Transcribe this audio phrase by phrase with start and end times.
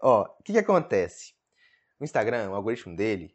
[0.00, 1.32] Ó, o que, que acontece?
[1.98, 3.34] O Instagram, o algoritmo dele,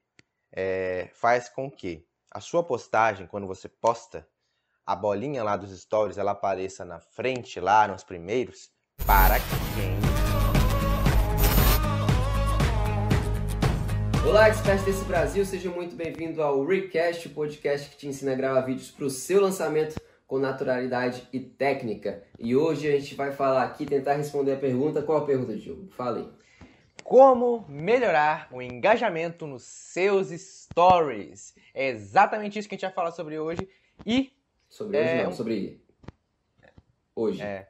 [0.50, 4.26] é, faz com que a sua postagem, quando você posta,
[4.86, 8.72] a bolinha lá dos stories, ela apareça na frente, lá nos primeiros,
[9.06, 9.36] para
[9.76, 10.02] quem
[14.26, 18.36] Olá, experts desse Brasil, seja muito bem-vindo ao Recast, o podcast que te ensina a
[18.36, 22.24] gravar vídeos para o seu lançamento com naturalidade e técnica.
[22.40, 25.02] E hoje a gente vai falar aqui, tentar responder a pergunta.
[25.02, 25.90] Qual a pergunta, Diogo?
[25.92, 26.26] Falei.
[27.14, 31.54] Como melhorar o engajamento nos seus stories?
[31.72, 33.70] É exatamente isso que a gente vai falar sobre hoje.
[34.04, 34.34] E.
[34.68, 35.24] Sobre hoje, é...
[35.24, 35.80] não, sobre.
[37.16, 37.40] Hoje.
[37.44, 37.70] É.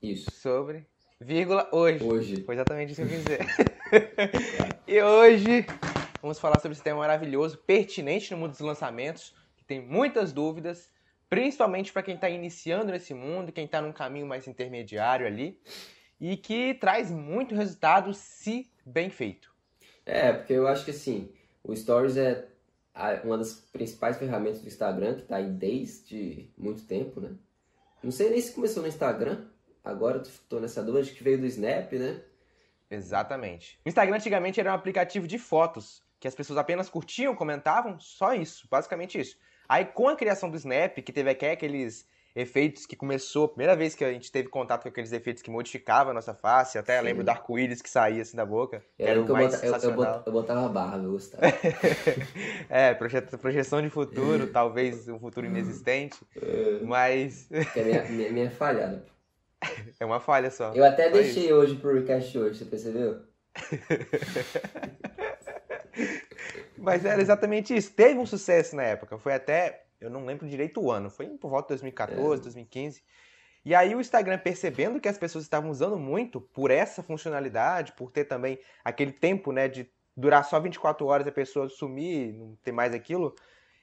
[0.00, 0.30] Isso.
[0.30, 0.86] Sobre.
[1.20, 2.04] Vírgula, hoje.
[2.04, 2.44] Hoje.
[2.44, 3.40] Foi exatamente isso que eu quis dizer.
[4.86, 5.66] e hoje
[6.22, 10.88] vamos falar sobre esse tema maravilhoso, pertinente no mundo dos lançamentos, que tem muitas dúvidas
[11.28, 15.60] principalmente para quem está iniciando nesse mundo, quem está num caminho mais intermediário ali,
[16.20, 19.52] e que traz muito resultado se bem feito.
[20.04, 21.32] É, porque eu acho que assim,
[21.64, 22.46] o Stories é
[23.24, 27.30] uma das principais ferramentas do Instagram, que está aí desde muito tempo, né?
[28.02, 29.46] Não sei nem se começou no Instagram,
[29.84, 32.20] agora eu tô nessa dúvida, acho que veio do Snap, né?
[32.90, 33.78] Exatamente.
[33.84, 38.34] O Instagram antigamente era um aplicativo de fotos, que as pessoas apenas curtiam, comentavam, só
[38.34, 39.38] isso, basicamente isso.
[39.68, 43.76] Aí com a criação do Snap, que teve aqui aqueles efeitos que começou, a primeira
[43.76, 46.98] vez que a gente teve contato com aqueles efeitos que modificavam a nossa face, até
[46.98, 47.04] Sim.
[47.04, 48.82] lembro do arco-íris que saía assim da boca.
[48.98, 51.44] Eu era o mais eu, eu, eu, botava barba, eu gostava.
[52.68, 56.80] é, projeção de futuro, talvez um futuro inexistente, é.
[56.82, 57.48] mas...
[57.50, 59.04] É minha, minha, minha falhada.
[60.00, 60.72] É uma falha só.
[60.72, 61.54] Eu até deixei isso.
[61.54, 63.20] hoje pro recast hoje, você percebeu?
[66.78, 67.92] Mas era exatamente isso.
[67.92, 69.18] Teve um sucesso na época.
[69.18, 72.44] Foi até, eu não lembro direito o ano, foi por volta de 2014, é.
[72.44, 73.02] 2015.
[73.64, 78.10] E aí o Instagram, percebendo que as pessoas estavam usando muito por essa funcionalidade, por
[78.10, 82.72] ter também aquele tempo, né, de durar só 24 horas a pessoa sumir, não ter
[82.72, 83.34] mais aquilo,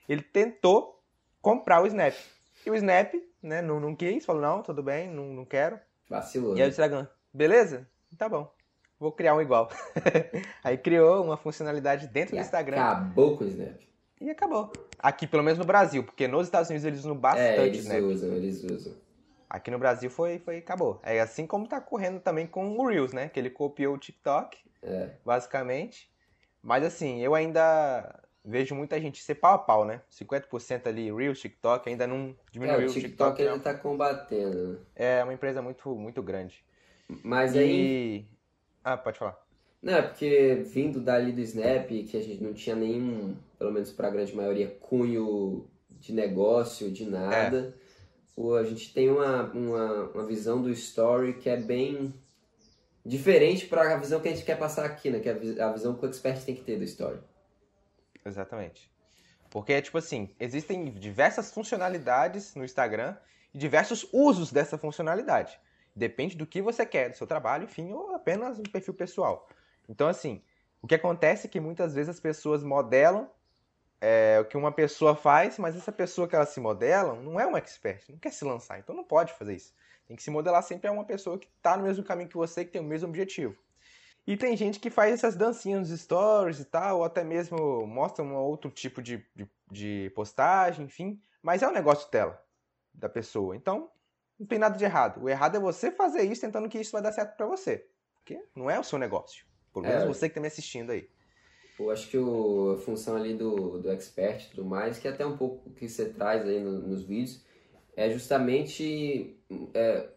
[0.10, 1.04] ele tentou
[1.42, 2.16] comprar o Snap.
[2.66, 5.80] E o Snap, né, não, não quis, falou, não, tudo bem, não, não quero.
[6.10, 6.58] Vacilou.
[6.58, 7.88] E aí o Instagram, beleza?
[8.18, 8.52] Tá bom
[9.00, 9.70] vou criar um igual.
[10.64, 12.82] Aí criou uma funcionalidade dentro e do Instagram.
[12.82, 13.80] Acabou com o Snap.
[14.20, 14.72] E acabou.
[15.00, 18.02] Aqui, pelo menos no Brasil, porque nos Estados Unidos eles usam bastante é, eles Snap.
[18.02, 18.94] usam, eles usam.
[19.50, 21.00] Aqui no Brasil foi, foi acabou.
[21.04, 23.30] É assim como tá correndo também com o Reels, né?
[23.30, 25.12] Que ele copiou o TikTok, é.
[25.24, 26.12] basicamente.
[26.62, 30.02] Mas assim, eu ainda vejo muita gente ser pau a pau, né?
[30.12, 32.98] 50% ali Reels, TikTok, ainda não diminuiu é, o TikTok.
[32.98, 34.74] O TikTok ele tá combatendo.
[34.74, 34.80] Né?
[34.96, 36.66] É uma empresa muito, muito grande.
[37.24, 38.26] Mas aí...
[38.84, 39.47] Ah, pode falar.
[39.88, 43.90] Não, é porque vindo dali do Snap, que a gente não tinha nenhum, pelo menos
[43.90, 47.74] para a grande maioria, cunho de negócio, de nada,
[48.38, 48.60] é.
[48.60, 52.14] a gente tem uma, uma, uma visão do story que é bem
[53.06, 55.22] diferente para a visão que a gente quer passar aqui, né?
[55.22, 57.22] Que é a visão que o expert tem que ter do story.
[58.26, 58.92] Exatamente.
[59.50, 63.16] Porque, tipo assim, existem diversas funcionalidades no Instagram
[63.54, 65.58] e diversos usos dessa funcionalidade.
[65.96, 69.48] Depende do que você quer, do seu trabalho, enfim, ou apenas um perfil pessoal.
[69.88, 70.42] Então, assim,
[70.82, 73.30] o que acontece é que muitas vezes as pessoas modelam
[74.00, 77.48] é, o que uma pessoa faz, mas essa pessoa que ela se modela não é
[77.48, 79.74] um expert, não quer se lançar, então não pode fazer isso.
[80.08, 82.64] Tem que se modelar sempre a uma pessoa que está no mesmo caminho que você,
[82.64, 83.58] que tem o mesmo objetivo.
[84.26, 88.24] E tem gente que faz essas dancinhas nos stories e tal, ou até mesmo mostra
[88.24, 92.42] um outro tipo de, de, de postagem, enfim, mas é um negócio dela,
[92.94, 93.56] da pessoa.
[93.56, 93.90] Então,
[94.38, 95.24] não tem nada de errado.
[95.24, 97.88] O errado é você fazer isso tentando que isso vai dar certo para você.
[98.16, 99.47] Porque não é o seu negócio.
[99.78, 101.08] Por menos é, você que tá me assistindo aí.
[101.80, 105.12] Eu acho que o, a função ali do, do expert e tudo mais, que é
[105.12, 107.46] até um pouco que você traz aí no, nos vídeos,
[107.96, 109.38] é justamente
[109.76, 110.08] é,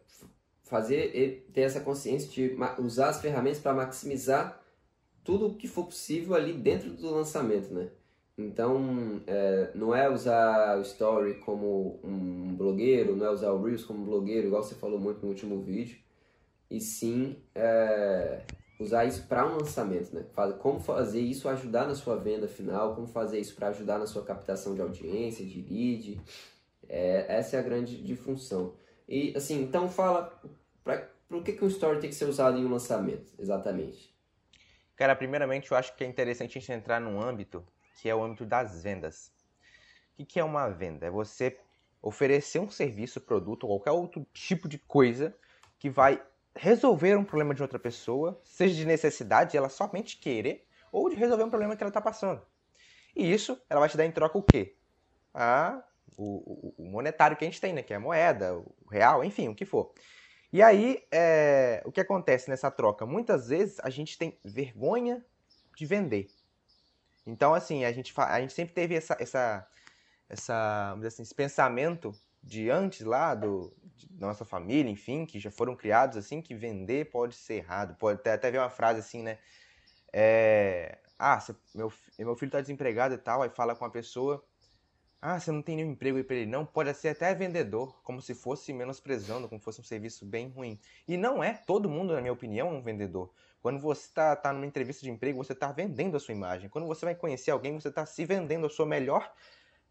[0.63, 4.63] fazer ter essa consciência de usar as ferramentas para maximizar
[5.23, 7.91] tudo o que for possível ali dentro do lançamento, né?
[8.39, 13.85] Então, é, não é usar o Story como um blogueiro, não é usar o Reels
[13.85, 15.99] como um blogueiro, igual você falou muito no último vídeo,
[16.71, 18.41] e sim é,
[18.81, 20.25] usar isso para um lançamento, né?
[20.59, 24.25] Como fazer isso ajudar na sua venda final, como fazer isso para ajudar na sua
[24.25, 26.21] captação de audiência, de lead,
[26.89, 28.75] é, essa é a grande de função.
[29.09, 30.41] E assim, então fala,
[30.83, 34.15] para o que, que um Story tem que ser usado em um lançamento, exatamente?
[34.97, 37.65] Cara, primeiramente eu acho que é interessante a gente entrar num âmbito
[38.01, 39.31] que é o âmbito das vendas.
[40.19, 41.07] O que é uma venda?
[41.07, 41.59] É você
[42.03, 45.35] oferecer um serviço, produto ou qualquer outro tipo de coisa
[45.79, 46.23] que vai
[46.61, 51.43] resolver um problema de outra pessoa, seja de necessidade, ela somente querer, ou de resolver
[51.43, 52.43] um problema que ela está passando.
[53.17, 54.77] E isso, ela vai te dar em troca o quê?
[55.33, 55.83] Ah,
[56.19, 57.83] o, o, monetário que a gente tem, né?
[57.83, 59.95] Que é a moeda, o real, enfim, o que for.
[60.53, 63.07] E aí, é, o que acontece nessa troca?
[63.07, 65.25] Muitas vezes a gente tem vergonha
[65.75, 66.27] de vender.
[67.27, 69.67] Então, assim, a gente, a gente sempre teve essa, essa,
[70.29, 73.73] essa, assim, esse pensamento de antes lá, do,
[74.11, 77.95] da nossa família, enfim, que já foram criados assim, que vender pode ser errado.
[77.97, 79.39] Pode até, até ver uma frase assim, né?
[80.13, 81.39] É, ah,
[81.75, 84.45] meu, meu filho está desempregado e tal, aí fala com a pessoa,
[85.23, 86.51] ah, você não tem nenhum emprego aí pra ele?
[86.51, 90.49] Não, pode ser até vendedor, como se fosse menosprezando, como se fosse um serviço bem
[90.49, 90.81] ruim.
[91.07, 93.31] E não é, todo mundo, na minha opinião, é um vendedor.
[93.61, 96.71] Quando você está tá numa entrevista de emprego, você está vendendo a sua imagem.
[96.71, 99.31] Quando você vai conhecer alguém, você está se vendendo a sua melhor,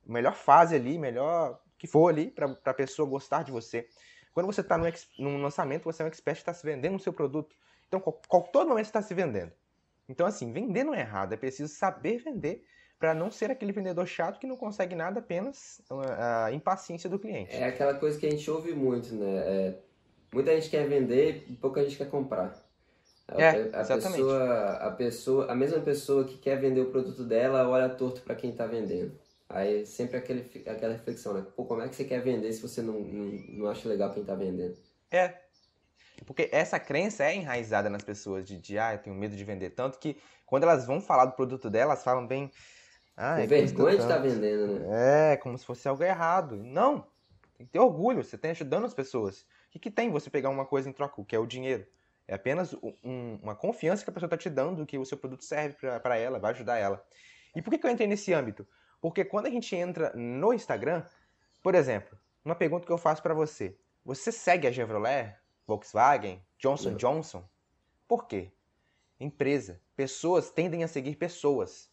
[0.03, 3.87] melhor fase ali, melhor que for ali, para a pessoa gostar de você.
[4.33, 4.77] Quando você está
[5.17, 7.55] num lançamento, você é um expert está se vendendo o seu produto.
[7.87, 9.51] Então, qual, qual, todo momento está se vendendo.
[10.07, 12.63] Então, assim, vender não é errado, é preciso saber vender
[12.99, 15.81] para não ser aquele vendedor chato que não consegue nada, apenas
[16.17, 17.55] a impaciência do cliente.
[17.55, 19.37] É aquela coisa que a gente ouve muito, né?
[19.37, 19.75] É,
[20.33, 22.53] muita gente quer vender e pouca gente quer comprar.
[23.25, 24.17] A, é, a exatamente.
[24.17, 28.35] pessoa, a pessoa, a mesma pessoa que quer vender o produto dela olha torto para
[28.35, 29.17] quem está vendendo.
[29.49, 31.45] Aí sempre aquele, aquela reflexão, né?
[31.55, 34.21] Pô, como é que você quer vender se você não, não, não acha legal quem
[34.21, 34.77] está vendendo?
[35.09, 35.33] É.
[36.25, 39.71] Porque essa crença é enraizada nas pessoas de, de ah, eu tenho medo de vender.
[39.71, 42.51] Tanto que quando elas vão falar do produto delas, falam bem,
[43.17, 45.33] ah, é vergonha de estar tá vendendo, né?
[45.33, 46.55] É, como se fosse algo errado.
[46.55, 47.07] Não,
[47.57, 49.41] tem que ter orgulho, você tem ajudando as pessoas.
[49.41, 51.87] O que, que tem você pegar uma coisa em troca, que é o dinheiro?
[52.27, 52.73] É apenas
[53.03, 56.15] um, uma confiança que a pessoa está te dando que o seu produto serve para
[56.15, 57.03] ela, vai ajudar ela.
[57.55, 58.67] E por que, que eu entrei nesse âmbito?
[59.01, 61.03] Porque quando a gente entra no Instagram,
[61.61, 63.77] por exemplo, uma pergunta que eu faço para você.
[64.03, 65.35] Você segue a Chevrolet,
[65.65, 67.47] Volkswagen, Johnson Johnson?
[68.07, 68.51] Por quê?
[69.19, 69.81] Empresa.
[69.95, 71.89] Pessoas tendem a seguir pessoas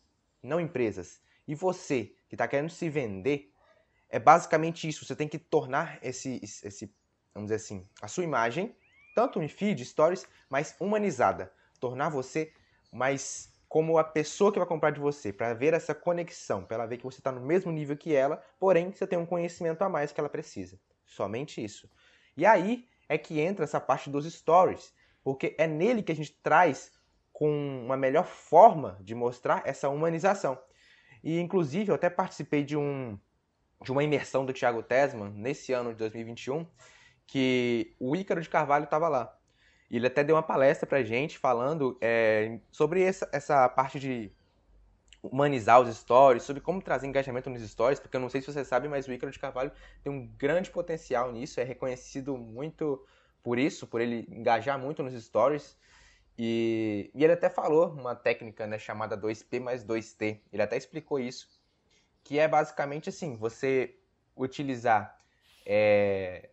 [0.47, 1.21] não empresas.
[1.47, 3.53] E você que está querendo se vender,
[4.09, 5.05] é basicamente isso.
[5.05, 6.95] Você tem que tornar esse, esse,
[7.35, 8.75] vamos dizer assim, a sua imagem,
[9.15, 11.53] tanto em feed, stories, mais humanizada.
[11.81, 12.53] Tornar você
[12.93, 16.87] mais como a pessoa que vai comprar de você, para ver essa conexão, para ela
[16.87, 19.89] ver que você está no mesmo nível que ela, porém você tem um conhecimento a
[19.91, 20.81] mais que ela precisa.
[21.05, 21.87] Somente isso.
[22.39, 26.33] E aí é que entra essa parte dos stories, porque é nele que a gente
[26.43, 26.91] traz
[27.35, 27.51] com
[27.85, 30.59] uma melhor forma de mostrar essa humanização.
[31.23, 33.21] E inclusive eu até participei de um
[33.83, 36.67] de uma imersão do Thiago Tesman nesse ano de 2021,
[37.27, 39.39] que o Ícaro de Carvalho estava lá.
[39.91, 44.33] Ele até deu uma palestra pra gente falando é, sobre essa, essa parte de
[45.23, 48.65] humanizar os stories, sobre como trazer engajamento nos stories, porque eu não sei se você
[48.65, 49.73] sabe, mas o Ícaro de Carvalho
[50.03, 53.05] tem um grande potencial nisso, é reconhecido muito
[53.43, 55.77] por isso, por ele engajar muito nos stories.
[56.39, 60.41] E, e ele até falou uma técnica né, chamada 2P mais 2T.
[60.53, 61.49] Ele até explicou isso.
[62.23, 63.97] Que é basicamente assim, você
[64.37, 65.17] utilizar.
[65.65, 66.51] É,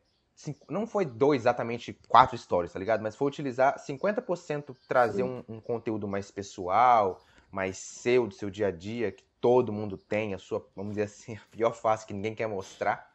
[0.70, 3.02] não foi dois exatamente quatro stories, tá ligado?
[3.02, 7.22] Mas foi utilizar 50% trazer um, um, conteúdo mais pessoal,
[7.52, 11.04] mais seu, do seu dia a dia, que todo mundo tem, a sua, vamos dizer
[11.04, 13.12] assim, a pior face que ninguém quer mostrar.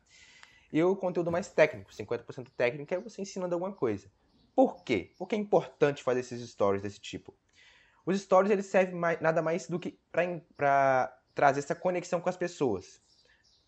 [0.72, 4.10] E o conteúdo mais técnico, 50% técnico, é você ensinando alguma coisa.
[4.54, 5.14] Por quê?
[5.16, 7.34] Porque é importante fazer esses stories desse tipo.
[8.04, 12.36] Os stories eles servem mais, nada mais do que para trazer essa conexão com as
[12.36, 13.00] pessoas.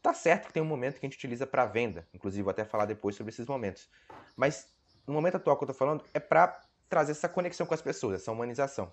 [0.02, 2.64] Tá certo que tem um momento que a gente utiliza para venda, inclusive vou até
[2.64, 3.88] falar depois sobre esses momentos.
[4.34, 4.66] Mas
[5.06, 8.20] no momento atual que eu tô falando é para trazer essa conexão com as pessoas,
[8.20, 8.92] essa humanização.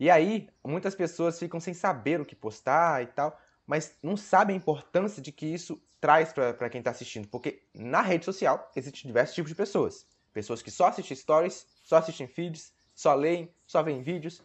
[0.00, 4.54] E aí, muitas pessoas ficam sem saber o que postar e tal, mas não sabem
[4.54, 9.06] a importância de que isso traz para quem está assistindo, porque na rede social existem
[9.06, 10.06] diversos tipos de pessoas.
[10.32, 14.40] Pessoas que só assistem stories, só assistem feeds, só leem, só veem vídeos,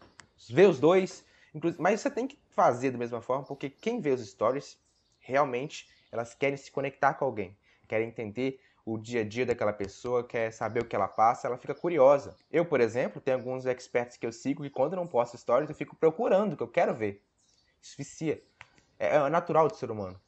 [0.50, 1.24] vê os dois.
[1.78, 4.78] Mas você tem que fazer da mesma forma, porque quem vê os stories,
[5.24, 10.24] realmente, elas querem se conectar com alguém, querem entender o dia a dia daquela pessoa,
[10.24, 12.36] quer saber o que ela passa, ela fica curiosa.
[12.52, 15.70] Eu, por exemplo, tenho alguns experts que eu sigo que quando eu não posto stories,
[15.70, 17.22] eu fico procurando, que eu quero ver.
[17.82, 18.42] Isso vicia.
[19.00, 20.20] É, é natural do ser humano.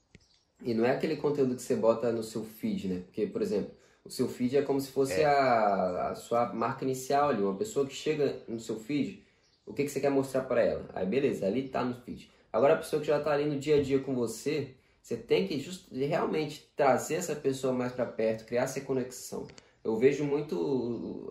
[0.62, 3.02] E não é aquele conteúdo que você bota no seu feed, né?
[3.06, 3.72] Porque, por exemplo,
[4.06, 5.25] o seu feed é como se fosse é.
[5.25, 7.42] a, a, sua marca inicial ali.
[7.42, 9.22] Uma pessoa que chega no seu feed,
[9.66, 10.86] o que, que você quer mostrar para ela?
[10.94, 12.32] Aí beleza, ali tá no feed.
[12.54, 14.75] Agora a pessoa que já tá ali no dia a dia com você,
[15.06, 19.46] você tem que just, realmente trazer essa pessoa mais para perto, criar essa conexão.
[19.84, 21.30] Eu vejo muito,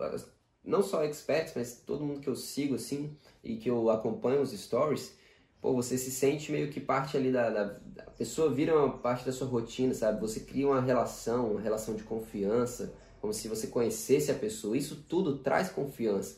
[0.63, 4.51] não só experts, mas todo mundo que eu sigo assim e que eu acompanho os
[4.51, 5.17] stories,
[5.59, 7.77] pô, você se sente meio que parte ali da, da,
[8.07, 10.21] A pessoa vira uma parte da sua rotina, sabe?
[10.21, 14.77] Você cria uma relação, uma relação de confiança, como se você conhecesse a pessoa.
[14.77, 16.37] Isso tudo traz confiança.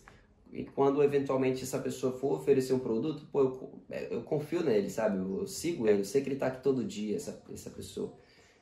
[0.58, 4.90] E quando eventualmente essa pessoa for oferecer um produto, pô, eu, é, eu confio nele,
[4.90, 5.20] sabe?
[5.20, 8.12] Eu, eu sigo ele, eu sei que ele está aqui todo dia, essa, essa pessoa.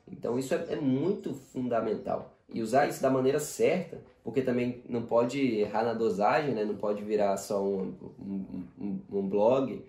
[0.06, 2.38] Então isso é, é muito fundamental.
[2.52, 6.66] e usar isso da maneira certa, porque também não pode errar na dosagem, né?
[6.66, 9.82] não pode virar só um, um, um, um blog,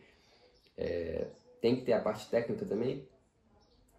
[0.77, 1.27] é,
[1.59, 3.05] tem que ter a parte técnica também.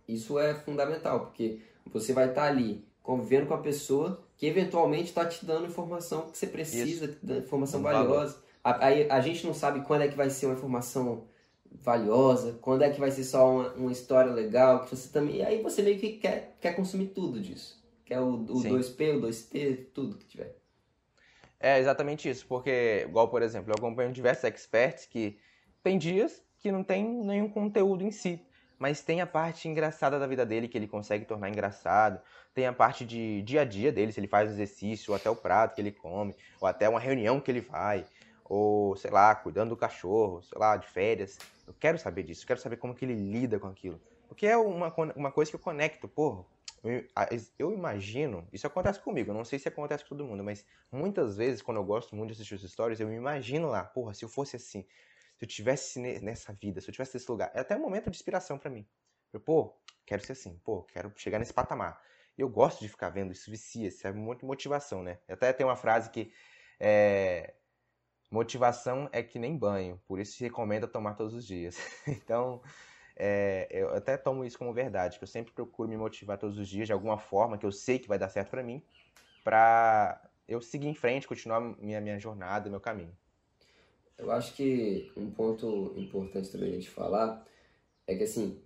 [0.09, 5.27] Isso é fundamental, porque você vai estar ali convivendo com a pessoa que eventualmente está
[5.27, 8.41] te dando informação que você precisa, informação valiosa.
[8.63, 11.27] Aí a gente não sabe quando é que vai ser uma informação
[11.71, 15.37] valiosa, quando é que vai ser só uma, uma história legal, que você também.
[15.37, 17.83] E aí você meio que quer, quer consumir tudo disso.
[18.05, 20.57] Quer o, o 2P, o 2T, tudo que tiver.
[21.59, 25.37] É exatamente isso, porque, igual por exemplo, eu acompanho diversos experts que
[25.83, 28.41] tem dias que não tem nenhum conteúdo em si,
[28.79, 32.21] mas tem a parte engraçada da vida dele que ele consegue tornar engraçado,
[32.55, 35.37] tem a parte de dia a dia dele, se ele faz exercício, ou até o
[35.37, 38.05] prato que ele come, ou até uma reunião que ele vai,
[38.45, 41.39] ou sei lá, cuidando do cachorro, sei lá, de férias.
[41.67, 44.01] Eu quero saber disso, quero saber como que ele lida com aquilo.
[44.29, 46.45] Porque é uma, uma coisa que eu conecto, porra.
[46.85, 47.05] Eu,
[47.59, 51.37] eu imagino, isso acontece comigo, eu não sei se acontece com todo mundo, mas muitas
[51.37, 54.25] vezes, quando eu gosto muito de assistir os stories, eu me imagino lá, porra, se
[54.25, 54.87] eu fosse assim,
[55.39, 57.51] se eu tivesse nessa vida, se eu tivesse nesse lugar.
[57.55, 58.85] É até um momento de inspiração para mim.
[59.33, 59.73] Eu, pô,
[60.05, 62.03] quero ser assim, pô, quero chegar nesse patamar.
[62.37, 65.19] Eu gosto de ficar vendo, isso vicia, isso é muito motivação, né?
[65.29, 66.33] Até tem uma frase que
[66.81, 67.55] é,
[68.31, 71.77] motivação é que nem banho, por isso se recomenda tomar todos os dias.
[72.07, 72.61] então,
[73.15, 76.69] é, eu até tomo isso como verdade, que eu sempre procuro me motivar todos os
[76.69, 78.83] dias de alguma forma que eu sei que vai dar certo para mim,
[79.45, 83.17] para eu seguir em frente, continuar minha, minha jornada, meu caminho.
[84.19, 87.47] Eu acho que um ponto importante também a gente falar
[88.07, 88.59] é que assim,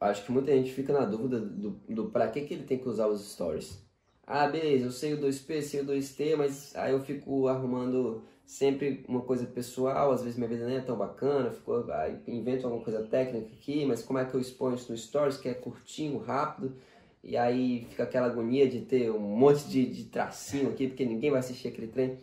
[0.00, 2.88] acho que muita gente fica na dúvida do, do para que, que ele tem que
[2.88, 3.82] usar os stories.
[4.26, 9.04] Ah, beleza, eu sei o 2P, sei o 2T, mas aí eu fico arrumando sempre
[9.08, 11.84] uma coisa pessoal, às vezes minha vida nem é tão bacana, fico,
[12.26, 15.48] invento alguma coisa técnica aqui, mas como é que eu exponho isso no Stories, que
[15.48, 16.76] é curtinho, rápido,
[17.22, 21.30] e aí fica aquela agonia de ter um monte de, de tracinho aqui, porque ninguém
[21.30, 22.18] vai assistir aquele trem.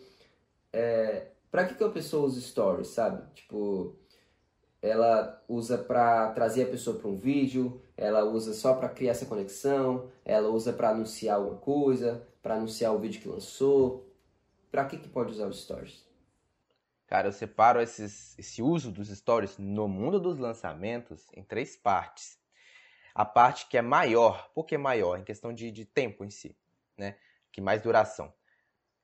[0.74, 3.24] É, pra que, que a pessoa usa Stories, sabe?
[3.34, 3.96] Tipo,
[4.82, 9.26] ela usa para trazer a pessoa para um vídeo, ela usa só para criar essa
[9.26, 14.06] conexão, ela usa para anunciar alguma coisa, para anunciar o vídeo que lançou.
[14.70, 16.06] Para que que pode usar os stories?
[17.08, 22.38] Cara, eu separo esses, esse uso dos stories no mundo dos lançamentos em três partes.
[23.14, 25.18] A parte que é maior, por que maior?
[25.18, 26.54] Em questão de, de tempo em si,
[26.98, 27.16] né?
[27.50, 28.34] Que mais duração.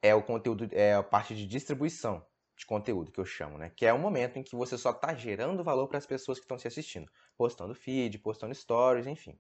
[0.02, 2.22] É o conteúdo, é a parte de distribuição
[2.62, 3.72] de conteúdo que eu chamo, né?
[3.76, 6.46] Que é o momento em que você só está gerando valor para as pessoas que
[6.46, 9.38] estão se assistindo, postando feed, postando stories, enfim.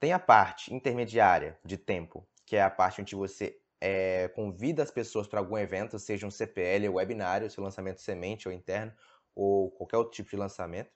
[0.00, 4.90] Tem a parte intermediária de tempo, que é a parte onde você é, convida as
[4.90, 8.92] pessoas para algum evento, seja um CPL webinário, seu lançamento semente ou interno,
[9.32, 10.90] ou qualquer outro tipo de lançamento.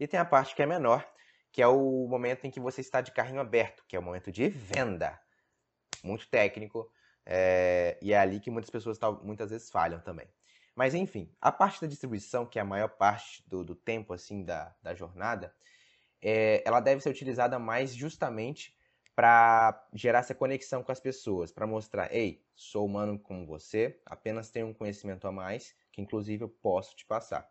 [0.00, 1.08] E tem a parte que é menor,
[1.52, 4.32] que é o momento em que você está de carrinho aberto, que é o momento
[4.32, 5.16] de venda.
[6.02, 6.90] Muito técnico,
[7.24, 10.26] é, e é ali que muitas pessoas muitas vezes falham também.
[10.74, 14.42] Mas enfim, a parte da distribuição, que é a maior parte do, do tempo assim
[14.42, 15.54] da, da jornada,
[16.20, 18.74] é, ela deve ser utilizada mais justamente
[19.14, 24.50] para gerar essa conexão com as pessoas, para mostrar, ei, sou humano como você, apenas
[24.50, 27.46] tenho um conhecimento a mais, que inclusive eu posso te passar.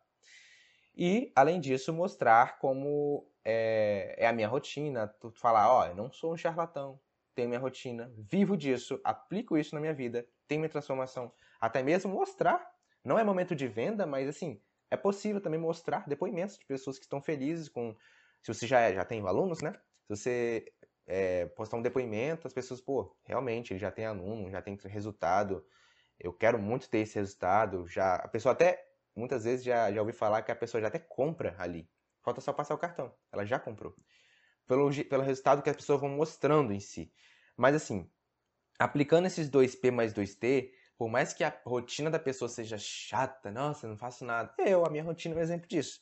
[0.96, 5.96] E, além disso, mostrar como é, é a minha rotina, tu falar, ó, oh, eu
[5.96, 7.00] não sou um charlatão,
[7.36, 12.12] tenho minha rotina, vivo disso, aplico isso na minha vida, tenho minha transformação, até mesmo
[12.12, 12.72] mostrar
[13.04, 17.06] não é momento de venda, mas assim, é possível também mostrar depoimentos de pessoas que
[17.06, 17.96] estão felizes com.
[18.44, 19.74] Se você já, é, já tem alunos, né?
[20.08, 20.74] Se você
[21.08, 25.66] é, postar um depoimento, as pessoas, pô, realmente, ele já tem aluno, já tem resultado,
[26.20, 27.88] eu quero muito ter esse resultado.
[27.88, 28.84] Já, a pessoa até,
[29.16, 31.90] muitas vezes, já, já ouvi falar que a pessoa já até compra ali.
[32.22, 33.14] Falta só passar o cartão.
[33.32, 33.96] Ela já comprou.
[34.68, 37.12] Pelo, pelo resultado que as pessoas vão mostrando em si.
[37.58, 38.10] Mas assim,
[38.78, 43.88] aplicando esses 2P mais 2T, por mais que a rotina da pessoa seja chata, nossa,
[43.88, 44.54] não faço nada.
[44.60, 46.00] Eu, a minha rotina é um exemplo disso.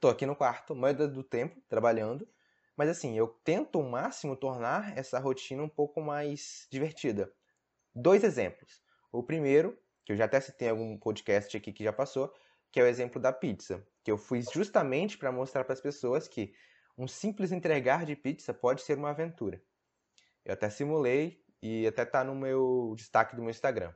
[0.00, 2.28] Tô aqui no quarto, maioria do tempo, trabalhando.
[2.76, 7.32] Mas assim, eu tento o máximo tornar essa rotina um pouco mais divertida.
[7.94, 8.82] Dois exemplos.
[9.12, 12.34] O primeiro, que eu já até citei em algum podcast aqui que já passou,
[12.72, 13.86] que é o exemplo da pizza.
[14.02, 16.52] Que eu fiz justamente para mostrar para as pessoas que
[16.98, 19.62] um simples entregar de pizza pode ser uma aventura.
[20.44, 23.94] Eu até simulei e até tá no meu destaque do meu Instagram.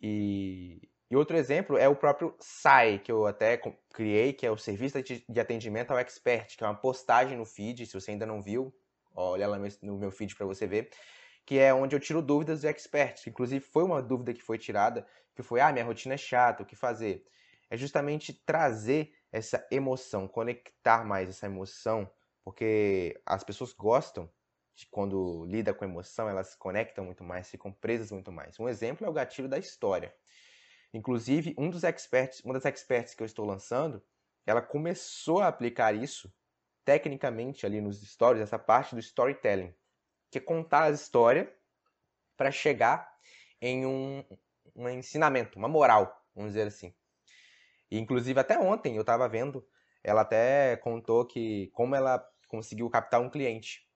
[0.00, 3.60] E, e outro exemplo é o próprio SAI, que eu até
[3.92, 7.86] criei, que é o Serviço de Atendimento ao Expert, que é uma postagem no feed,
[7.86, 8.74] se você ainda não viu,
[9.14, 10.90] olha lá no meu feed para você ver,
[11.44, 13.26] que é onde eu tiro dúvidas do expert.
[13.26, 16.66] Inclusive foi uma dúvida que foi tirada, que foi, ah, minha rotina é chata, o
[16.66, 17.26] que fazer?
[17.68, 22.10] É justamente trazer essa emoção, conectar mais essa emoção,
[22.44, 24.30] porque as pessoas gostam
[24.86, 28.58] quando lida com emoção, elas se conectam muito mais, ficam presas muito mais.
[28.58, 30.14] Um exemplo é o gatilho da história.
[30.92, 34.02] Inclusive, um dos experts, uma das experts que eu estou lançando,
[34.46, 36.32] ela começou a aplicar isso
[36.84, 39.72] tecnicamente ali nos stories, essa parte do storytelling,
[40.30, 41.52] que é contar a história
[42.36, 43.08] para chegar
[43.60, 44.24] em um,
[44.74, 46.94] um ensinamento, uma moral, vamos dizer assim.
[47.90, 49.66] E, inclusive, até ontem eu estava vendo,
[50.02, 53.86] ela até contou que como ela conseguiu captar um cliente.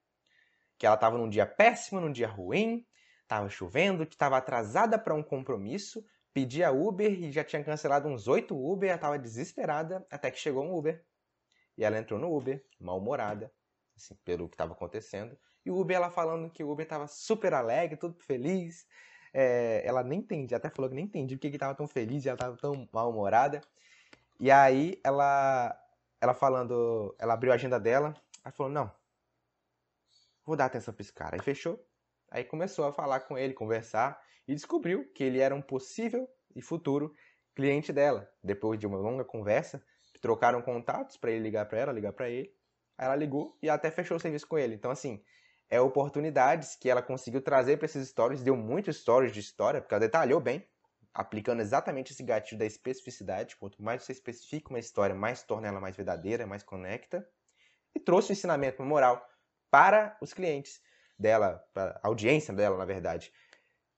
[0.84, 2.86] Que ela estava num dia péssimo, num dia ruim,
[3.22, 8.28] estava chovendo, que estava atrasada para um compromisso, pedia Uber e já tinha cancelado uns
[8.28, 11.02] oito Uber, ela estava desesperada, até que chegou um Uber.
[11.78, 13.50] E ela entrou no Uber, mal-humorada,
[13.96, 15.38] assim, pelo que estava acontecendo.
[15.64, 18.86] E o Uber, ela falando que o Uber estava super alegre, tudo feliz.
[19.32, 22.28] É, ela nem entendia, até falou que nem entendia porque que estava tão feliz e
[22.28, 23.62] ela estava tão mal-humorada.
[24.38, 25.74] E aí ela,
[26.20, 28.14] ela falando, ela abriu a agenda dela,
[28.44, 28.92] aí falou, não,
[30.44, 31.36] vou dar atenção para esse cara.
[31.36, 31.82] Aí fechou,
[32.30, 36.62] aí começou a falar com ele, conversar, e descobriu que ele era um possível e
[36.62, 37.14] futuro
[37.54, 38.28] cliente dela.
[38.42, 39.82] Depois de uma longa conversa,
[40.20, 42.52] trocaram contatos para ele ligar para ela, ligar para ele.
[42.96, 44.74] Aí ela ligou e até fechou o serviço com ele.
[44.74, 45.22] Então, assim,
[45.68, 49.94] é oportunidades que ela conseguiu trazer para esses stories, deu muitos stories de história, porque
[49.94, 50.66] ela detalhou bem,
[51.12, 53.56] aplicando exatamente esse gatilho da especificidade.
[53.56, 57.26] Quanto mais você especifica uma história, mais torna ela mais verdadeira, mais conecta.
[57.94, 59.24] E trouxe o ensinamento, moral
[59.74, 60.80] para os clientes
[61.18, 63.32] dela, para a audiência dela, na verdade.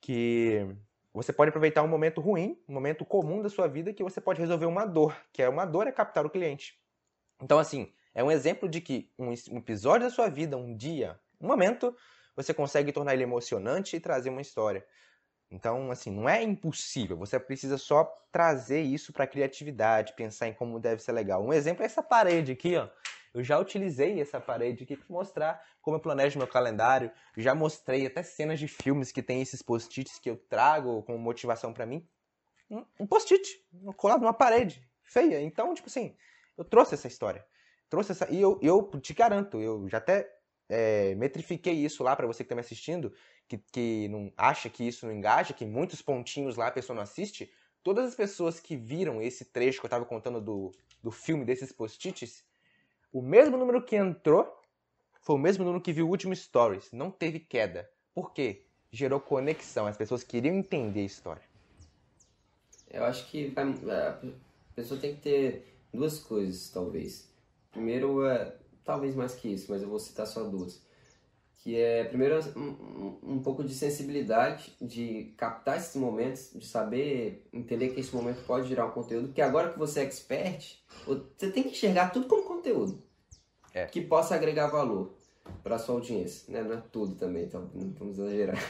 [0.00, 0.74] Que
[1.12, 4.40] você pode aproveitar um momento ruim, um momento comum da sua vida, que você pode
[4.40, 6.80] resolver uma dor, que é uma dor é captar o cliente.
[7.42, 11.46] Então, assim, é um exemplo de que um episódio da sua vida, um dia, um
[11.46, 11.94] momento,
[12.34, 14.82] você consegue tornar ele emocionante e trazer uma história.
[15.50, 17.18] Então, assim, não é impossível.
[17.18, 21.44] Você precisa só trazer isso para a criatividade, pensar em como deve ser legal.
[21.44, 22.88] Um exemplo é essa parede aqui, ó.
[23.36, 27.12] Eu já utilizei essa parede aqui para mostrar como eu planejo meu calendário.
[27.36, 31.70] Já mostrei até cenas de filmes que tem esses post-its que eu trago como motivação
[31.70, 32.08] para mim.
[32.70, 33.62] Um, post-it
[33.94, 35.42] colado numa parede, feia.
[35.42, 36.16] Então, tipo assim,
[36.56, 37.44] eu trouxe essa história.
[37.90, 38.26] Trouxe essa.
[38.32, 40.26] E eu, eu te garanto, eu já até
[40.66, 43.12] é, metrifiquei isso lá para você que está me assistindo,
[43.46, 47.02] que, que não acha que isso não engaja, que muitos pontinhos lá a pessoa não
[47.02, 47.52] assiste.
[47.82, 50.72] Todas as pessoas que viram esse trecho que eu estava contando do,
[51.02, 52.42] do filme desses post-its,
[53.12, 54.52] o mesmo número que entrou
[55.20, 56.92] foi o mesmo número que viu o último Stories.
[56.92, 57.90] Não teve queda.
[58.14, 58.64] Por quê?
[58.92, 59.86] Gerou conexão.
[59.86, 61.42] As pessoas queriam entender a história.
[62.88, 64.20] Eu acho que vai, a
[64.74, 67.28] pessoa tem que ter duas coisas, talvez.
[67.72, 70.80] Primeiro, é, talvez mais que isso, mas eu vou citar só duas.
[71.66, 77.88] Que é, primeiro, um, um pouco de sensibilidade, de captar esses momentos, de saber, entender
[77.88, 81.64] que esse momento pode gerar um conteúdo, porque agora que você é expert, você tem
[81.64, 83.02] que enxergar tudo como conteúdo
[83.74, 83.84] é.
[83.86, 85.12] que possa agregar valor
[85.64, 86.62] para sua audiência, né?
[86.62, 88.62] Não é tudo também, então não vamos exagerar.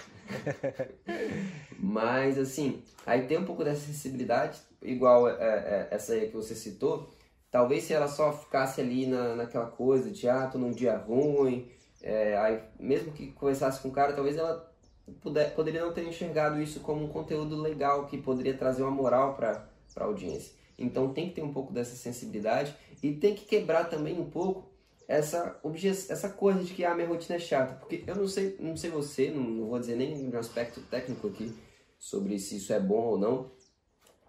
[1.79, 6.55] Mas assim, aí tem um pouco dessa sensibilidade, igual é, é, essa aí que você
[6.55, 7.11] citou.
[7.51, 11.71] Talvez se ela só ficasse ali na, naquela coisa de ah, tô num dia ruim,
[12.07, 14.73] é, aí mesmo que conversasse com o cara, talvez ela
[15.21, 19.35] puder, poderia não ter enxergado isso como um conteúdo legal que poderia trazer uma moral
[19.35, 20.55] para a audiência.
[20.79, 24.71] Então tem que ter um pouco dessa sensibilidade e tem que quebrar também um pouco
[25.09, 25.61] essa,
[26.09, 27.75] essa coisa de que a ah, minha rotina é chata.
[27.75, 31.27] Porque eu não sei, não sei você, não, não vou dizer nem no aspecto técnico
[31.27, 31.53] aqui
[31.99, 33.51] sobre se isso é bom ou não.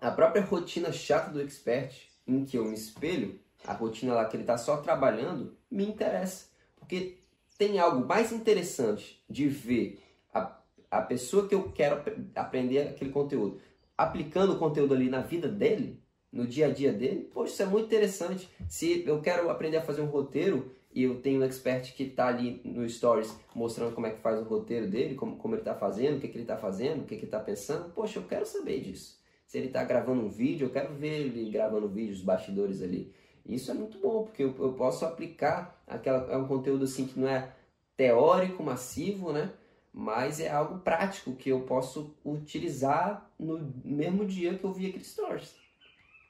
[0.02, 1.94] A própria rotina chata do expert,
[2.26, 6.48] em que eu me espelho, a rotina lá que ele está só trabalhando, me interessa.
[6.80, 7.20] Porque
[7.58, 10.00] tem algo mais interessante de ver
[10.34, 10.60] a,
[10.92, 12.02] a pessoa que eu quero
[12.36, 13.60] aprender aquele conteúdo
[13.98, 16.00] aplicando o conteúdo ali na vida dele
[16.32, 18.48] no dia a dia dele, poxa, isso é muito interessante.
[18.70, 22.28] Se eu quero aprender a fazer um roteiro e eu tenho um expert que está
[22.28, 25.74] ali no Stories mostrando como é que faz o roteiro dele, como, como ele está
[25.74, 28.24] fazendo, o que, que ele está fazendo, o que, que ele está pensando, poxa, eu
[28.24, 29.18] quero saber disso.
[29.48, 33.14] Se ele está gravando um vídeo, eu quero ver ele gravando vídeos, bastidores ali.
[33.48, 37.20] Isso é muito bom, porque eu, eu posso aplicar aquela, é um conteúdo assim que
[37.20, 37.52] não é
[37.96, 39.52] teórico, massivo, né?
[39.94, 45.04] Mas é algo prático que eu posso utilizar no mesmo dia que eu vi aquele
[45.04, 45.56] stories.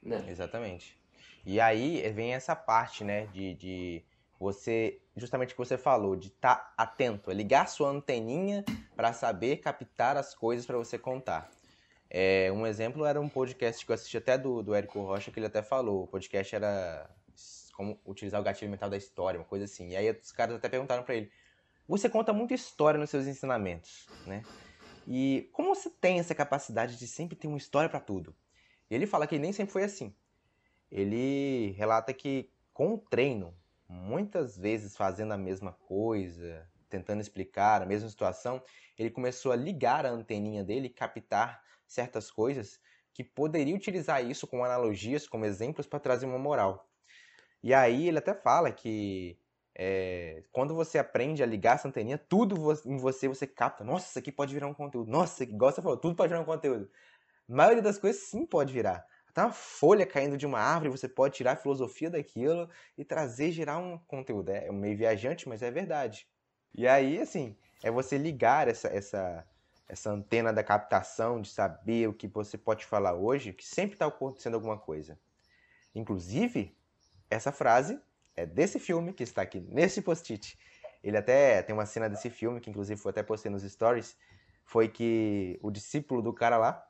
[0.02, 0.24] Né?
[0.30, 0.98] Exatamente.
[1.46, 4.04] E aí vem essa parte, né, de, de
[4.40, 8.64] você, justamente o que você falou, de estar tá atento, é ligar sua anteninha
[8.96, 11.50] para saber captar as coisas para você contar.
[12.10, 15.40] É, um exemplo era um podcast que eu assisti até do, do Érico Rocha, que
[15.40, 16.04] ele até falou.
[16.04, 17.10] O podcast era
[17.76, 19.90] como utilizar o gatilho mental da história, uma coisa assim.
[19.90, 21.32] E aí os caras até perguntaram para ele:
[21.88, 24.44] Você conta muita história nos seus ensinamentos, né?
[25.08, 28.36] E como você tem essa capacidade de sempre ter uma história para tudo?
[28.90, 30.14] E ele fala que nem sempre foi assim.
[30.92, 33.54] Ele relata que com o treino,
[33.88, 38.62] muitas vezes fazendo a mesma coisa, tentando explicar a mesma situação,
[38.98, 42.80] ele começou a ligar a anteninha dele, captar certas coisas
[43.14, 46.88] que poderia utilizar isso com analogias, como exemplos para trazer uma moral.
[47.64, 49.40] E aí ele até fala que
[49.76, 53.84] é, quando você aprende a ligar essa anteninha, tudo em você você capta.
[53.84, 55.10] Nossa, isso aqui pode virar um conteúdo.
[55.10, 56.90] Nossa, igual você falou, tudo pode virar um conteúdo.
[57.50, 59.06] A maioria das coisas sim pode virar.
[59.30, 63.52] Até uma folha caindo de uma árvore, você pode tirar a filosofia daquilo e trazer,
[63.52, 64.50] gerar um conteúdo.
[64.50, 66.28] É meio viajante, mas é verdade.
[66.76, 69.48] E aí, assim, é você ligar essa, essa,
[69.88, 74.06] essa antena da captação, de saber o que você pode falar hoje, que sempre está
[74.06, 75.18] acontecendo alguma coisa.
[75.96, 76.78] Inclusive,
[77.30, 78.00] essa frase
[78.36, 80.58] é desse filme que está aqui nesse post-it.
[81.04, 84.18] Ele até tem uma cena desse filme, que inclusive foi até postei nos stories,
[84.64, 86.86] foi que o discípulo do cara lá,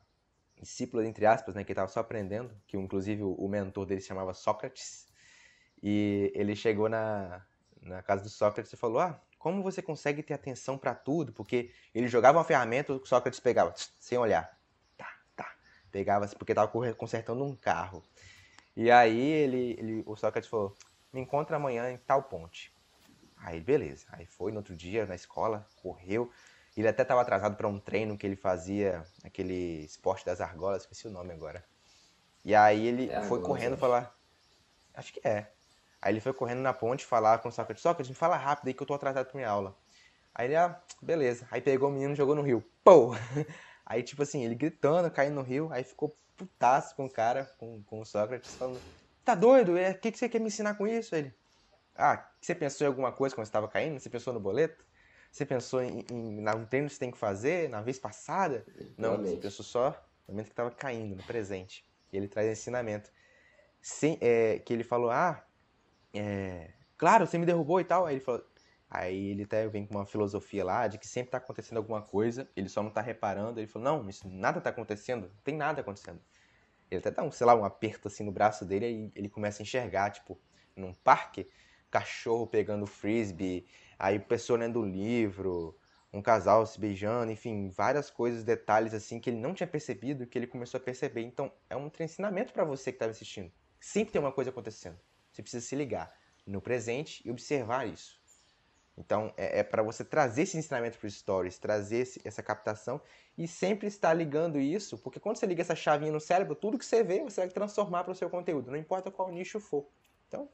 [0.60, 4.33] discípulo entre aspas, né, que estava só aprendendo, que inclusive o mentor dele se chamava
[4.33, 5.07] Sócrates,
[5.83, 7.45] e ele chegou na,
[7.81, 11.71] na casa do Sócrates e falou: "Ah, como você consegue ter atenção para tudo?" Porque
[11.95, 14.57] ele jogava uma ferramenta, o Sócrates pegava sem olhar.
[14.97, 15.55] Tá, tá.
[15.91, 18.03] Pegava porque estava consertando um carro.
[18.75, 20.75] E aí ele, ele o Sócrates falou:
[21.13, 22.73] me encontra amanhã em tal ponte.
[23.38, 24.05] Aí, beleza.
[24.10, 26.31] Aí foi no outro dia na escola, correu.
[26.75, 31.07] Ele até estava atrasado para um treino que ele fazia, aquele esporte das argolas, esqueci
[31.07, 31.65] o nome agora.
[32.45, 34.15] E aí ele é foi correndo falar.
[34.93, 35.51] Acho que é.
[36.01, 38.73] Aí ele foi correndo na ponte falar com o Sócrates: Sócrates, me fala rápido aí
[38.73, 39.75] que eu tô atrasado pra minha aula.
[40.33, 41.47] Aí ele, ah, beleza.
[41.49, 42.63] Aí pegou o menino e jogou no rio.
[42.83, 43.12] Pô!
[43.83, 45.69] Aí, tipo assim, ele gritando, caindo no rio.
[45.71, 48.79] Aí ficou putaço com o cara, com, com o Sócrates, falando:
[49.25, 49.73] Tá doido?
[49.73, 51.15] O é, que, que você quer me ensinar com isso?
[51.15, 51.33] Ele.
[51.95, 53.99] Ah, você pensou em alguma coisa quando você estava caindo?
[53.99, 54.86] Você pensou no boleto?
[55.31, 58.65] Você pensou em, em, no treino que você tem que fazer na vez passada?
[58.97, 59.89] Não, você pensou só
[60.27, 61.83] no momento que estava caindo, no presente.
[62.12, 63.12] E ele traz ensinamento.
[63.81, 65.43] Sem, é, que ele falou, ah,
[66.19, 68.06] é, claro, você me derrubou e tal.
[68.06, 68.45] Aí ele falou,
[68.89, 72.49] aí ele até vem com uma filosofia lá de que sempre está acontecendo alguma coisa,
[72.56, 73.60] ele só não está reparando.
[73.60, 76.21] Ele falou, não, isso nada está acontecendo, não tem nada acontecendo.
[76.89, 79.62] Ele até dá um, sei lá, um aperto assim no braço dele e ele começa
[79.62, 80.39] a enxergar, tipo,
[80.75, 81.47] num parque,
[81.91, 83.67] cachorro pegando frisbee,
[83.99, 85.77] aí pessoa lendo livro,
[86.13, 90.38] um casal se beijando, enfim, várias coisas, detalhes assim que ele não tinha percebido que
[90.38, 91.21] ele começou a perceber.
[91.23, 93.51] Então, é um ensinamento para você que está assistindo.
[93.80, 94.97] Sempre tem uma coisa acontecendo.
[95.38, 96.12] Você precisa se ligar
[96.47, 98.19] no presente e observar isso.
[98.97, 103.00] Então, é, é para você trazer esse ensinamento para os stories, trazer esse, essa captação
[103.38, 106.86] e sempre estar ligando isso, porque quando você liga essa chavinha no cérebro, tudo que
[106.86, 109.86] você vê, você vai transformar para o seu conteúdo, não importa qual nicho for.
[110.28, 110.50] Então,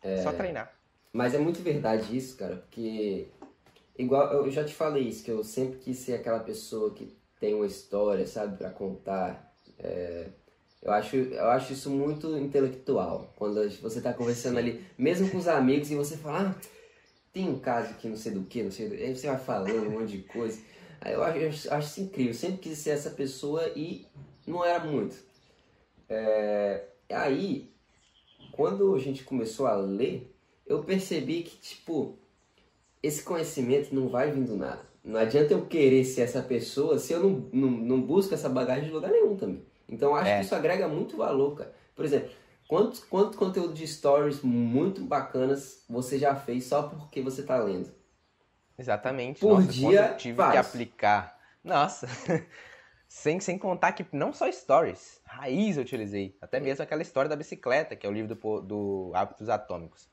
[0.00, 0.74] é só treinar.
[1.12, 3.28] Mas é muito verdade isso, cara, porque
[3.98, 7.52] igual eu já te falei isso, que eu sempre quis ser aquela pessoa que tem
[7.52, 9.54] uma história, sabe, para contar.
[9.78, 10.30] É,
[10.84, 13.32] eu acho, eu acho isso muito intelectual.
[13.36, 16.68] Quando você está conversando ali, mesmo com os amigos, e você fala, ah,
[17.32, 19.38] tem um caso que não sei do que, não sei do que, aí você vai
[19.38, 20.60] falando um monte de coisa.
[21.06, 22.32] Eu acho, eu acho isso incrível.
[22.32, 24.06] Eu sempre quis ser essa pessoa e
[24.46, 25.16] não era muito.
[26.06, 27.70] É, aí,
[28.52, 30.30] quando a gente começou a ler,
[30.66, 32.18] eu percebi que, tipo,
[33.02, 34.82] esse conhecimento não vai vindo nada.
[35.02, 38.84] Não adianta eu querer ser essa pessoa se eu não, não, não busco essa bagagem
[38.84, 39.62] de lugar nenhum também.
[39.88, 40.38] Então, acho é.
[40.38, 41.74] que isso agrega muito valor, cara.
[41.94, 42.30] Por exemplo,
[42.68, 47.92] quanto, quanto conteúdo de stories muito bacanas você já fez só porque você tá lendo?
[48.78, 49.40] Exatamente.
[49.40, 50.52] Por Nossa, dia, eu tive faz.
[50.52, 51.38] que aplicar.
[51.62, 52.08] Nossa.
[53.08, 56.36] sem, sem contar que não só stories, raiz eu utilizei.
[56.40, 60.08] Até mesmo aquela história da bicicleta, que é o livro do, do Hábitos Atômicos.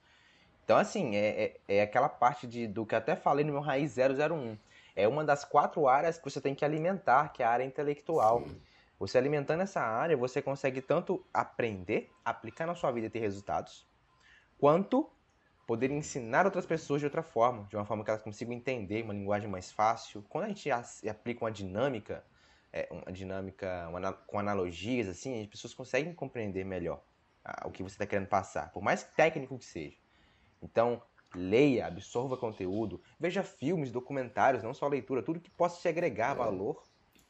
[0.63, 3.61] Então, assim, é, é, é, aquela parte de, do que eu até falei no meu
[3.61, 4.57] Raiz 001.
[4.95, 8.43] É uma das quatro áreas que você tem que alimentar, que é a área intelectual.
[8.47, 8.61] Sim.
[9.01, 13.89] Você alimentando essa área, você consegue tanto aprender, aplicar na sua vida e ter resultados,
[14.59, 15.09] quanto
[15.65, 19.15] poder ensinar outras pessoas de outra forma, de uma forma que elas consigam entender, uma
[19.15, 20.23] linguagem mais fácil.
[20.29, 20.69] Quando a gente
[21.09, 22.23] aplica uma dinâmica,
[22.71, 27.03] é, uma dinâmica uma, com analogias, assim, as pessoas conseguem compreender melhor
[27.65, 29.97] o que você está querendo passar, por mais técnico que seja.
[30.61, 31.01] Então,
[31.33, 36.83] leia, absorva conteúdo, veja filmes, documentários, não só leitura, tudo que possa te agregar valor.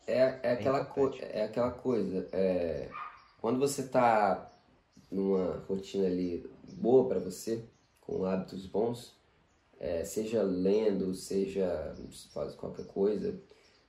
[0.07, 2.89] É, é, é aquela, co é aquela coisa, é,
[3.39, 4.51] quando você está
[5.11, 7.63] numa rotina ali boa para você,
[7.99, 9.15] com hábitos bons,
[9.79, 11.95] é, seja lendo, seja
[12.33, 13.39] faz qualquer coisa,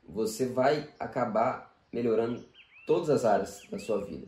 [0.09, 2.45] você vai acabar melhorando
[2.87, 4.27] todas as áreas da sua vida.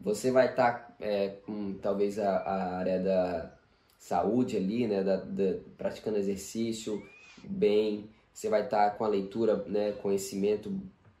[0.00, 3.54] Você vai estar tá, é, com talvez a, a, área da
[3.98, 7.00] saúde ali, né, da, da, praticando exercício
[7.44, 10.72] bem, você vai estar tá com a leitura, né, conhecimento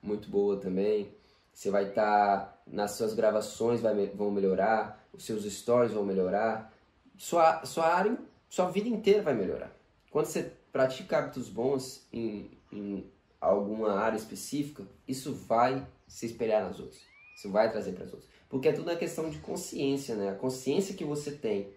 [0.02, 1.14] muito boa também.
[1.52, 6.72] Você vai estar tá, nas suas gravações vai, vão melhorar, os seus stories vão melhorar,
[7.16, 8.16] sua, sua área,
[8.48, 9.70] sua vida inteira vai melhorar.
[10.10, 13.10] Quando você pratica hábitos bons em, em
[13.40, 17.00] alguma área específica, isso vai se espelhar nas outras.
[17.36, 18.30] Isso vai trazer para as outras.
[18.48, 20.30] Porque é tudo uma questão de consciência, né?
[20.30, 21.72] A consciência que você tem,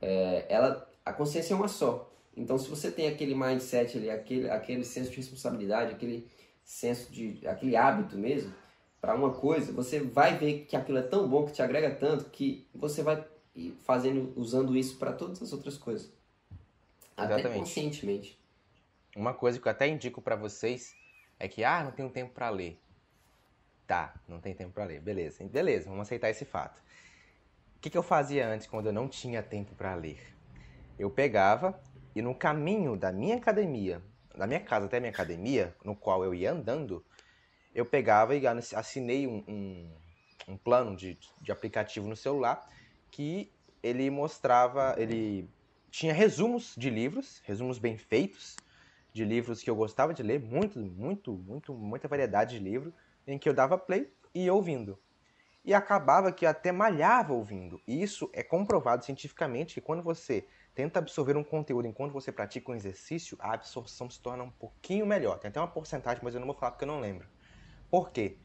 [0.00, 2.12] é, ela, a consciência é uma só.
[2.36, 6.28] Então, se você tem aquele mindset aquele, aquele senso de responsabilidade, aquele
[6.66, 8.52] senso de, aquele hábito mesmo,
[9.00, 12.28] para uma coisa, você vai ver que aquilo é tão bom, que te agrega tanto,
[12.28, 13.24] que você vai
[13.84, 16.12] fazendo, usando isso para todas as outras coisas.
[17.16, 17.60] Até Exatamente.
[17.60, 18.38] conscientemente.
[19.14, 20.94] Uma coisa que eu até indico para vocês
[21.38, 22.78] é que, ah, não tenho tempo para ler.
[23.86, 25.00] Tá, não tem tempo para ler.
[25.00, 26.82] Beleza, beleza, vamos aceitar esse fato.
[27.76, 30.18] O que, que eu fazia antes quando eu não tinha tempo para ler?
[30.98, 31.80] Eu pegava
[32.14, 34.02] e no caminho da minha academia,
[34.36, 37.04] da minha casa até a minha academia, no qual eu ia andando,
[37.74, 39.90] eu pegava e assinei um, um,
[40.48, 42.66] um plano de, de aplicativo no celular
[43.10, 43.50] que
[43.82, 45.48] ele mostrava, ele
[45.90, 48.56] tinha resumos de livros, resumos bem feitos,
[49.12, 52.92] de livros que eu gostava de ler, muito, muito, muito, muita variedade de livro,
[53.26, 54.98] em que eu dava play e ia ouvindo.
[55.64, 57.80] E acabava que até malhava ouvindo.
[57.86, 60.46] E isso é comprovado cientificamente que quando você
[60.76, 65.06] tenta absorver um conteúdo enquanto você pratica um exercício, a absorção se torna um pouquinho
[65.06, 65.38] melhor.
[65.38, 67.26] Tem até uma porcentagem, mas eu não vou falar porque eu não lembro.
[67.90, 68.36] Por quê?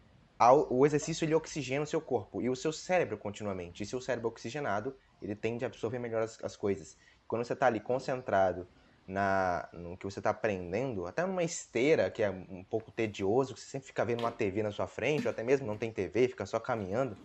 [0.69, 3.83] O exercício ele oxigena o seu corpo e o seu cérebro continuamente.
[3.83, 6.97] E se o cérebro é oxigenado, ele tende a absorver melhor as, as coisas.
[7.27, 8.65] Quando você está ali concentrado
[9.05, 13.59] na, no que você está aprendendo, até numa esteira que é um pouco tedioso, que
[13.59, 16.29] você sempre fica vendo uma TV na sua frente, ou até mesmo não tem TV,
[16.29, 17.17] fica só caminhando,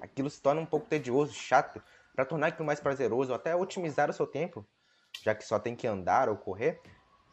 [0.00, 1.82] aquilo se torna um pouco tedioso, chato,
[2.16, 4.66] para tornar aquilo mais prazeroso, ou até otimizar o seu tempo,
[5.22, 6.80] já que só tem que andar ou correr,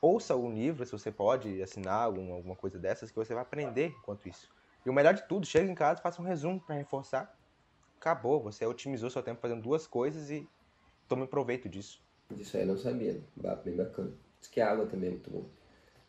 [0.01, 3.87] ouça um livro, se você pode assinar alguma, alguma coisa dessas, que você vai aprender
[3.97, 4.49] enquanto isso.
[4.85, 7.33] E o melhor de tudo, chega em casa, faça um resumo para reforçar.
[7.97, 10.45] Acabou, você otimizou seu tempo fazendo duas coisas e
[11.07, 12.03] tome proveito disso.
[12.37, 13.21] Isso aí eu não sabia,
[13.63, 14.11] bem bacana.
[14.41, 15.45] Diz que a água também é muito bom.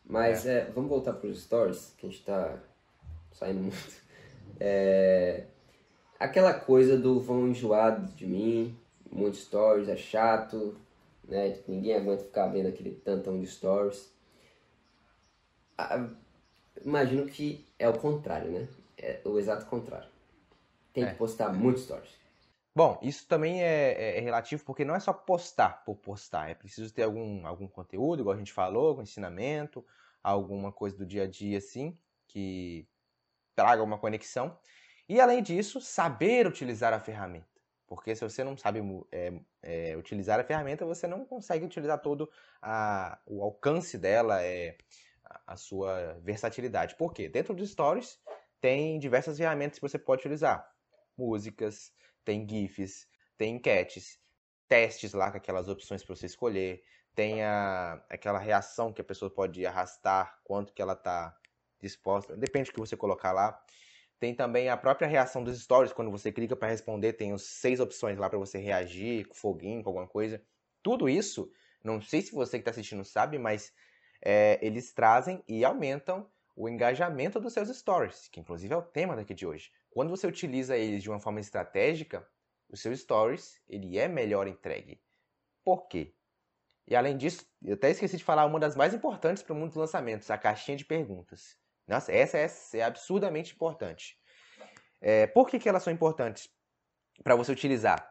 [0.05, 0.63] Mas é.
[0.63, 2.59] É, vamos voltar para os stories, que a gente está
[3.31, 4.03] saindo muito.
[4.59, 5.47] É,
[6.25, 8.77] aquela coisa do vão enjoar de mim,
[9.11, 10.77] muitos stories, é chato,
[11.29, 11.59] né?
[11.69, 14.13] Ninguém aguenta ficar vendo aquele tantão de stories.
[15.77, 16.09] Ah,
[16.85, 18.69] imagino que é o contrário, né?
[18.97, 20.09] É o exato contrário.
[20.93, 21.11] Tem é.
[21.11, 22.11] que postar muitos stories.
[22.75, 26.55] Bom, isso também é, é, é, relativo porque não é só postar por postar, é
[26.55, 29.85] preciso ter algum, algum conteúdo, igual a gente falou, algum ensinamento,
[30.21, 32.89] alguma coisa do dia a dia assim, que
[33.55, 34.59] traga uma conexão.
[35.09, 37.47] E além disso, saber utilizar a ferramenta.
[37.87, 38.81] Porque se você não sabe
[39.13, 44.79] é, é, utilizar a ferramenta, você não consegue utilizar todo a, o alcance dela, é,
[45.25, 46.97] a, a sua versatilidade.
[46.97, 47.29] Por quê?
[47.29, 48.19] Dentro dos stories
[48.61, 50.67] tem diversas ferramentas que você pode utilizar.
[51.17, 51.93] Músicas,
[52.25, 54.19] tem GIFs, tem enquetes,
[54.67, 56.83] testes lá com aquelas opções para você escolher,
[57.15, 61.37] tem a, aquela reação que a pessoa pode arrastar, quanto que ela está
[61.81, 63.63] disposta, depende do que você colocar lá.
[64.19, 67.81] Tem também a própria reação dos stories, quando você clica para responder, tem os seis
[67.81, 70.43] opções lá para você reagir, com foguinho, com alguma coisa.
[70.83, 71.51] Tudo isso,
[71.83, 73.73] não sei se você que está assistindo sabe, mas
[74.23, 79.17] é, eles trazem e aumentam o engajamento dos seus stories, que inclusive é o tema
[79.17, 79.71] daqui de hoje.
[79.91, 82.27] Quando você utiliza eles de uma forma estratégica,
[82.69, 85.01] o seu stories ele é melhor entregue.
[85.65, 86.15] Por quê?
[86.87, 89.69] E além disso, eu até esqueci de falar uma das mais importantes para o mundo
[89.69, 91.59] dos lançamentos, a caixinha de perguntas.
[91.87, 94.19] Nossa, essa é, é absurdamente importante.
[95.01, 96.49] É, por que, que elas são importantes
[97.23, 98.11] para você utilizar?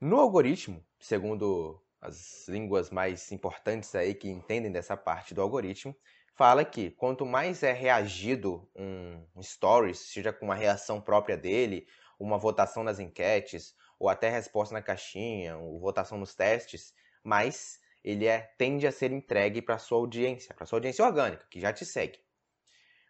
[0.00, 5.96] No algoritmo, segundo as línguas mais importantes aí que entendem dessa parte do algoritmo,
[6.36, 12.38] fala que quanto mais é reagido um, stories, seja com uma reação própria dele, uma
[12.38, 18.40] votação nas enquetes, ou até resposta na caixinha, ou votação nos testes, mais ele é,
[18.56, 22.20] tende a ser entregue para sua audiência, para sua audiência orgânica, que já te segue.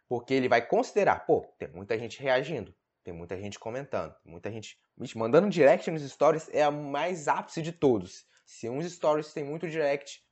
[0.09, 4.79] Porque ele vai considerar, pô, tem muita gente reagindo, tem muita gente comentando, muita gente
[5.15, 8.27] mandando direct nos stories é a mais ápice de todos.
[8.45, 10.23] Se uns stories tem muito direct,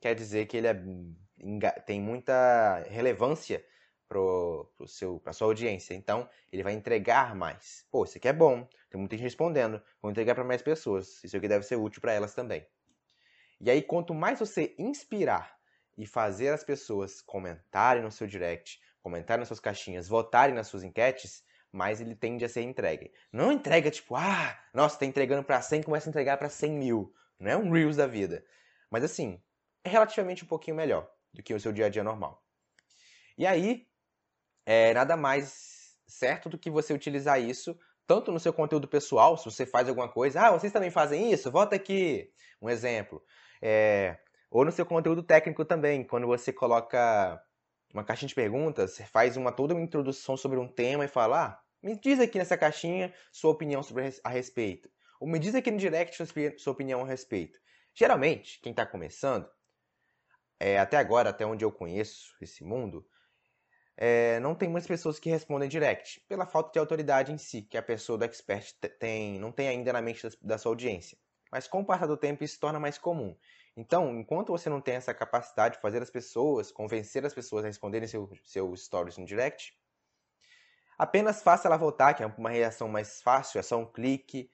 [0.00, 0.74] quer dizer que ele é
[1.84, 3.62] tem muita relevância
[4.08, 5.94] pro, pro seu, pra sua audiência.
[5.94, 7.84] Então, ele vai entregar mais.
[7.90, 11.22] Pô, isso aqui é bom, tem muita gente respondendo, vou entregar para mais pessoas.
[11.22, 12.66] Isso aqui deve ser útil para elas também.
[13.60, 15.56] E aí, quanto mais você inspirar
[15.96, 20.82] e fazer as pessoas comentarem no seu direct, comentarem nas suas caixinhas, votarem nas suas
[20.82, 23.12] enquetes, mais ele tende a ser entregue.
[23.32, 27.14] Não entrega tipo, ah, nossa, tá entregando para 100, começa a entregar para 100 mil.
[27.38, 28.44] Não é um Reels da vida.
[28.90, 29.40] Mas assim,
[29.84, 32.44] é relativamente um pouquinho melhor do que o seu dia a dia normal.
[33.38, 33.86] E aí,
[34.64, 39.44] é nada mais certo do que você utilizar isso tanto no seu conteúdo pessoal, se
[39.44, 41.50] você faz alguma coisa, ah, vocês também fazem isso?
[41.50, 42.28] Volta aqui.
[42.60, 43.22] Um exemplo.
[43.62, 44.18] É,
[44.50, 47.40] Ou no seu conteúdo técnico também, quando você coloca
[47.92, 51.46] uma caixinha de perguntas, você faz uma toda uma introdução sobre um tema e fala:
[51.46, 54.90] ah, me diz aqui nessa caixinha sua opinião sobre a respeito.
[55.20, 56.16] Ou me diz aqui no direct
[56.58, 57.58] sua opinião a respeito.
[57.94, 59.48] Geralmente, quem está começando,
[60.60, 63.06] é, até agora, até onde eu conheço esse mundo,
[63.96, 67.78] é, não tem muitas pessoas que respondem direct, pela falta de autoridade em si, que
[67.78, 71.16] a pessoa do expert tem, não tem ainda na mente da, da sua audiência.
[71.50, 73.34] Mas com o passar do tempo isso se torna mais comum.
[73.76, 77.68] Então, enquanto você não tem essa capacidade de fazer as pessoas, convencer as pessoas a
[77.68, 79.76] responderem seu, seu stories no direct,
[80.96, 84.50] apenas faça ela voltar, que é uma reação mais fácil, é só um clique,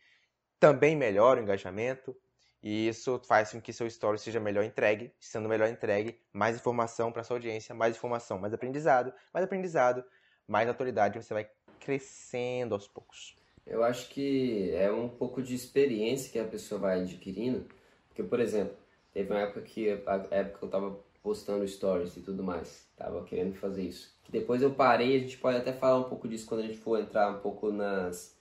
[0.59, 2.17] também melhora o engajamento,
[2.61, 7.13] e isso faz com que seu story seja melhor entregue, sendo melhor entregue, mais informação
[7.13, 10.05] para sua audiência, mais informação, mais aprendizado, mais aprendizado,
[10.49, 13.37] mais autoridade, você vai crescendo aos poucos.
[13.65, 17.67] Eu acho que é um pouco de experiência que a pessoa vai adquirindo,
[18.09, 18.82] porque, por exemplo,
[19.13, 23.23] Teve uma época que, a época que eu tava postando stories e tudo mais, tava
[23.25, 24.13] querendo fazer isso.
[24.29, 26.99] Depois eu parei, a gente pode até falar um pouco disso quando a gente for
[26.99, 28.37] entrar um pouco nas,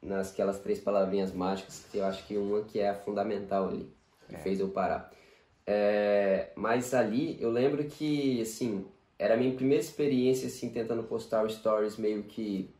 [0.00, 3.90] nas aquelas três palavrinhas mágicas, que eu acho que uma que é a fundamental ali,
[4.28, 4.38] que é.
[4.38, 5.10] fez eu parar.
[5.66, 8.86] É, mas ali eu lembro que, assim,
[9.18, 12.70] era a minha primeira experiência, assim, tentando postar stories meio que,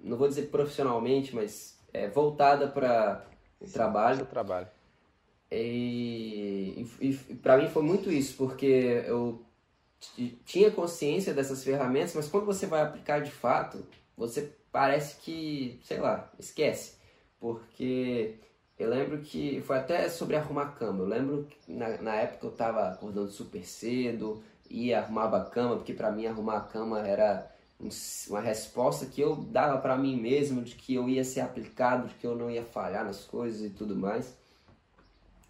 [0.00, 3.26] não vou dizer profissionalmente, mas é, voltada para
[3.60, 4.26] o trabalho.
[4.26, 4.68] trabalho.
[5.54, 9.40] E, e, e para mim foi muito isso, porque eu
[10.44, 13.86] tinha consciência dessas ferramentas, mas quando você vai aplicar de fato,
[14.16, 16.96] você parece que, sei lá, esquece.
[17.38, 18.34] Porque
[18.78, 21.00] eu lembro que foi até sobre arrumar cama.
[21.00, 25.76] Eu lembro que na, na época eu tava acordando super cedo, ia arrumava a cama,
[25.76, 27.50] porque para mim arrumar a cama era
[28.28, 32.14] uma resposta que eu dava para mim mesmo de que eu ia ser aplicado, de
[32.14, 34.36] que eu não ia falhar nas coisas e tudo mais.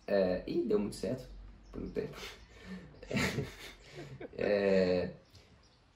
[0.06, 1.28] É, e deu muito certo
[1.72, 2.16] por um tempo.
[4.36, 5.10] É,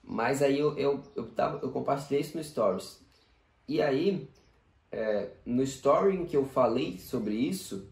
[0.01, 2.99] mas aí eu, eu, eu, tava, eu compartilhei isso no Stories.
[3.67, 4.29] E aí,
[4.91, 7.87] é, no story em que eu falei sobre isso,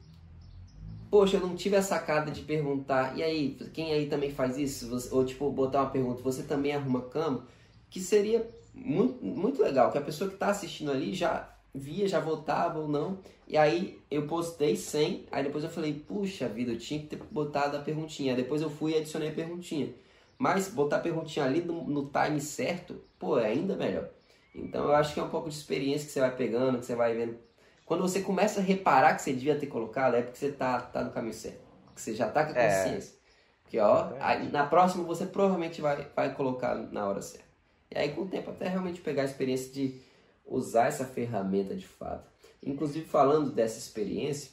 [1.10, 4.90] poxa, eu não tive a sacada de perguntar, e aí, quem aí também faz isso?
[5.12, 7.46] Ou tipo, botar uma pergunta, você também arruma cama?
[7.90, 12.20] Que seria muito, muito legal, que a pessoa que está assistindo ali já via, já
[12.20, 13.20] votava ou não.
[13.48, 17.20] E aí eu postei sem, aí depois eu falei, puxa vida, eu tinha que ter
[17.32, 18.36] botado a perguntinha.
[18.36, 19.94] Depois eu fui e adicionei a perguntinha.
[20.38, 24.10] Mas botar a perguntinha ali no, no time certo, pô, é ainda melhor.
[24.54, 26.96] Então eu acho que é um pouco de experiência que você vai pegando, que você
[26.96, 27.38] vai vendo.
[27.86, 31.04] Quando você começa a reparar que você devia ter colocado, é porque você tá, tá
[31.04, 31.62] no caminho certo.
[31.96, 32.84] Que você já tá com a é.
[32.84, 33.14] consciência.
[33.14, 33.18] É.
[33.64, 37.48] Porque, ó, aí, na próxima você provavelmente vai, vai colocar na hora certa.
[37.90, 40.02] E aí com o tempo até realmente pegar a experiência de
[40.48, 42.30] usar essa ferramenta de fato.
[42.64, 44.52] Inclusive, falando dessa experiência,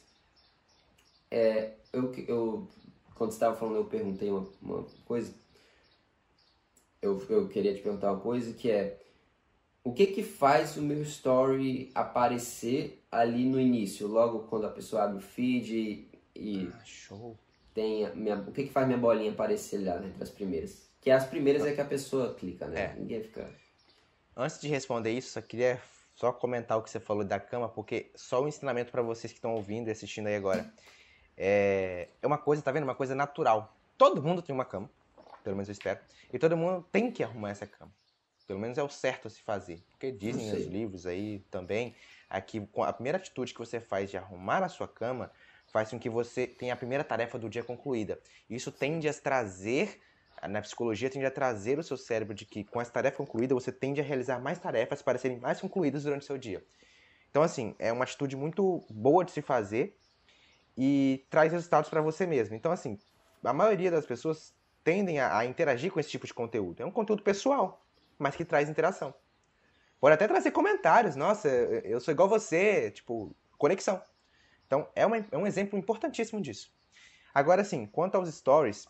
[1.30, 2.68] é, eu, eu,
[3.14, 5.32] quando você estava falando, eu perguntei uma, uma coisa.
[7.00, 9.00] Eu, eu queria te perguntar uma coisa que é
[9.82, 15.04] o que que faz o meu story aparecer ali no início, logo quando a pessoa
[15.04, 17.38] abre o feed e, e ah, show.
[17.74, 20.88] tem minha, o que que faz minha bolinha aparecer lá entre as primeiras?
[21.02, 22.80] Que as primeiras é que a pessoa clica, né?
[22.80, 22.94] É.
[22.98, 23.46] Ninguém fica
[24.36, 25.80] Antes de responder isso, só queria
[26.16, 29.38] só comentar o que você falou da cama, porque só o ensinamento para vocês que
[29.38, 30.72] estão ouvindo e assistindo aí agora.
[31.36, 32.84] É, é uma coisa, tá vendo?
[32.84, 33.74] Uma coisa natural.
[33.98, 34.90] Todo mundo tem uma cama,
[35.42, 36.00] pelo menos eu espero,
[36.32, 37.92] e todo mundo tem que arrumar essa cama.
[38.46, 39.82] Pelo menos é o certo a se fazer.
[39.90, 41.94] Porque dizem nos livros aí também,
[42.28, 45.30] aqui a primeira atitude que você faz de arrumar a sua cama
[45.68, 48.18] faz com que você tenha a primeira tarefa do dia concluída.
[48.48, 50.00] Isso tende a trazer
[50.48, 53.72] na psicologia tende a trazer o seu cérebro de que com essa tarefa concluída você
[53.72, 56.64] tende a realizar mais tarefas para serem mais concluídas durante o seu dia.
[57.30, 59.96] Então, assim, é uma atitude muito boa de se fazer
[60.76, 62.54] e traz resultados para você mesmo.
[62.54, 62.98] Então, assim,
[63.42, 66.82] a maioria das pessoas tendem a, a, interagir com esse tipo de conteúdo.
[66.82, 67.84] É um conteúdo pessoal,
[68.18, 69.14] mas que traz interação.
[69.98, 74.00] Pode até trazer comentários, nossa, eu sou igual você, tipo, conexão.
[74.66, 76.72] Então, é, uma, é um exemplo importantíssimo disso.
[77.32, 78.86] Agora, assim, quanto aos stories,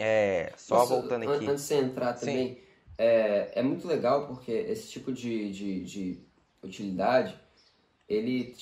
[0.00, 1.44] é, só voltando aqui.
[1.44, 2.58] Antes de você entrar também,
[2.96, 6.20] é, é, muito legal porque esse tipo de, de, de
[6.62, 7.38] utilidade
[8.08, 8.56] ele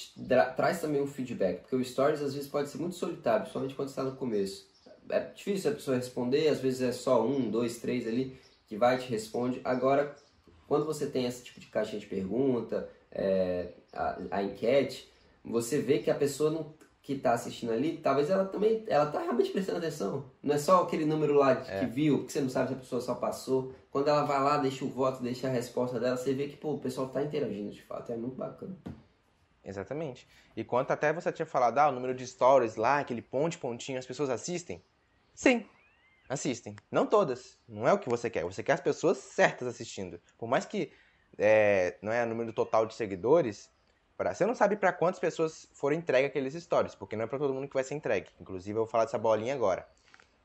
[0.56, 3.88] traz também um feedback, porque o Stories às vezes pode ser muito solitário, principalmente quando
[3.88, 4.68] está no começo.
[5.08, 8.96] É difícil a pessoa responder, às vezes é só um, dois, três ali que vai
[8.96, 9.58] e te responde.
[9.64, 10.14] Agora,
[10.66, 15.10] quando você tem esse tipo de caixinha de pergunta, é, a, a enquete,
[15.42, 16.74] você vê que a pessoa não
[17.08, 20.30] que está assistindo ali, talvez ela também, ela tá realmente prestando atenção.
[20.42, 21.80] Não é só aquele número lá de, é.
[21.80, 23.72] que viu, porque você não sabe se a pessoa só passou.
[23.90, 26.74] Quando ela vai lá, deixa o voto, deixa a resposta dela, você vê que pô,
[26.74, 28.76] o pessoal está interagindo de fato, é muito bacana.
[29.64, 30.28] Exatamente.
[30.54, 33.98] E quanto até você tinha falado, ah, o número de stories lá, aquele ponte, pontinho,
[33.98, 34.84] as pessoas assistem?
[35.34, 35.64] Sim,
[36.28, 36.76] assistem.
[36.90, 37.58] Não todas.
[37.66, 38.44] Não é o que você quer.
[38.44, 40.20] Você quer as pessoas certas assistindo.
[40.36, 40.92] Por mais que
[41.38, 43.70] é, não é o número total de seguidores,
[44.18, 47.38] pra, você não sabe para quantas pessoas foram entregues aqueles stories, porque não é para
[47.38, 48.28] todo mundo que vai ser entregue.
[48.40, 49.88] Inclusive, eu vou falar dessa bolinha agora.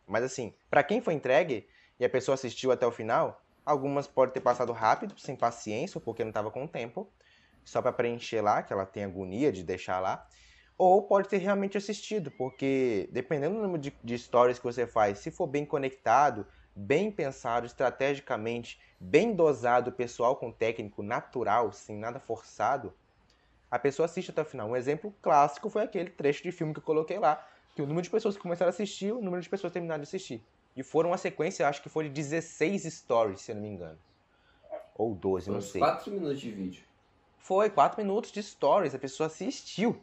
[0.07, 1.67] Mas assim, para quem foi entregue
[1.99, 6.01] e a pessoa assistiu até o final, algumas podem ter passado rápido, sem paciência, ou
[6.01, 7.11] porque não estava com tempo
[7.65, 10.27] só para preencher lá, que ela tem agonia de deixar lá,
[10.77, 15.19] ou pode ter realmente assistido, porque dependendo do número de, de stories que você faz,
[15.19, 16.45] se for bem conectado,
[16.75, 22.93] bem pensado, estrategicamente, bem dosado, pessoal com técnico natural, sem nada forçado,
[23.73, 24.69] a pessoa assiste até o final.
[24.69, 27.43] Um exemplo clássico foi aquele trecho de filme que eu coloquei lá,
[27.73, 29.99] que o número de pessoas que começaram a assistir, o número de pessoas que terminaram
[29.99, 30.43] de assistir.
[30.75, 33.97] E foram uma sequência, acho que foi de 16 stories, se eu não me engano.
[34.95, 35.81] Ou 12, não sei.
[35.81, 36.83] 4 minutos de vídeo.
[37.39, 39.99] Foi, quatro minutos de stories, a pessoa assistiu.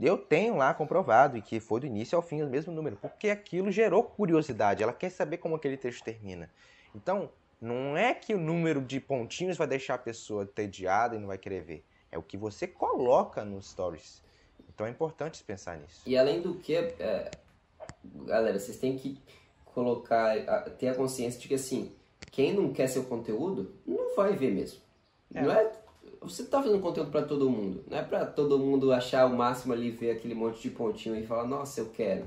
[0.00, 3.30] Eu tenho lá comprovado e que foi do início ao fim o mesmo número, porque
[3.30, 6.50] aquilo gerou curiosidade, ela quer saber como aquele texto termina.
[6.92, 7.30] Então,
[7.60, 11.38] não é que o número de pontinhos vai deixar a pessoa tediada e não vai
[11.38, 11.84] querer ver.
[12.16, 14.22] É o que você coloca nos stories.
[14.70, 16.00] Então é importante pensar nisso.
[16.06, 17.30] E além do que, é,
[18.24, 19.20] galera, vocês têm que
[19.66, 20.34] colocar,
[20.78, 21.92] ter a consciência de que assim,
[22.32, 24.80] quem não quer seu conteúdo, não vai ver mesmo.
[25.34, 25.42] É.
[25.42, 25.70] Não é
[26.22, 27.84] você tá fazendo conteúdo para todo mundo.
[27.86, 31.26] Não é para todo mundo achar o máximo ali, ver aquele monte de pontinho e
[31.26, 32.24] falar, nossa, eu quero.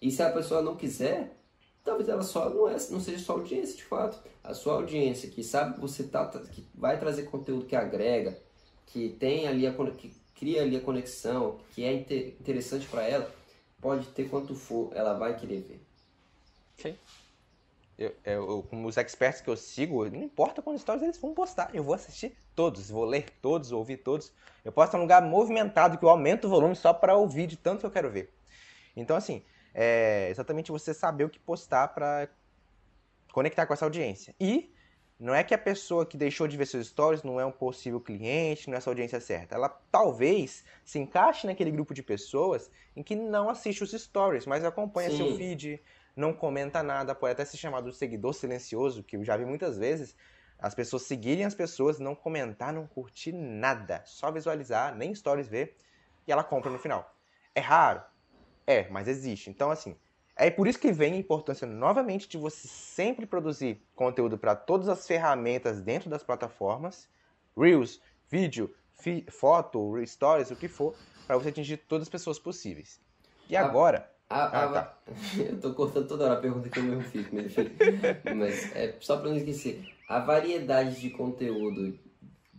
[0.00, 1.36] E se a pessoa não quiser,
[1.82, 4.22] talvez ela só não, é, não seja sua audiência de fato.
[4.44, 8.40] A sua audiência que sabe que você tá, que vai trazer conteúdo que agrega,
[8.86, 13.32] que tem ali a, que cria ali a conexão, que é interessante para ela,
[13.80, 15.80] pode ter quanto for, ela vai querer ver.
[16.78, 16.96] Sim
[18.02, 21.70] eu, eu, como os experts que eu sigo, não importa quantas histórias eles vão postar,
[21.74, 24.32] eu vou assistir todos, vou ler todos, ouvir todos.
[24.64, 27.56] Eu posso estar num lugar movimentado que eu aumento o volume só para ouvir de
[27.56, 28.32] tanto que eu quero ver.
[28.96, 29.42] Então, assim,
[29.74, 32.28] é exatamente você saber o que postar para
[33.32, 34.34] conectar com essa audiência.
[34.40, 34.72] E
[35.22, 38.00] não é que a pessoa que deixou de ver seus stories não é um possível
[38.00, 39.54] cliente, não é essa audiência certa.
[39.54, 44.64] Ela talvez se encaixe naquele grupo de pessoas em que não assiste os stories, mas
[44.64, 45.18] acompanha Sim.
[45.18, 45.80] seu feed,
[46.16, 49.78] não comenta nada, pode até ser chamado de seguidor silencioso, que eu já vi muitas
[49.78, 50.16] vezes.
[50.58, 55.76] As pessoas seguirem as pessoas, não comentar, não curtir nada, só visualizar, nem stories ver,
[56.26, 57.16] e ela compra no final.
[57.54, 58.02] É raro?
[58.66, 59.50] É, mas existe.
[59.50, 59.96] Então, assim,
[60.46, 64.88] é por isso que vem a importância novamente de você sempre produzir conteúdo para todas
[64.88, 67.08] as ferramentas dentro das plataformas,
[67.56, 68.74] Reels, vídeo,
[69.30, 70.94] foto, Stories, o que for,
[71.26, 73.00] para você atingir todas as pessoas possíveis.
[73.48, 74.98] E agora, a, ah, a, tá.
[75.38, 77.26] eu tô cortando toda hora a pergunta que eu mesmo fiz,
[78.34, 79.84] mas é só pra não esquecer.
[80.08, 81.98] A variedade de conteúdo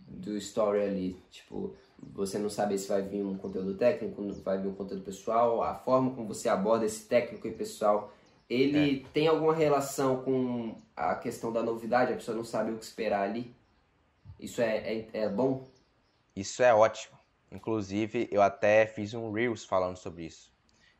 [0.06, 1.74] do story ali, tipo,
[2.12, 5.74] você não sabe se vai vir um conteúdo técnico, vai vir um conteúdo pessoal, a
[5.74, 8.12] forma como você aborda esse técnico e pessoal,
[8.48, 9.08] ele é.
[9.12, 13.22] tem alguma relação com a questão da novidade, a pessoa não sabe o que esperar
[13.22, 13.54] ali?
[14.38, 15.64] Isso é, é, é bom?
[16.34, 17.16] Isso é ótimo.
[17.50, 20.54] Inclusive, eu até fiz um Reels falando sobre isso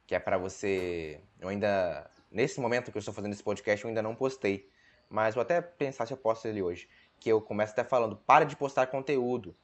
[0.06, 1.20] que é para você.
[1.40, 2.10] Eu ainda.
[2.30, 4.68] Nesse momento que eu estou fazendo esse podcast, eu ainda não postei.
[5.08, 6.88] Mas vou até pensar se eu posto ele hoje.
[7.20, 9.54] Que eu começo até falando, para de postar conteúdo.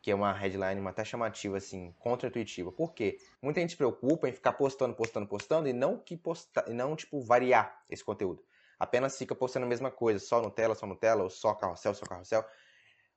[0.00, 2.70] Que é uma headline uma até chamativa, assim, contra-intuitiva.
[2.70, 3.18] Por quê?
[3.42, 6.94] Muita gente se preocupa em ficar postando, postando, postando e não que postar, e não,
[6.94, 8.44] tipo, variar esse conteúdo.
[8.78, 12.44] Apenas fica postando a mesma coisa, só Nutella, só Nutella, ou só carrossel, só carrossel,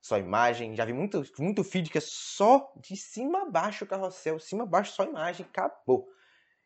[0.02, 0.76] só imagem.
[0.76, 4.66] Já vi muito, muito feed que é só de cima a baixo carrossel, cima a
[4.66, 6.10] baixo só imagem, acabou.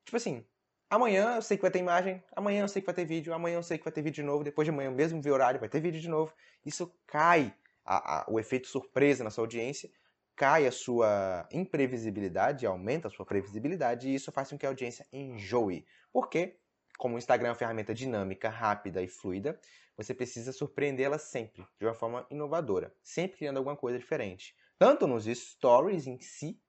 [0.06, 0.46] Tipo assim,
[0.90, 3.58] amanhã eu sei que vai ter imagem, amanhã eu sei que vai ter vídeo, amanhã
[3.58, 5.68] eu sei que vai ter vídeo de novo, depois de amanhã, mesmo ver horário, vai
[5.68, 6.34] ter vídeo de novo.
[6.66, 7.54] Isso cai
[7.84, 9.90] a, a, o efeito surpresa na sua audiência,
[10.36, 15.06] cai a sua imprevisibilidade, aumenta a sua previsibilidade, e isso faz com que a audiência
[15.12, 15.86] enjoe.
[16.12, 16.60] Por quê?
[16.98, 19.60] Como o Instagram é uma ferramenta dinâmica, rápida e fluida,
[19.98, 24.56] você precisa surpreendê-la sempre, de uma forma inovadora, sempre criando alguma coisa diferente.
[24.78, 26.62] Tanto nos stories em si,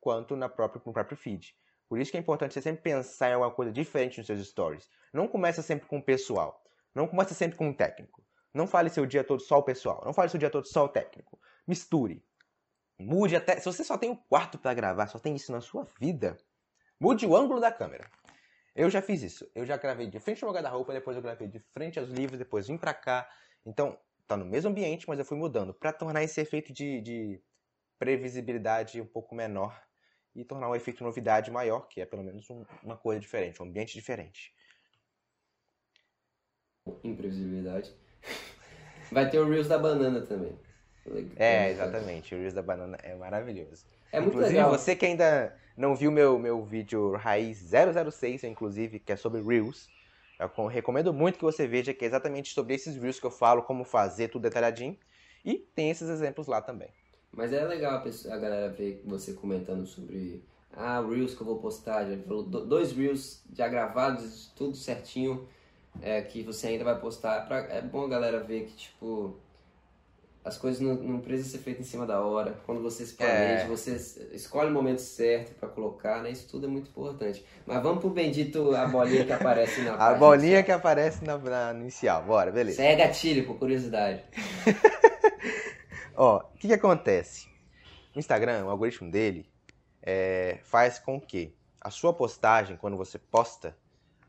[0.00, 1.56] quanto na própria, no próprio feed.
[1.88, 4.88] Por isso que é importante você sempre pensar em alguma coisa diferente nos seus stories.
[5.12, 6.62] Não começa sempre com o pessoal.
[6.94, 8.24] Não começa sempre com o técnico.
[8.52, 10.02] Não fale seu dia todo só o pessoal.
[10.04, 11.38] Não fale seu dia todo só o técnico.
[11.66, 12.22] Misture.
[12.98, 13.58] Mude até.
[13.58, 16.36] Se você só tem o um quarto para gravar, só tem isso na sua vida,
[16.98, 18.08] mude o ângulo da câmera.
[18.74, 19.48] Eu já fiz isso.
[19.54, 22.38] Eu já gravei de frente ao meu guarda-roupa, depois eu gravei de frente aos livros,
[22.38, 23.28] depois vim para cá.
[23.64, 27.42] Então, tá no mesmo ambiente, mas eu fui mudando para tornar esse efeito de, de
[27.98, 29.80] previsibilidade um pouco menor
[30.34, 33.66] e tornar o efeito novidade maior, que é pelo menos um, uma coisa diferente, um
[33.66, 34.52] ambiente diferente.
[37.04, 37.94] Imprevisibilidade.
[39.12, 40.58] Vai ter o Reels da banana também.
[41.36, 42.34] É, exatamente.
[42.34, 43.84] O Reels da banana é maravilhoso.
[44.10, 44.70] É muito inclusive, legal.
[44.70, 49.88] você que ainda não viu meu, meu vídeo Raiz 006, inclusive, que é sobre Reels,
[50.38, 53.62] eu recomendo muito que você veja, que é exatamente sobre esses Reels que eu falo,
[53.62, 54.96] como fazer, tudo detalhadinho.
[55.44, 56.88] E tem esses exemplos lá também.
[57.32, 60.42] Mas é legal a, pessoa, a galera ver você comentando sobre
[60.72, 62.06] ah, Reels que eu vou postar.
[62.06, 65.46] Já falou dois Reels já gravados, tudo certinho,
[66.02, 67.46] é, que você ainda vai postar.
[67.46, 69.36] Pra, é bom a galera ver que, tipo,
[70.44, 72.60] as coisas não, não precisam ser feitas em cima da hora.
[72.66, 73.66] Quando você se planeja, é.
[73.66, 73.96] você
[74.32, 76.30] escolhe o momento certo para colocar, né?
[76.30, 77.42] Isso tudo é muito importante.
[77.64, 81.72] Mas vamos pro bendito a bolinha que aparece na A bolinha que aparece na, na
[81.72, 82.22] inicial.
[82.24, 82.82] Bora, beleza.
[82.82, 84.22] Isso é gatilho, por curiosidade.
[86.14, 87.48] Ó, o que, que acontece?
[88.14, 89.48] O Instagram, o algoritmo dele,
[90.02, 93.74] é, faz com que a sua postagem, quando você posta,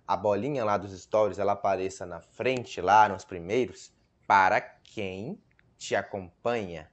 [0.07, 3.93] a bolinha lá dos stories, ela apareça na frente, lá nos primeiros,
[4.25, 5.37] para quem
[5.77, 6.89] te acompanha,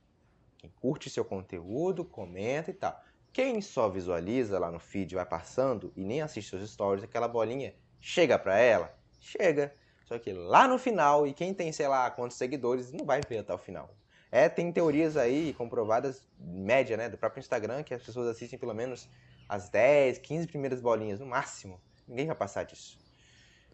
[0.58, 3.02] quem curte seu conteúdo, comenta e tal.
[3.32, 7.74] Quem só visualiza lá no feed, vai passando e nem assiste seus stories, aquela bolinha
[8.00, 8.94] chega para ela?
[9.18, 9.74] Chega.
[10.04, 13.38] Só que lá no final, e quem tem, sei lá, quantos seguidores, não vai ver
[13.38, 13.88] até o final.
[14.30, 18.74] É, tem teorias aí comprovadas, média, né, do próprio Instagram, que as pessoas assistem pelo
[18.74, 19.08] menos
[19.48, 21.80] as 10, 15 primeiras bolinhas, no máximo.
[22.06, 22.98] Ninguém vai passar disso.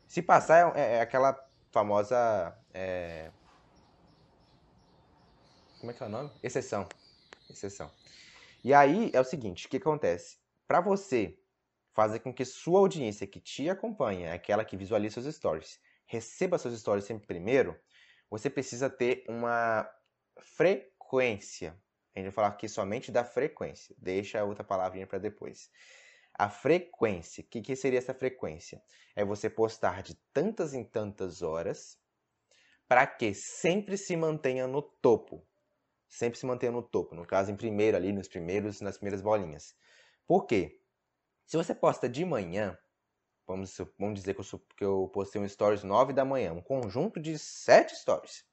[0.06, 1.38] Se passar, é, é aquela
[1.70, 2.56] famosa.
[2.72, 3.30] É...
[5.78, 6.30] Como é que é o nome?
[6.42, 6.88] Exceção.
[7.48, 7.90] Exceção.
[8.64, 10.38] E aí é o seguinte: o que acontece?
[10.66, 11.38] Para você
[11.92, 16.78] fazer com que sua audiência que te acompanha, aquela que visualiza seus stories, receba seus
[16.78, 17.78] stories sempre primeiro,
[18.30, 19.88] você precisa ter uma
[20.40, 21.76] frequência.
[22.14, 23.94] A gente vai falar aqui somente da frequência.
[23.98, 25.70] Deixa a outra palavrinha para depois.
[26.34, 27.42] A frequência.
[27.42, 28.82] O que, que seria essa frequência?
[29.14, 31.96] É você postar de tantas em tantas horas
[32.88, 35.46] para que sempre se mantenha no topo.
[36.08, 37.14] Sempre se mantenha no topo.
[37.14, 39.74] No caso, em primeiro ali, nos primeiros, nas primeiras bolinhas.
[40.26, 40.80] Por quê?
[41.46, 42.78] Se você posta de manhã,
[43.46, 47.20] vamos, vamos dizer que eu, que eu postei um stories 9 da manhã, um conjunto
[47.20, 48.48] de 7 stories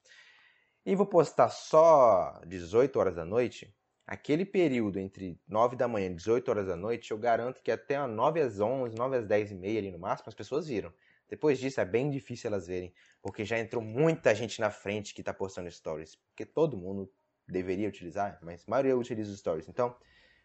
[0.86, 3.74] e vou postar só 18 horas da noite,
[4.06, 8.06] aquele período entre 9 da manhã e 18 horas da noite, eu garanto que até
[8.06, 10.94] 9 às 11, 9 às 10 e meia ali no máximo, as pessoas viram.
[11.28, 15.22] Depois disso é bem difícil elas verem, porque já entrou muita gente na frente que
[15.22, 16.14] está postando stories.
[16.14, 17.12] Porque todo mundo
[17.48, 19.68] deveria utilizar, mas a maioria utiliza os stories.
[19.68, 19.94] Então,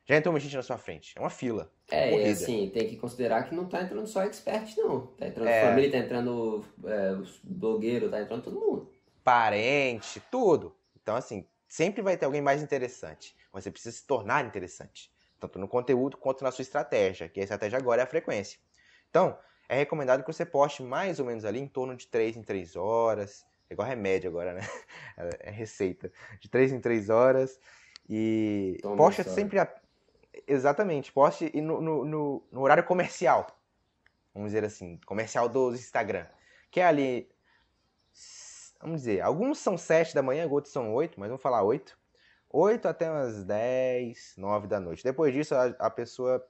[0.06, 1.14] já entrou muita gente na sua frente.
[1.16, 1.72] É uma fila.
[1.90, 5.08] É, e assim, tem que considerar que não está entrando só expert, não.
[5.08, 5.68] Tá entrando é...
[5.68, 8.92] família, tá entrando é, os blogueiros, tá entrando todo mundo
[9.24, 10.76] parente, tudo.
[11.02, 13.36] Então, assim, sempre vai ter alguém mais interessante.
[13.52, 17.78] Você precisa se tornar interessante, tanto no conteúdo quanto na sua estratégia, que a estratégia
[17.78, 18.60] agora é a frequência.
[19.10, 19.38] Então,
[19.68, 22.76] é recomendado que você poste mais ou menos ali em torno de 3 em 3
[22.76, 23.46] horas.
[23.72, 24.62] É igual remédio agora, né?
[25.40, 26.12] É receita.
[26.42, 27.58] De 3 em 3 horas.
[28.10, 29.60] E Toma poste sempre.
[29.60, 29.74] A...
[30.46, 33.48] Exatamente, poste no, no, no, no horário comercial.
[34.34, 36.26] Vamos dizer assim, comercial do Instagram.
[36.70, 37.30] Que é ali
[38.82, 41.98] vamos dizer, alguns são 7 da manhã, outros são 8, mas vamos falar 8.
[42.50, 45.04] 8 até umas 10, 9 da noite.
[45.04, 46.46] Depois disso, a, a pessoa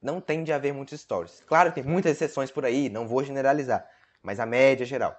[0.00, 1.42] não tende a ver muitos stories.
[1.46, 3.86] Claro que tem muitas exceções por aí, não vou generalizar,
[4.22, 5.14] mas a média geral.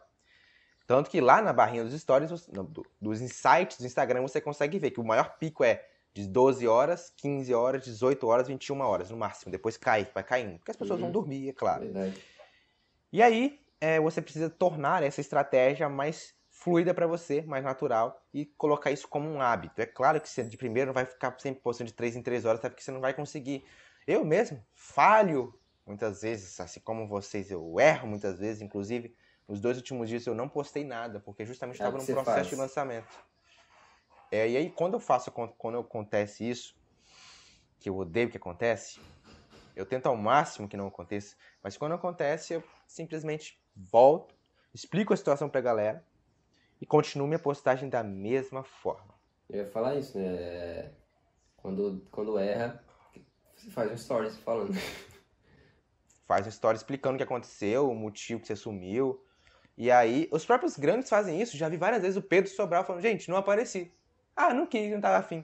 [0.92, 2.50] Tanto que lá na barrinha dos stories,
[3.00, 7.14] dos insights do Instagram, você consegue ver que o maior pico é de 12 horas,
[7.16, 9.54] 15 horas, 18 horas, 21 horas no máximo.
[9.54, 10.58] Depois cai, vai caindo.
[10.58, 11.06] Porque as pessoas uhum.
[11.06, 11.84] vão dormir, é claro.
[11.84, 12.22] Verdade.
[13.10, 18.46] E aí, é, você precisa tornar essa estratégia mais fluida para você, mais natural e
[18.46, 19.82] colocar isso como um hábito.
[19.82, 22.44] É claro que você de primeiro não vai ficar sempre postando de 3 em 3
[22.44, 23.64] horas, até porque você não vai conseguir.
[24.06, 29.16] Eu mesmo falho muitas vezes, assim como vocês, eu erro muitas vezes, inclusive
[29.52, 32.48] nos dois últimos dias eu não postei nada, porque justamente estava é num processo faz.
[32.48, 33.20] de lançamento.
[34.32, 36.74] É, e aí quando eu faço, quando acontece isso,
[37.78, 39.02] que eu odeio que acontece,
[39.76, 44.34] eu tento ao máximo que não aconteça, mas quando acontece eu simplesmente volto,
[44.74, 46.02] explico a situação pra galera
[46.80, 49.14] e continuo minha postagem da mesma forma.
[49.50, 50.34] Eu ia falar isso, né?
[50.34, 50.92] É,
[51.58, 52.82] quando, quando erra,
[53.54, 54.72] você faz um stories falando.
[56.26, 59.22] Faz um story explicando o que aconteceu, o motivo que você sumiu.
[59.82, 61.58] E aí, os próprios grandes fazem isso.
[61.58, 63.92] Já vi várias vezes o Pedro Sobral falando, gente, não apareci.
[64.36, 65.44] Ah, não quis, não tava afim.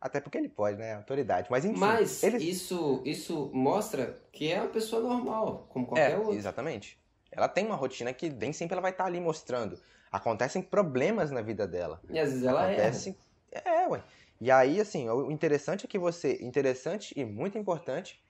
[0.00, 0.94] Até porque ele pode, né?
[0.94, 1.48] Autoridade.
[1.50, 1.78] Mas enfim.
[1.78, 6.34] Mas isso, isso mostra que é uma pessoa normal, como qualquer é, outro.
[6.34, 6.98] Exatamente
[7.30, 9.78] ela tem uma rotina que nem sempre ela vai estar ali mostrando.
[10.10, 12.00] Acontecem problemas na vida dela.
[12.08, 13.16] E às vezes ela Acontece...
[13.52, 14.02] É, ué.
[14.40, 16.38] E aí, assim, o interessante é que você.
[16.40, 18.22] Interessante e muito importante.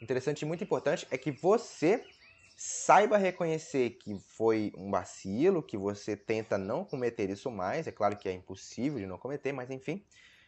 [0.00, 2.04] Interessante e muito importante é que você
[2.56, 7.86] saiba reconhecer que foi um vacilo, que você tenta não cometer isso mais.
[7.86, 10.04] É claro que é impossível de não cometer, mas enfim.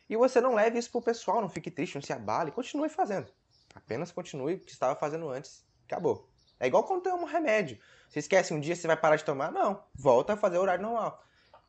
[0.09, 3.30] E você não leve isso pro pessoal, não fique triste, não se abale, continue fazendo.
[3.74, 5.64] Apenas continue o que estava fazendo antes.
[5.86, 6.28] Acabou.
[6.61, 7.78] É igual quando toma um remédio.
[8.09, 9.50] Você esquece um dia, você vai parar de tomar?
[9.50, 9.82] Não.
[9.94, 11.22] Volta a fazer o horário normal.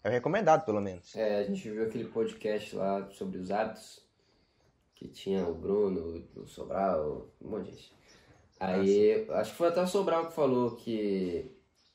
[0.04, 1.16] É recomendado, pelo menos.
[1.16, 4.06] É, a gente viu aquele podcast lá sobre os hábitos,
[4.94, 7.96] que tinha o Bruno, o Sobral, um monte de gente.
[8.60, 11.52] Aí, acho que foi até o Sobral que falou que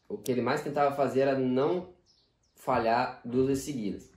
[0.09, 1.89] o que ele mais tentava fazer era não
[2.55, 4.11] falhar duas vezes seguidas.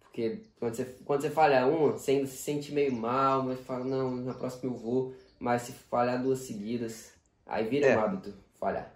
[0.00, 3.84] Porque quando você, quando você falha uma, você ainda se sente meio mal, mas fala,
[3.84, 5.14] não, na próxima eu vou.
[5.38, 7.12] Mas se falhar duas seguidas,
[7.46, 7.96] aí vira É.
[7.96, 8.94] um hábito falhar.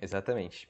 [0.00, 0.68] Exatamente.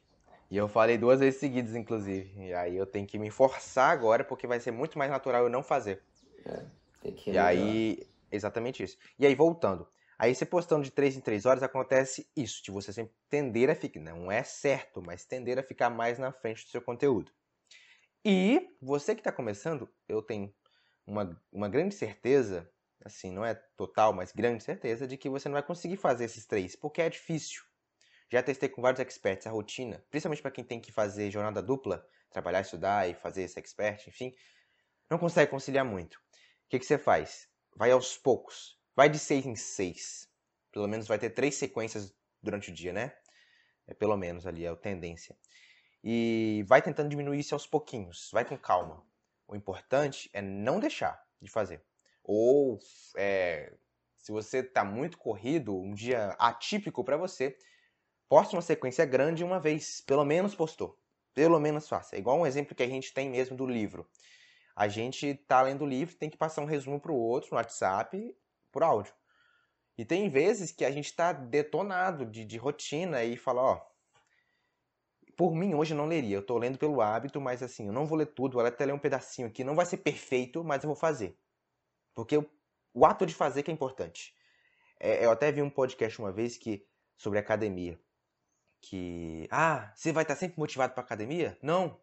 [0.50, 2.30] E eu falei duas vezes seguidas, inclusive.
[2.48, 5.50] E aí eu tenho que me forçar agora, porque vai ser muito mais natural eu
[5.50, 6.02] não fazer.
[7.00, 8.96] Tem que E aí, exatamente isso.
[9.18, 9.86] E aí, voltando.
[10.18, 13.74] Aí, você postando de 3 em 3 horas, acontece isso, de você sempre tender a
[13.74, 14.00] ficar.
[14.00, 17.32] Não é certo, mas tender a ficar mais na frente do seu conteúdo.
[18.24, 20.54] E você que está começando, eu tenho
[21.06, 22.70] uma, uma grande certeza,
[23.04, 26.46] assim, não é total, mas grande certeza, de que você não vai conseguir fazer esses
[26.46, 27.62] três, porque é difícil.
[28.30, 32.06] Já testei com vários experts a rotina, principalmente para quem tem que fazer jornada dupla,
[32.30, 34.34] trabalhar, estudar e fazer esse expert, enfim,
[35.10, 36.14] não consegue conciliar muito.
[36.14, 37.46] O que, que você faz?
[37.76, 38.78] Vai aos poucos.
[38.96, 40.28] Vai de seis em seis.
[40.72, 43.12] Pelo menos vai ter três sequências durante o dia, né?
[43.86, 45.36] É pelo menos ali, é a tendência.
[46.02, 48.30] E vai tentando diminuir isso aos pouquinhos.
[48.32, 49.04] Vai com calma.
[49.46, 51.82] O importante é não deixar de fazer.
[52.22, 52.78] Ou,
[53.16, 53.72] é,
[54.16, 57.56] se você está muito corrido, um dia atípico para você,
[58.28, 60.00] posta uma sequência grande uma vez.
[60.00, 60.98] Pelo menos postou.
[61.34, 62.16] Pelo menos faça.
[62.16, 64.08] É igual um exemplo que a gente tem mesmo do livro
[64.76, 68.36] a gente tá lendo o livro, tem que passar um resumo pro outro no WhatsApp
[68.74, 69.14] por áudio.
[69.96, 73.86] E tem vezes que a gente tá detonado de, de rotina e fala, ó,
[75.36, 78.04] por mim hoje eu não leria, eu tô lendo pelo hábito, mas assim, eu não
[78.04, 80.88] vou ler tudo, vou até ler um pedacinho aqui, não vai ser perfeito, mas eu
[80.88, 81.38] vou fazer.
[82.12, 82.50] Porque o,
[82.92, 84.34] o ato de fazer que é importante.
[84.98, 86.84] É, eu até vi um podcast uma vez que
[87.16, 87.98] sobre academia,
[88.80, 91.56] que, ah, você vai estar sempre motivado pra academia?
[91.62, 92.00] Não,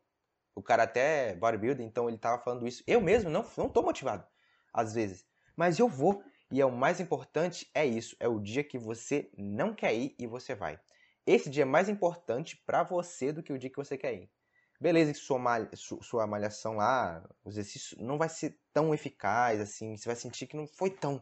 [0.56, 2.84] o cara até é bodybuilder, então ele tava falando isso.
[2.88, 4.26] Eu mesmo não, não tô motivado,
[4.74, 5.26] às vezes.
[5.56, 6.24] Mas eu vou.
[6.52, 8.16] E é o mais importante é isso.
[8.20, 10.80] É o dia que você não quer ir e você vai.
[11.26, 14.32] Esse dia é mais importante pra você do que o dia que você quer ir.
[14.80, 19.60] Beleza que sua, malha, su- sua malhação lá, o exercício não vai ser tão eficaz
[19.62, 19.96] assim.
[19.96, 21.22] Você vai sentir que não foi tão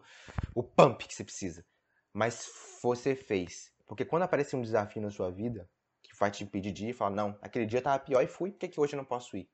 [0.56, 1.66] o pump que você precisa.
[2.14, 2.50] Mas
[2.82, 3.72] você fez.
[3.88, 5.70] Porque quando aparece um desafio na sua vida,
[6.04, 8.60] que vai te impedir de ir, fala, não, aquele dia tava pior e fui, por
[8.60, 9.50] que, que hoje eu não posso ir?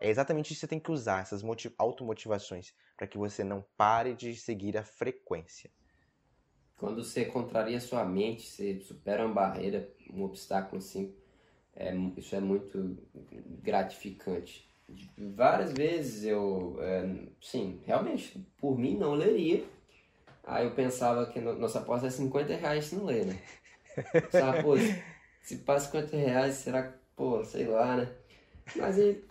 [0.00, 3.64] É exatamente isso que você tem que usar, essas moti- automotivações, para que você não
[3.76, 5.70] pare de seguir a frequência.
[6.78, 11.12] Quando você contraria sua mente, você supera uma barreira, um obstáculo assim,
[11.76, 12.98] é, isso é muito
[13.62, 14.68] gratificante.
[15.18, 19.64] Várias vezes eu, é, sim, realmente, por mim não leria.
[20.44, 23.38] Aí eu pensava que no- nossa aposta é 50 reais se não ler, né?
[24.20, 24.74] Pensava, pô,
[25.42, 28.12] se passa 50 reais, será que, pô, sei lá, né?
[28.76, 29.24] Mas aí,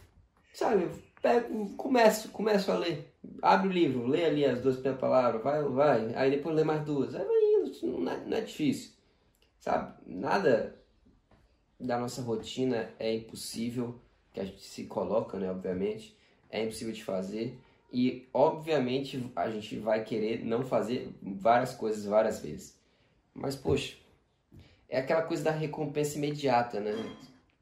[0.58, 0.91] sabe, eu
[1.22, 3.14] pego, começo, começo a ler.
[3.43, 6.16] Abre o livro, lê ali as duas primeiras palavras, vai, vai.
[6.16, 7.14] Aí depois lê mais duas.
[7.14, 8.93] Aí vai indo, não é, não é difícil.
[9.60, 9.93] Sabe?
[10.08, 10.76] Nada
[11.80, 14.01] da nossa rotina é impossível,
[14.34, 16.18] que a gente se coloca, né, obviamente.
[16.49, 17.55] É impossível de fazer.
[17.93, 22.76] E, obviamente, a gente vai querer não fazer várias coisas várias vezes.
[23.32, 23.95] Mas, poxa,
[24.89, 26.93] é aquela coisa da recompensa imediata, né?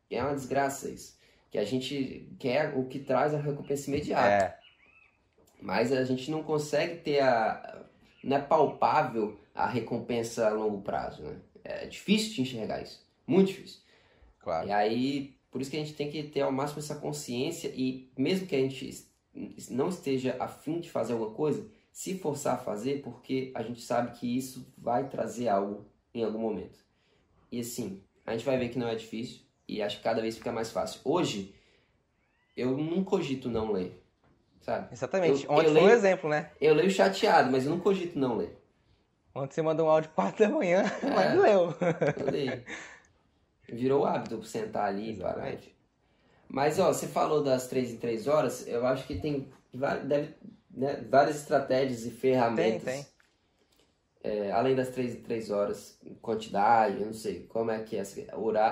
[0.10, 1.16] É uma desgraça isso.
[1.52, 4.46] Que a gente quer o que traz a recompensa imediata.
[4.46, 4.60] É,
[5.62, 7.86] Mas a gente não consegue ter a.
[8.24, 11.38] Não é palpável a recompensa a longo prazo, né?
[11.64, 13.06] É difícil de enxergar isso.
[13.26, 13.80] Muito difícil.
[14.40, 14.68] claro.
[14.68, 18.12] E aí, por isso que a gente tem que ter ao máximo essa consciência e
[18.18, 19.08] mesmo que a gente
[19.70, 24.18] não esteja afim de fazer alguma coisa, se forçar a fazer, porque a gente sabe
[24.18, 26.84] que isso vai trazer algo em algum momento.
[27.52, 30.38] E assim, a gente vai ver que não é difícil e acho que cada vez
[30.38, 31.02] fica mais fácil.
[31.04, 31.54] Hoje,
[32.56, 34.02] eu não cogito não ler,
[34.62, 34.88] sabe?
[34.94, 35.46] Exatamente.
[35.46, 36.52] Eu- Ontem eu foi um leio- exemplo, né?
[36.62, 38.58] Eu leio chateado, mas eu não cogito não ler.
[39.34, 41.36] Ontem você mandou um áudio 4 da manhã, mas É.
[41.36, 41.74] leu.
[42.18, 42.64] Eu leio.
[43.68, 45.54] Virou hábito sentar ali e parar.
[46.48, 49.50] Mas, ó, você falou das 3 em 3 horas, eu acho que tem
[50.06, 50.34] deve,
[50.72, 52.84] né, várias estratégias e ferramentas.
[52.84, 53.15] Tem, tem.
[54.26, 58.02] É, além das 3 em 3 horas, quantidade, eu não sei como é que é.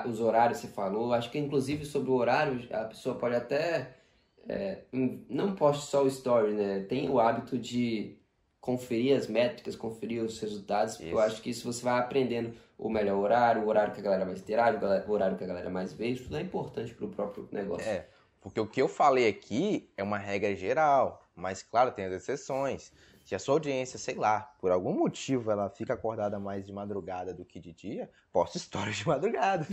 [0.07, 3.97] Os horários você falou, acho que inclusive sobre o horário, a pessoa pode até.
[4.45, 6.81] é, em- não poste só o story, né?
[6.89, 8.17] Tem o hábito de
[8.59, 10.99] conferir as métricas, conferir os resultados.
[10.99, 11.19] Eu Isso.
[11.19, 14.41] acho que isso você vai aprendendo o melhor horário, o horário que a galera mais
[14.41, 14.77] interage,
[15.07, 16.07] o horário que a galera mais vê.
[16.07, 17.87] Isso tudo é importante para o próprio negócio.
[17.87, 18.05] É,
[18.41, 21.23] porque o que eu falei aqui é uma regra geral.
[21.35, 22.91] Mas, claro, tem as exceções.
[23.23, 27.33] Se a sua audiência, sei lá, por algum motivo ela fica acordada mais de madrugada
[27.33, 29.65] do que de dia, posto stories de madrugada.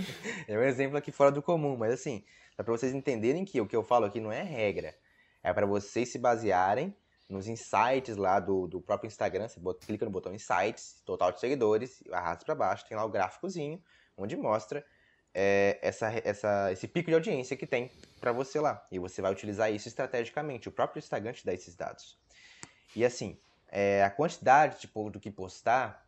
[0.46, 2.24] É um exemplo aqui fora do comum, mas assim,
[2.57, 4.94] é para vocês entenderem que o que eu falo aqui não é regra.
[5.42, 6.94] É para vocês se basearem
[7.28, 9.48] nos insights lá do, do próprio Instagram.
[9.48, 13.09] Você bota, clica no botão Insights, total de seguidores, arrasta para baixo, tem lá o
[13.09, 13.82] gráficozinho,
[14.16, 14.84] onde mostra
[15.32, 17.90] é, essa, essa, esse pico de audiência que tem
[18.20, 18.84] para você lá.
[18.90, 20.68] E você vai utilizar isso estrategicamente.
[20.68, 22.18] O próprio Instagram te dá esses dados.
[22.95, 23.38] E assim,
[23.68, 26.07] é, a quantidade tipo, do que postar,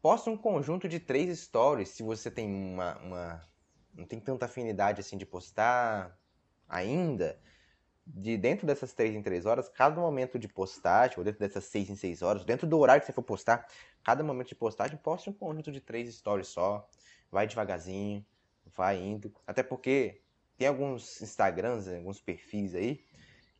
[0.00, 3.48] posta um conjunto de três stories se você tem uma, uma
[3.94, 6.16] não tem tanta afinidade assim de postar
[6.68, 7.40] ainda.
[8.06, 11.90] De dentro dessas três em três horas, cada momento de postagem, ou dentro dessas seis
[11.90, 13.66] em seis horas, dentro do horário que você for postar,
[14.02, 16.88] cada momento de postagem, poste um conjunto de três stories só.
[17.30, 18.24] Vai devagarzinho,
[18.64, 19.30] vai indo.
[19.46, 20.22] Até porque
[20.56, 23.04] tem alguns Instagrams, alguns perfis aí,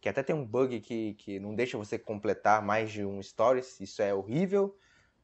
[0.01, 3.80] que até tem um bug que, que não deixa você completar mais de um stories.
[3.80, 4.76] Isso é horrível,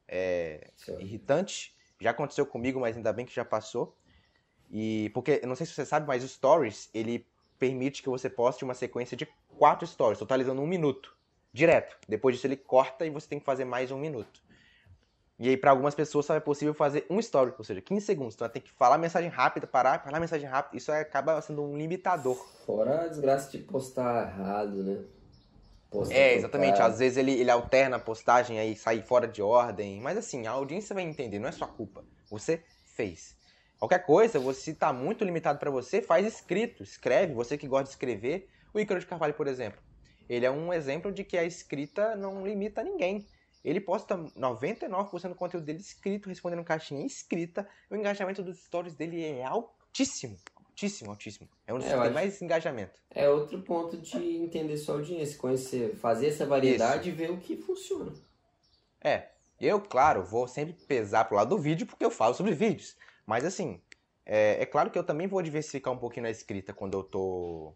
[0.07, 1.75] é irritante.
[1.99, 3.95] Já aconteceu comigo, mas ainda bem que já passou.
[4.69, 7.25] E porque, não sei se você sabe, mas o stories, ele
[7.57, 11.15] permite que você poste uma sequência de quatro stories, totalizando um minuto,
[11.53, 11.97] direto.
[12.07, 14.44] Depois disso ele corta e você tem que fazer mais um minuto.
[15.37, 18.35] E aí, para algumas pessoas, só é possível fazer um story, ou seja, 15 segundos.
[18.35, 20.77] Então, tem que falar mensagem rápida, parar, falar mensagem rápida.
[20.77, 22.37] Isso acaba sendo um limitador.
[22.65, 25.03] Fora a desgraça de postar errado, né?
[25.89, 26.81] Posta é, exatamente.
[26.81, 29.99] Às vezes ele, ele alterna a postagem aí, sai fora de ordem.
[29.99, 32.05] Mas assim, a audiência vai entender, não é sua culpa.
[32.29, 33.35] Você fez.
[33.77, 37.33] Qualquer coisa, você está muito limitado para você, faz escrito, escreve.
[37.33, 38.47] Você que gosta de escrever.
[38.73, 39.81] O Ícaro de Carvalho, por exemplo.
[40.27, 43.25] Ele é um exemplo de que a escrita não limita ninguém.
[43.65, 47.67] Ele posta 99% do conteúdo dele escrito, respondendo caixinha escrita.
[47.89, 50.37] O engajamento dos stories dele é altíssimo.
[50.55, 51.49] Altíssimo, altíssimo.
[51.65, 53.01] É um dos é, que tem mais engajamento.
[53.09, 57.09] É outro ponto de entender sua audiência, conhecer, fazer essa variedade Isso.
[57.09, 58.13] e ver o que funciona.
[59.01, 62.95] É, eu, claro, vou sempre pesar pro lado do vídeo porque eu falo sobre vídeos.
[63.25, 63.81] Mas assim,
[64.23, 67.73] é, é claro que eu também vou diversificar um pouquinho na escrita quando eu tô.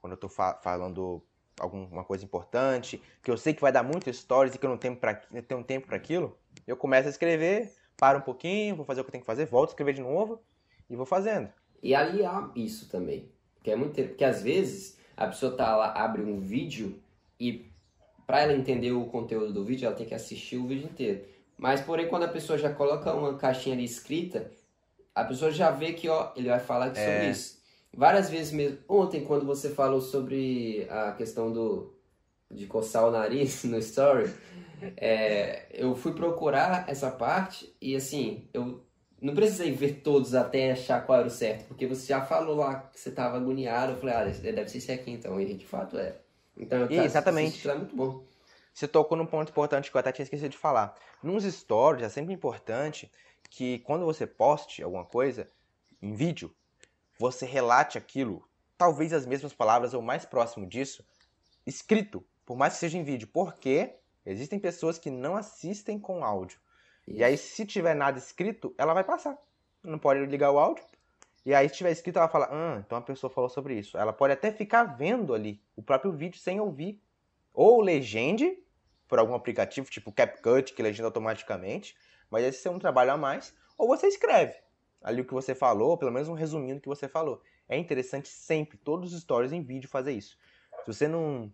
[0.00, 1.20] Quando eu tô fa falando
[1.62, 4.76] alguma coisa importante, que eu sei que vai dar muito stories e que eu não
[4.76, 6.36] tenho, pra, tenho tempo para aquilo,
[6.66, 9.46] eu começo a escrever, paro um pouquinho, vou fazer o que eu tenho que fazer,
[9.46, 10.42] volto a escrever de novo
[10.90, 11.48] e vou fazendo.
[11.80, 13.30] E aliar isso também,
[13.62, 17.00] que é muito porque às vezes a pessoa tá lá, abre um vídeo
[17.38, 17.70] e
[18.26, 21.24] para ela entender o conteúdo do vídeo, ela tem que assistir o vídeo inteiro.
[21.56, 24.50] Mas porém quando a pessoa já coloca uma caixinha ali escrita,
[25.14, 26.94] a pessoa já vê que ó, ele vai falar é...
[26.94, 27.61] sobre isso
[27.96, 28.78] várias vezes mesmo.
[28.88, 31.94] Ontem, quando você falou sobre a questão do
[32.50, 34.30] de coçar o nariz no story,
[34.96, 38.84] é, eu fui procurar essa parte e assim, eu
[39.20, 42.90] não precisei ver todos até achar qual era o certo, porque você já falou lá
[42.92, 43.92] que você estava agoniado.
[43.92, 45.40] Eu falei, ah, deve ser esse aqui então.
[45.40, 46.16] E de fato é.
[46.56, 47.58] Então, e, exatamente.
[47.58, 48.24] Isso é muito bom.
[48.74, 50.94] Você tocou num ponto importante que eu até tinha esquecido de falar.
[51.22, 53.10] Nos stories é sempre importante
[53.48, 55.48] que quando você poste alguma coisa
[56.00, 56.52] em vídeo,
[57.22, 58.44] você relate aquilo,
[58.76, 61.06] talvez as mesmas palavras ou mais próximo disso,
[61.64, 63.94] escrito, por mais que seja em vídeo, porque
[64.26, 66.58] existem pessoas que não assistem com áudio.
[67.06, 67.18] Isso.
[67.18, 69.38] E aí, se tiver nada escrito, ela vai passar.
[69.84, 70.84] Não pode ligar o áudio.
[71.46, 73.96] E aí, se tiver escrito, ela fala: Ah, então a pessoa falou sobre isso.
[73.96, 77.00] Ela pode até ficar vendo ali o próprio vídeo sem ouvir.
[77.54, 78.58] Ou legende
[79.06, 81.96] por algum aplicativo, tipo CapCut, que legenda automaticamente.
[82.28, 83.54] Mas esse é um trabalho a mais.
[83.78, 84.54] Ou você escreve
[85.02, 87.42] ali o que você falou, pelo menos um resumindo o que você falou.
[87.68, 90.36] É interessante sempre, todos os stories em vídeo fazer isso.
[90.84, 91.52] Se você não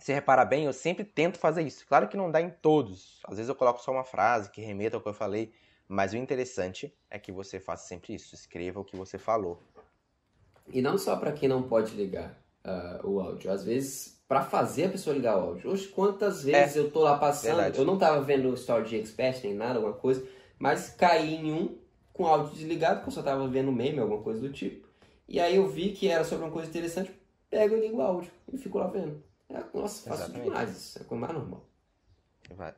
[0.00, 1.86] se repara bem, eu sempre tento fazer isso.
[1.86, 3.20] Claro que não dá em todos.
[3.24, 5.52] Às vezes eu coloco só uma frase que remeta ao que eu falei,
[5.88, 8.34] mas o interessante é que você faça sempre isso.
[8.34, 9.62] Escreva o que você falou.
[10.68, 13.50] E não só para quem não pode ligar uh, o áudio.
[13.50, 15.70] Às vezes, para fazer a pessoa ligar o áudio.
[15.70, 17.78] Hoje, quantas vezes é, eu tô lá passando, verdade.
[17.78, 20.26] eu não tava vendo o story de expert nem nada, alguma coisa,
[20.58, 21.78] mas caí em um
[22.14, 24.88] com áudio desligado, porque eu só tava vendo meme, alguma coisa do tipo.
[25.28, 27.12] E aí eu vi que era sobre uma coisa interessante,
[27.50, 29.22] pego e ligo o áudio e fico lá vendo.
[29.50, 30.44] É, nossa, faço Exatamente.
[30.44, 31.66] demais isso, é a coisa mais normal.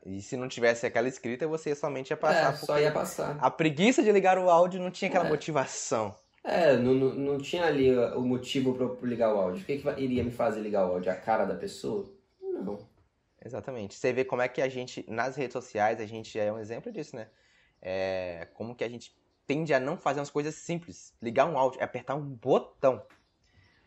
[0.05, 2.53] E se não tivesse aquela escrita, você somente ia passar.
[2.53, 3.37] É, só ia passar.
[3.41, 5.29] A preguiça de ligar o áudio não tinha aquela é.
[5.29, 6.15] motivação.
[6.43, 9.63] É, não, não, não tinha ali o motivo para ligar o áudio.
[9.63, 11.11] O que, que iria me fazer ligar o áudio?
[11.11, 12.09] A cara da pessoa?
[12.41, 12.79] Não.
[13.45, 13.97] Exatamente.
[13.97, 16.93] Você vê como é que a gente, nas redes sociais, a gente é um exemplo
[16.93, 17.27] disso, né?
[17.83, 19.13] É, como que a gente
[19.47, 21.15] tende a não fazer umas coisas simples.
[21.23, 23.03] Ligar um áudio é apertar um botão.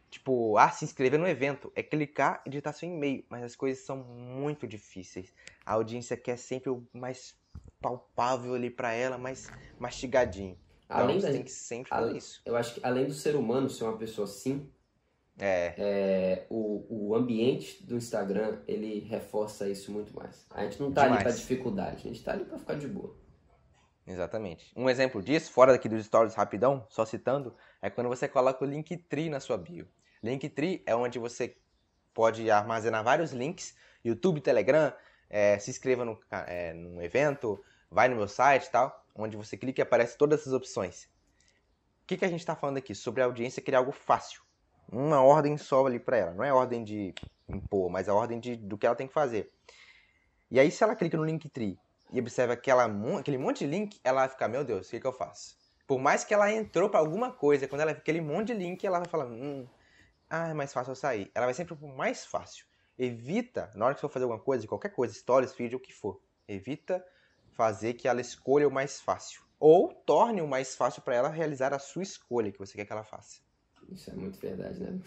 [0.09, 1.71] Tipo, ah, se inscrever no evento.
[1.75, 3.23] É clicar e digitar seu e-mail.
[3.29, 5.31] Mas as coisas são muito difíceis.
[5.65, 7.35] A audiência quer sempre o mais
[7.79, 10.57] palpável ali para ela, mais mastigadinho.
[10.85, 12.41] Então, além da, tem que sempre fazer isso.
[12.43, 14.67] Eu acho que além do ser humano ser uma pessoa assim,
[15.37, 15.75] É.
[15.77, 20.47] é, o, o ambiente do Instagram, ele reforça isso muito mais.
[20.49, 21.21] A gente não tá Demais.
[21.21, 23.15] ali pra dificuldade, a gente tá ali pra ficar de boa.
[24.09, 24.73] Exatamente.
[24.75, 28.67] Um exemplo disso, fora daqui dos stories rapidão, só citando, é quando você coloca o
[28.67, 29.87] Linktree na sua bio.
[30.23, 31.55] Linktree é onde você
[32.11, 34.91] pode armazenar vários links, YouTube, Telegram,
[35.29, 39.55] é, se inscreva no, é, num evento, vai no meu site e tal, onde você
[39.55, 41.03] clica e aparece todas essas opções.
[42.01, 42.95] O que, que a gente está falando aqui?
[42.95, 44.41] Sobre a audiência criar algo fácil.
[44.91, 46.33] Uma ordem só ali para ela.
[46.33, 47.13] Não é ordem de
[47.47, 49.51] impor, mas a ordem de, do que ela tem que fazer.
[50.49, 51.77] E aí, se ela clica no Linktree
[52.11, 52.85] e observa aquela,
[53.19, 55.57] aquele monte de link, ela vai ficar, meu Deus, o que, que eu faço?
[55.87, 58.85] Por mais que ela entrou para alguma coisa, quando ela vê aquele monte de link,
[58.85, 59.67] ela vai falar, hum,
[60.29, 61.31] ah, é mais fácil eu sair.
[61.33, 62.65] Ela vai sempre pro mais fácil.
[62.97, 65.93] Evita, na hora que você for fazer alguma coisa, qualquer coisa, stories, vídeo, o que
[65.93, 67.03] for, evita
[67.53, 69.41] fazer que ela escolha o mais fácil.
[69.59, 72.91] Ou torne o mais fácil para ela realizar a sua escolha que você quer que
[72.91, 73.41] ela faça.
[73.89, 74.99] Isso é muito verdade, né?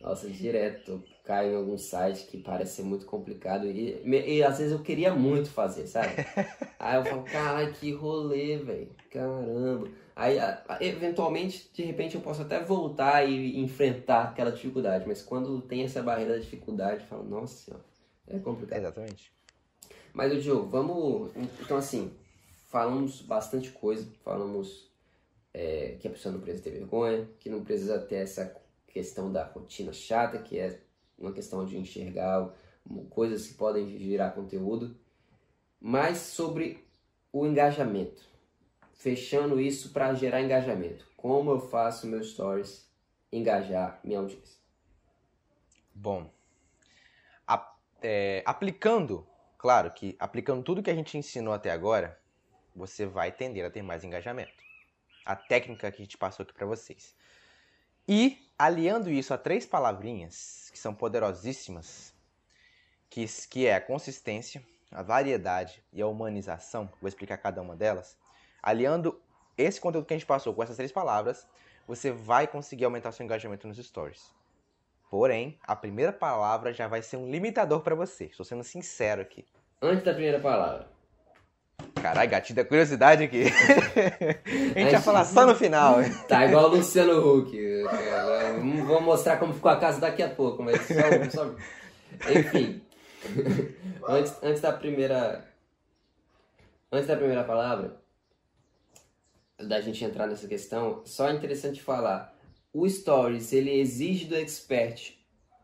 [0.00, 4.72] Nossa, direto caio em algum site que parece ser muito complicado e, e às vezes
[4.72, 6.08] eu queria muito fazer, sabe?
[6.78, 8.90] Aí eu falo, caralho, que rolê, velho.
[9.10, 9.88] Caramba.
[10.14, 10.38] Aí,
[10.80, 16.02] eventualmente, de repente, eu posso até voltar e enfrentar aquela dificuldade, mas quando tem essa
[16.02, 17.84] barreira da dificuldade, eu falo, nossa senhora,
[18.26, 18.78] é complicado.
[18.78, 19.32] Exatamente.
[20.14, 21.32] Mas, o Diogo, vamos.
[21.60, 22.10] Então, assim,
[22.68, 24.08] falamos bastante coisa.
[24.24, 24.90] Falamos
[25.52, 28.46] é, que a pessoa não precisa ter vergonha, que não precisa ter essa
[28.96, 30.80] questão da rotina chata, que é
[31.18, 32.50] uma questão de enxergar
[33.10, 34.98] coisas que podem virar conteúdo.
[35.78, 36.82] Mas sobre
[37.30, 38.22] o engajamento.
[38.94, 41.06] Fechando isso para gerar engajamento.
[41.14, 42.90] Como eu faço meus stories
[43.30, 44.58] engajar minha audiência?
[45.94, 46.30] Bom,
[47.46, 49.26] a- é, aplicando,
[49.58, 52.18] claro que aplicando tudo que a gente ensinou até agora,
[52.74, 54.64] você vai tender a ter mais engajamento.
[55.26, 57.14] A técnica que a gente passou aqui para vocês.
[58.08, 62.14] E aliando isso a três palavrinhas que são poderosíssimas,
[63.10, 68.16] que, que é a consistência, a variedade e a humanização, vou explicar cada uma delas.
[68.62, 69.20] Aliando
[69.58, 71.46] esse conteúdo que a gente passou com essas três palavras,
[71.86, 74.34] você vai conseguir aumentar seu engajamento nos stories.
[75.10, 78.26] Porém, a primeira palavra já vai ser um limitador pra você.
[78.26, 79.46] Estou sendo sincero aqui.
[79.80, 80.95] Antes da primeira palavra.
[82.06, 83.44] Caralho, gatinho da curiosidade aqui.
[84.46, 85.96] a gente vai Antes- falar só no final.
[86.28, 87.56] Tá igual o Luciano Huck.
[88.86, 91.54] Vou mostrar como ficou a casa daqui a pouco, mas só, só-
[92.30, 92.80] Enfim.
[94.08, 95.44] Antes, antes da primeira.
[96.92, 97.96] Antes da primeira palavra,
[99.58, 102.32] da gente entrar nessa questão, só é interessante falar.
[102.72, 105.14] O Stories, ele exige do expert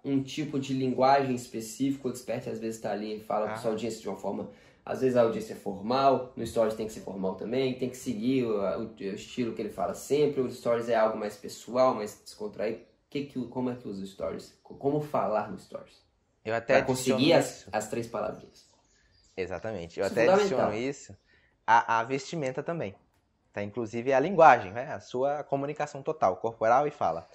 [0.05, 2.09] um tipo de linguagem específico.
[2.09, 3.57] O expert às vezes está ali e fala com Ah.
[3.59, 4.51] sua audiência de uma forma
[4.85, 7.97] às vezes a audiência é formal, no Stories tem que ser formal também, tem que
[7.97, 11.95] seguir o, o- o estilo que ele fala sempre, o Stories é algo mais pessoal,
[11.95, 12.81] mais descontraído.
[13.11, 14.59] Que que, como é que usa o Stories?
[14.63, 16.03] Como falar no Stories?
[16.45, 18.67] Eu até Pra conseguir as, as três palavrinhas.
[19.37, 19.99] Exatamente.
[20.01, 21.17] Eu Isso é até adiciono isso
[21.67, 22.95] a, a vestimenta também.
[23.53, 23.63] Tá?
[23.63, 24.93] Inclusive a linguagem, né?
[24.93, 27.29] a sua comunicação total, corporal e fala.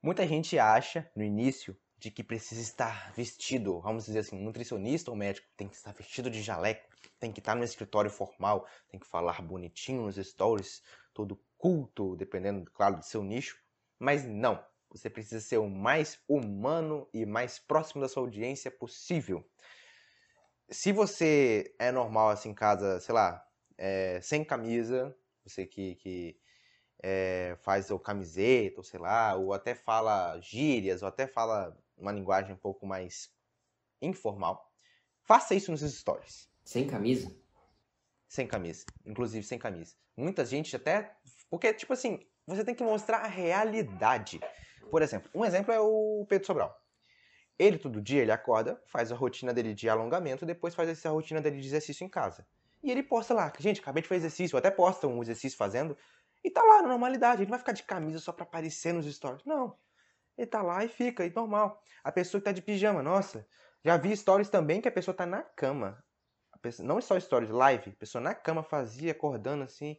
[0.00, 5.10] Muita gente acha, no início, de que precisa estar vestido, vamos dizer assim, um nutricionista
[5.10, 6.86] ou médico tem que estar vestido de jaleco,
[7.18, 10.82] tem que estar no escritório formal, tem que falar bonitinho nos stories,
[11.14, 13.58] todo culto, dependendo, claro, do seu nicho.
[13.98, 19.42] Mas não, você precisa ser o mais humano e mais próximo da sua audiência possível.
[20.68, 23.42] Se você é normal assim em casa, sei lá,
[23.78, 26.38] é, sem camisa, você que, que
[27.02, 32.12] é, faz o camiseta, ou sei lá, ou até fala gírias, ou até fala uma
[32.12, 33.30] linguagem um pouco mais
[34.00, 34.72] informal,
[35.22, 37.34] faça isso nos seus stories, Sem camisa?
[38.28, 39.94] sem camisa, inclusive sem camisa.
[40.16, 41.16] Muita gente até,
[41.48, 44.40] porque tipo assim, você tem que mostrar a realidade.
[44.90, 46.80] Por exemplo, um exemplo é o Pedro Sobral.
[47.58, 51.40] Ele todo dia ele acorda, faz a rotina dele de alongamento, depois faz essa rotina
[51.40, 52.46] dele de exercício em casa.
[52.82, 55.96] E ele posta lá, gente, acabei de fazer exercício, ou até posta um exercício fazendo,
[56.42, 57.40] e tá lá na normalidade.
[57.42, 59.44] Ele não vai ficar de camisa só pra aparecer nos stories.
[59.44, 59.78] Não.
[60.36, 61.82] Ele tá lá e fica, e normal.
[62.02, 63.46] A pessoa que tá de pijama, nossa.
[63.84, 66.02] Já vi stories também que a pessoa tá na cama.
[66.62, 67.90] Pessoa, não só stories, live.
[67.90, 69.98] A pessoa na cama fazia, acordando assim,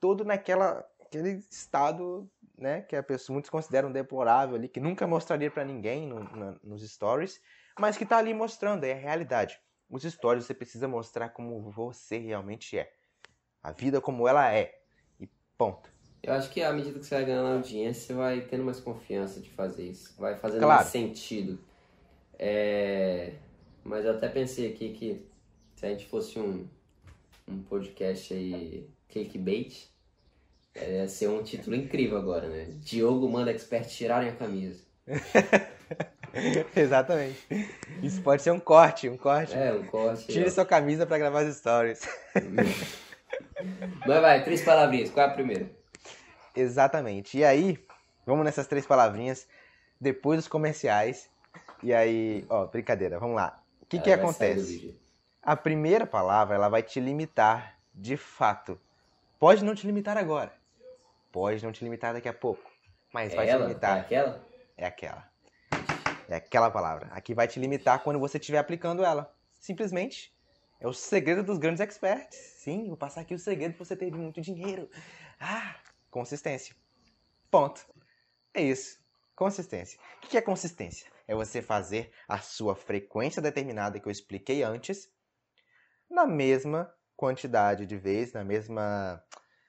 [0.00, 5.50] todo naquela aquele estado, né, que a pessoa muitos consideram deplorável ali, que nunca mostraria
[5.50, 7.40] pra ninguém no- na- nos stories,
[7.78, 9.58] mas que tá ali mostrando, é a realidade.
[9.88, 12.92] Os stories você precisa mostrar como você realmente é.
[13.62, 14.74] A vida como ela é.
[15.18, 15.26] E
[15.56, 15.90] ponto.
[16.22, 19.40] Eu acho que à medida que você vai ganhando audiência, você vai tendo mais confiança
[19.40, 20.14] de fazer isso.
[20.18, 20.80] Vai fazendo Claro.
[20.80, 21.58] mais sentido.
[22.38, 23.32] É,
[23.84, 25.26] Mas eu até pensei aqui que
[25.76, 26.66] se a gente fosse um,
[27.48, 29.88] um podcast aí, clickbait,
[30.76, 32.66] ia ser um título incrível agora, né?
[32.80, 34.82] Diogo manda expert tirarem a camisa.
[36.76, 37.38] Exatamente.
[38.02, 39.54] Isso pode ser um corte, um corte.
[39.54, 40.26] É, um corte.
[40.26, 42.00] Tire sua camisa para gravar as stories.
[44.06, 45.10] Mas vai, três palavrinhas.
[45.10, 45.77] Qual é a primeira?
[46.58, 47.38] Exatamente.
[47.38, 47.78] E aí,
[48.26, 49.46] vamos nessas três palavrinhas,
[50.00, 51.30] depois dos comerciais.
[51.82, 53.62] E aí, ó, brincadeira, vamos lá.
[53.80, 54.98] O que, que acontece?
[55.42, 58.78] A primeira palavra, ela vai te limitar de fato.
[59.38, 60.52] Pode não te limitar agora.
[61.30, 62.68] Pode não te limitar daqui a pouco.
[63.12, 63.62] Mas É vai ela?
[63.64, 63.96] te limitar.
[63.96, 64.46] É aquela?
[64.76, 65.28] É aquela.
[66.28, 67.08] É aquela palavra.
[67.12, 69.32] Aqui vai te limitar quando você estiver aplicando ela.
[69.58, 70.34] Simplesmente.
[70.80, 72.36] É o segredo dos grandes experts.
[72.36, 74.88] Sim, vou passar aqui o segredo pra você ter muito dinheiro.
[75.40, 75.74] Ah,
[76.10, 76.74] consistência.
[77.50, 77.86] Ponto.
[78.54, 78.98] É isso.
[79.34, 79.98] Consistência.
[80.16, 81.10] O que é consistência?
[81.26, 85.10] É você fazer a sua frequência determinada que eu expliquei antes
[86.10, 89.22] na mesma quantidade de vezes, na mesma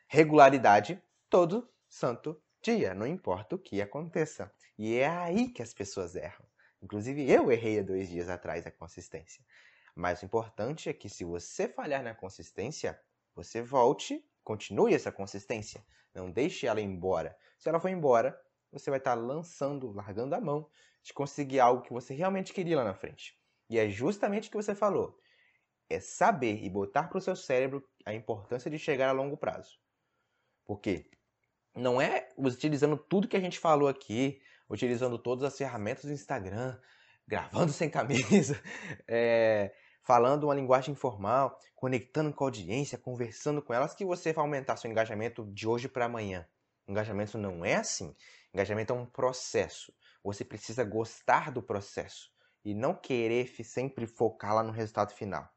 [0.07, 4.51] regularidade, todo santo dia, não importa o que aconteça.
[4.77, 6.45] E é aí que as pessoas erram.
[6.81, 9.43] Inclusive, eu errei há dois dias atrás a consistência.
[9.95, 12.99] Mas o importante é que se você falhar na consistência,
[13.35, 15.85] você volte, continue essa consistência.
[16.11, 17.37] Não deixe ela embora.
[17.59, 18.35] Se ela for embora,
[18.71, 20.67] você vai estar lançando, largando a mão
[21.03, 23.37] de conseguir algo que você realmente queria lá na frente.
[23.69, 25.15] E é justamente o que você falou.
[25.87, 29.77] É saber e botar para o seu cérebro a importância de chegar a longo prazo.
[30.65, 31.11] Porque
[31.75, 36.75] não é utilizando tudo que a gente falou aqui, utilizando todas as ferramentas do Instagram,
[37.27, 38.59] gravando sem camisa,
[39.07, 39.71] é,
[40.01, 44.77] falando uma linguagem informal, conectando com a audiência, conversando com elas, que você vai aumentar
[44.77, 46.47] seu engajamento de hoje para amanhã.
[46.87, 48.15] Engajamento não é assim.
[48.53, 49.93] Engajamento é um processo.
[50.23, 52.31] Você precisa gostar do processo
[52.65, 55.47] e não querer sempre focar lá no resultado final.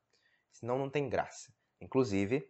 [0.53, 1.53] Senão não tem graça.
[1.81, 2.49] Inclusive,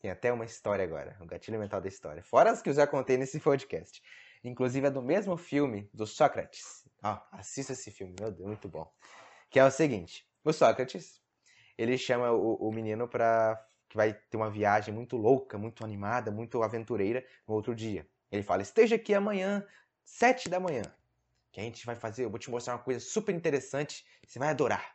[0.00, 2.22] tem até uma história agora, o gatilho mental da história.
[2.22, 4.02] Fora as que eu já contei nesse podcast.
[4.42, 6.88] Inclusive é do mesmo filme do Sócrates.
[7.02, 8.90] Ah, assista esse filme, meu Deus, muito bom.
[9.50, 11.20] Que é o seguinte: o Sócrates,
[11.82, 16.30] ele chama o, o menino para que vai ter uma viagem muito louca, muito animada,
[16.30, 18.06] muito aventureira no outro dia.
[18.30, 19.66] Ele fala: esteja aqui amanhã,
[20.04, 20.82] sete da manhã,
[21.50, 22.24] que a gente vai fazer.
[22.24, 24.94] Eu vou te mostrar uma coisa super interessante, você vai adorar.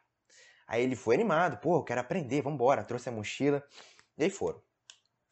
[0.68, 2.84] Aí ele foi animado, pô, eu quero aprender, vambora.
[2.84, 3.64] Trouxe a mochila,
[4.16, 4.62] e aí foram.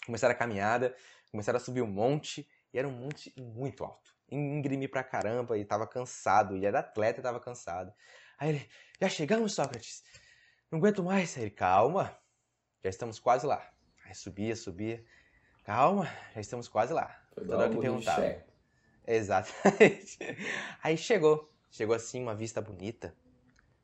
[0.05, 0.95] Começaram a caminhada,
[1.31, 4.11] começaram a subir um monte, e era um monte muito alto.
[4.29, 7.93] Íngreme pra caramba, e tava cansado, ele era atleta e tava cansado.
[8.39, 10.03] Aí ele, já chegamos, Sócrates?
[10.73, 11.37] Não aguento mais.
[11.37, 12.17] Ele, calma,
[12.83, 13.63] já estamos quase lá.
[14.05, 15.05] Aí subia, subia.
[15.63, 17.15] Calma, já estamos quase lá.
[17.31, 18.43] Foi Toda hora que o Murilo perguntava.
[19.05, 20.17] Exatamente.
[20.81, 21.53] Aí chegou.
[21.69, 23.15] Chegou assim, uma vista bonita.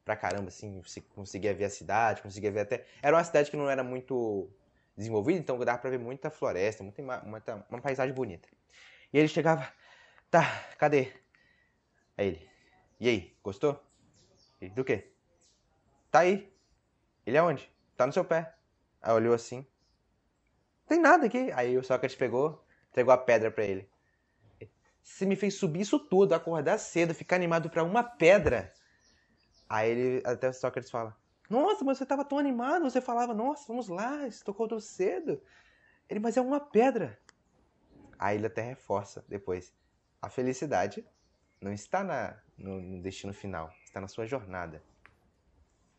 [0.04, 2.88] Pra caramba, assim, você conseguia ver a cidade, conseguia ver até.
[3.04, 4.50] Era uma cidade que não era muito
[4.98, 8.50] desenvolvida, então dava pra ver muita floresta, muita, muita, uma paisagem bonita.
[9.14, 9.72] E ele chegava,
[10.32, 10.44] tá,
[10.80, 11.14] cadê?
[12.18, 12.50] Aí ele,
[13.00, 13.80] e aí, gostou?
[14.60, 15.14] Ele, do quê?
[16.10, 16.49] Tá aí.
[17.30, 17.72] Ele aonde?
[17.96, 18.56] Tá no seu pé.
[19.02, 19.66] Aí olhou assim.
[20.88, 21.52] Tem nada aqui.
[21.54, 23.88] Aí o Sócrates pegou, entregou a pedra pra ele.
[25.04, 28.74] Você me fez subir isso tudo, acordar cedo, ficar animado pra uma pedra.
[29.68, 31.16] Aí ele, até o Sócrates fala:
[31.48, 35.40] Nossa, mas você tava tão animado, você falava, nossa, vamos lá, você acordou cedo.
[36.10, 37.20] Ele, mas é uma pedra.
[38.18, 39.72] Aí ele até reforça depois:
[40.20, 41.06] A felicidade
[41.62, 44.84] não está na, no, no destino final, está na sua jornada.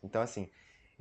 [0.02, 0.50] Então, assim,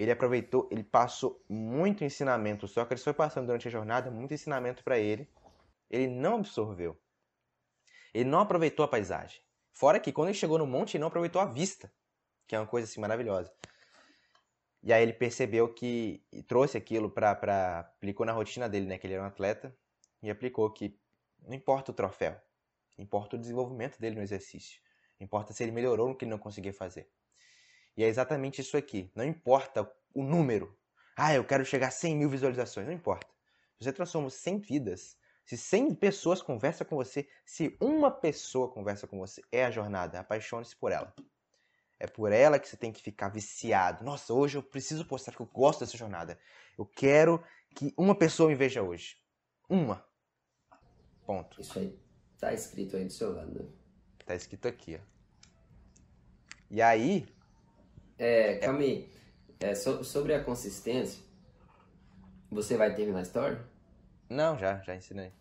[0.03, 2.65] ele aproveitou, ele passou muito ensinamento.
[2.65, 5.29] O Sócrates foi passando durante a jornada muito ensinamento pra ele.
[5.89, 6.97] Ele não absorveu.
[8.13, 9.41] Ele não aproveitou a paisagem.
[9.73, 11.91] Fora que quando ele chegou no monte, ele não aproveitou a vista,
[12.47, 13.51] que é uma coisa assim maravilhosa.
[14.81, 19.05] E aí ele percebeu que trouxe aquilo para para aplicou na rotina dele, né, que
[19.05, 19.75] ele era um atleta,
[20.23, 20.97] e aplicou que
[21.45, 22.39] não importa o troféu,
[22.97, 24.79] importa o desenvolvimento dele no exercício.
[25.19, 27.09] Importa se ele melhorou no que ele não conseguia fazer.
[27.99, 29.11] E é exatamente isso aqui.
[29.13, 30.73] Não importa o número.
[31.17, 32.87] Ah, eu quero chegar a 100 mil visualizações.
[32.87, 33.27] Não importa.
[33.77, 39.19] Você transforma 100 vidas, se 100 pessoas conversam com você, se uma pessoa conversa com
[39.19, 40.17] você, é a jornada.
[40.17, 41.13] Apaixone-se por ela.
[41.99, 44.05] É por ela que você tem que ficar viciado.
[44.05, 46.39] Nossa, hoje eu preciso postar que eu gosto dessa jornada.
[46.77, 47.43] Eu quero
[47.75, 49.17] que uma pessoa me veja hoje.
[49.69, 50.07] Uma.
[51.25, 51.59] Ponto.
[51.59, 51.99] Isso aí
[52.39, 53.77] tá escrito aí do seu lado.
[54.25, 55.19] Tá escrito aqui, ó.
[56.71, 57.27] E aí,
[58.19, 59.09] É, aí.
[59.59, 61.21] É, so- sobre a consistência,
[62.51, 63.59] você vai terminar a história?
[64.29, 65.31] não, já, já ensinei.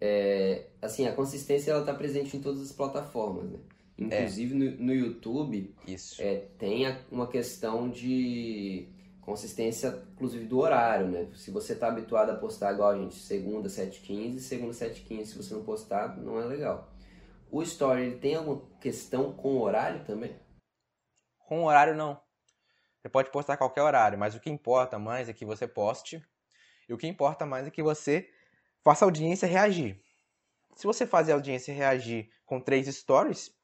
[0.00, 3.58] É, assim, a consistência ela tá presente em todas as plataformas, né?
[3.96, 6.20] Inclusive no, no YouTube Isso.
[6.20, 8.88] é, tem a- uma questão de
[9.20, 11.28] consistência, inclusive do horário, né?
[11.34, 15.54] Se você tá habituado a postar igual a gente, segunda 7h15, segunda 7h15, se você
[15.54, 16.90] não postar, não é legal.
[17.50, 20.32] o story ele tem alguma questão com o horário também?
[21.54, 22.20] Com horário não.
[22.98, 26.20] Você pode postar qualquer horário, mas o que importa mais é que você poste
[26.88, 28.28] e o que importa mais é que você
[28.82, 30.02] faça a audiência reagir.
[30.74, 33.56] Se você fazer a audiência reagir com três stories,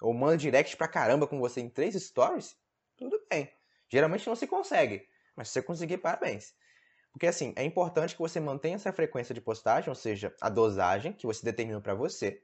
[0.00, 2.56] ou manda direct pra caramba com você em três stories,
[2.96, 3.52] tudo bem.
[3.88, 6.54] Geralmente não se consegue, mas se você conseguir, parabéns.
[7.10, 11.12] Porque assim, é importante que você mantenha essa frequência de postagem, ou seja, a dosagem
[11.12, 12.40] que você determinou para você,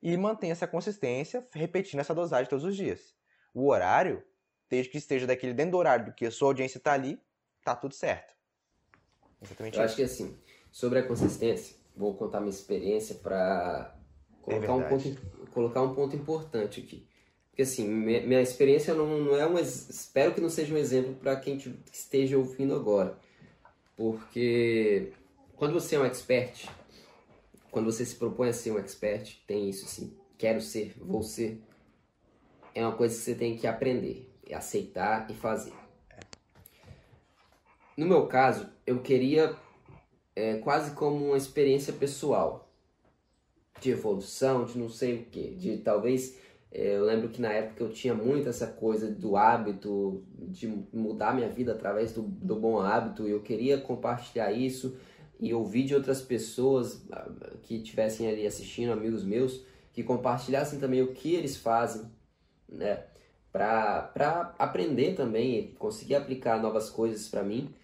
[0.00, 3.17] e mantenha essa consistência repetindo essa dosagem todos os dias.
[3.54, 4.22] O horário,
[4.68, 7.20] desde que esteja daquele dentro do horário do que a sua audiência está ali,
[7.64, 8.34] tá tudo certo.
[9.42, 9.86] Exatamente Eu isso.
[9.86, 10.36] acho que assim,
[10.70, 13.94] sobre a consistência, vou contar minha experiência para
[14.42, 17.06] colocar, é um ponto, colocar um ponto importante aqui.
[17.50, 19.58] Porque assim, minha, experiência não, não é um.
[19.58, 21.56] Espero que não seja um exemplo para quem
[21.92, 23.18] esteja ouvindo agora.
[23.96, 25.12] Porque
[25.56, 26.68] quando você é um expert,
[27.68, 31.60] quando você se propõe a ser um expert, tem isso assim, quero ser, vou ser,
[32.78, 35.72] é uma coisa que você tem que aprender, aceitar e fazer.
[37.96, 39.56] No meu caso, eu queria
[40.36, 42.70] é, quase como uma experiência pessoal
[43.80, 46.38] de evolução, de não sei o que, de talvez
[46.70, 51.34] é, eu lembro que na época eu tinha muito essa coisa do hábito, de mudar
[51.34, 54.96] minha vida através do, do bom hábito, e eu queria compartilhar isso
[55.40, 57.28] e ouvir de outras pessoas ah,
[57.64, 62.08] que estivessem ali assistindo, amigos meus, que compartilhassem também o que eles fazem,
[62.68, 63.04] né?
[63.50, 67.74] Para aprender também, conseguir aplicar novas coisas para mim.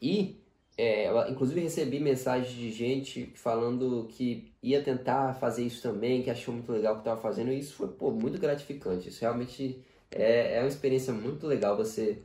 [0.00, 0.42] E
[0.76, 6.30] é, eu, inclusive recebi mensagens de gente falando que ia tentar fazer isso também, que
[6.30, 9.08] achou muito legal o que estava fazendo, e isso foi pô, muito gratificante.
[9.08, 12.22] Isso realmente é, é uma experiência muito legal você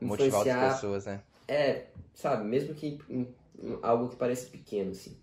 [0.00, 1.22] motivar outras pessoas, né?
[1.46, 2.98] É, sabe, mesmo que
[3.82, 5.16] algo que pareça pequeno, assim.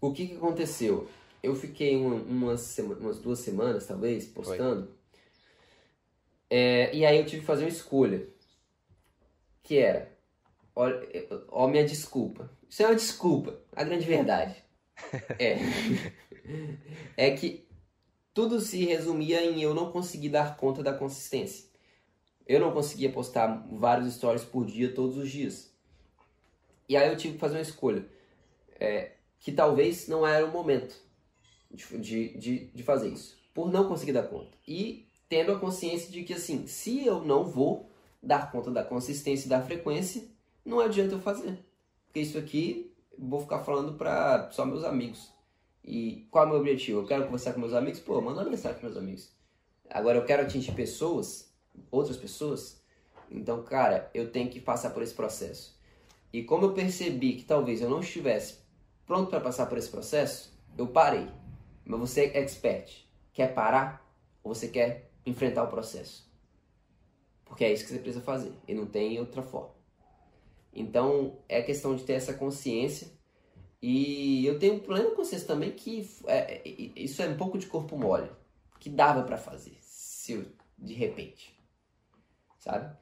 [0.00, 1.06] O que, que aconteceu?
[1.42, 4.94] Eu fiquei uma, umas, umas duas semanas, talvez, postando.
[6.48, 8.28] É, e aí eu tive que fazer uma escolha.
[9.62, 10.10] Que era
[10.74, 11.06] Olha,
[11.48, 12.50] ó, minha desculpa.
[12.68, 14.56] Isso é uma desculpa, a grande verdade.
[15.38, 15.56] É.
[17.16, 17.66] É que
[18.34, 21.70] tudo se resumia em eu não conseguir dar conta da consistência.
[22.46, 25.72] Eu não conseguia postar vários stories por dia, todos os dias.
[26.86, 28.04] E aí eu tive que fazer uma escolha.
[28.78, 31.00] É, que talvez não era o momento
[31.70, 33.38] de, de, de fazer isso.
[33.54, 34.50] Por não conseguir dar conta.
[34.66, 37.88] E tendo a consciência de que, assim, se eu não vou
[38.22, 40.24] dar conta da consistência e da frequência,
[40.64, 41.58] não adianta eu fazer.
[42.06, 45.32] Porque isso aqui vou ficar falando para só meus amigos.
[45.84, 47.00] E qual é o meu objetivo?
[47.00, 48.00] Eu quero conversar com meus amigos?
[48.00, 49.30] Pô, manda uma mensagem para meus amigos.
[49.88, 51.52] Agora eu quero atingir pessoas,
[51.90, 52.80] outras pessoas.
[53.30, 55.78] Então, cara, eu tenho que passar por esse processo.
[56.32, 58.58] E como eu percebi que talvez eu não estivesse
[59.06, 61.28] pronto para passar por esse processo, eu parei.
[61.90, 63.04] Mas você é expert.
[63.32, 64.08] Quer parar
[64.44, 66.30] ou você quer enfrentar o processo?
[67.44, 68.52] Porque é isso que você precisa fazer.
[68.68, 69.74] E não tem outra forma.
[70.72, 73.10] Então é questão de ter essa consciência.
[73.82, 76.62] E eu tenho plena consciência também que é, é
[76.94, 78.30] isso é um pouco de corpo mole,
[78.78, 80.46] que dava para fazer, se
[80.78, 81.58] de repente,
[82.58, 82.94] sabe?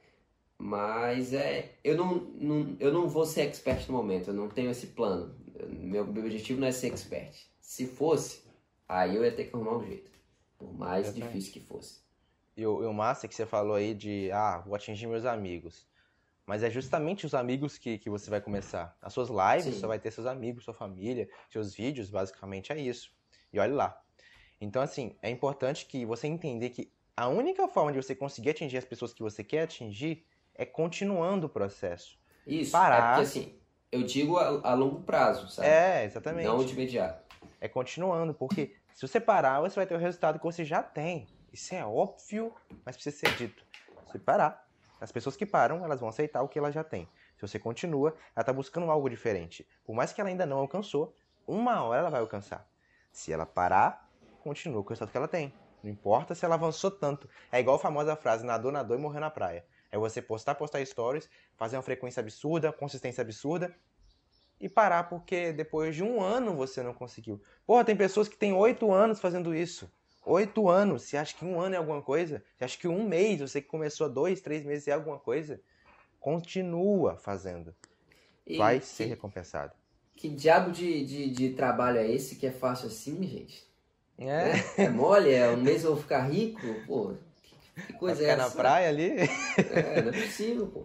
[0.57, 4.71] Mas é, eu não, não, eu não vou ser expert no momento, eu não tenho
[4.71, 5.35] esse plano.
[5.67, 7.35] Meu, meu objetivo não é ser expert.
[7.59, 8.48] Se fosse,
[8.89, 10.11] aí eu ia ter que arrumar um jeito,
[10.57, 12.01] por mais difícil que fosse.
[12.57, 15.87] E o, e o massa que você falou aí de, ah, vou atingir meus amigos.
[16.45, 18.97] Mas é justamente os amigos que, que você vai começar.
[18.99, 19.79] As suas lives, Sim.
[19.79, 23.13] você vai ter seus amigos, sua família, seus vídeos, basicamente é isso.
[23.53, 24.01] E olha lá.
[24.59, 28.77] Então, assim, é importante que você entender que a única forma de você conseguir atingir
[28.77, 32.17] as pessoas que você quer atingir é continuando o processo.
[32.47, 32.95] Isso, Parar...
[32.95, 33.59] é porque assim,
[33.91, 35.67] eu digo a, a longo prazo, sabe?
[35.67, 36.47] É, exatamente.
[36.47, 37.23] Não de imediato.
[37.61, 41.25] É continuando, porque se você parar, você vai ter o resultado que você já tem.
[41.53, 42.53] Isso é óbvio,
[42.85, 43.63] mas precisa ser dito.
[44.11, 44.67] Se parar,
[44.99, 47.07] as pessoas que param, elas vão aceitar o que ela já tem.
[47.37, 49.65] Se você continua, ela está buscando algo diferente.
[49.85, 51.15] Por mais que ela ainda não alcançou,
[51.47, 52.69] uma hora ela vai alcançar.
[53.09, 54.11] Se ela parar,
[54.41, 55.53] continua com o resultado que ela tem.
[55.81, 57.29] Não importa se ela avançou tanto.
[57.53, 59.65] É igual a famosa frase, nadou, nadou e morreu na praia.
[59.89, 63.73] É você postar, postar stories, fazer uma frequência absurda, consistência absurda,
[64.59, 67.41] e parar porque depois de um ano você não conseguiu.
[67.65, 69.89] Porra, tem pessoas que têm oito anos fazendo isso.
[70.25, 72.43] Oito anos, você acha que um ano é alguma coisa?
[72.57, 75.61] Você acha que um mês, você que começou há dois, três meses é alguma coisa?
[76.19, 77.73] Continua fazendo.
[78.45, 79.73] E Vai que, ser recompensado.
[80.15, 83.65] Que diabo de, de, de, trabalho é esse que é fácil assim, gente?
[84.17, 84.51] É.
[84.77, 86.59] É, é mole, é um mês eu vou ficar rico?
[86.85, 88.43] Pô, que, coisa Vai é essa?
[88.43, 89.11] na praia ali?
[89.57, 90.83] É, não é possível, pô.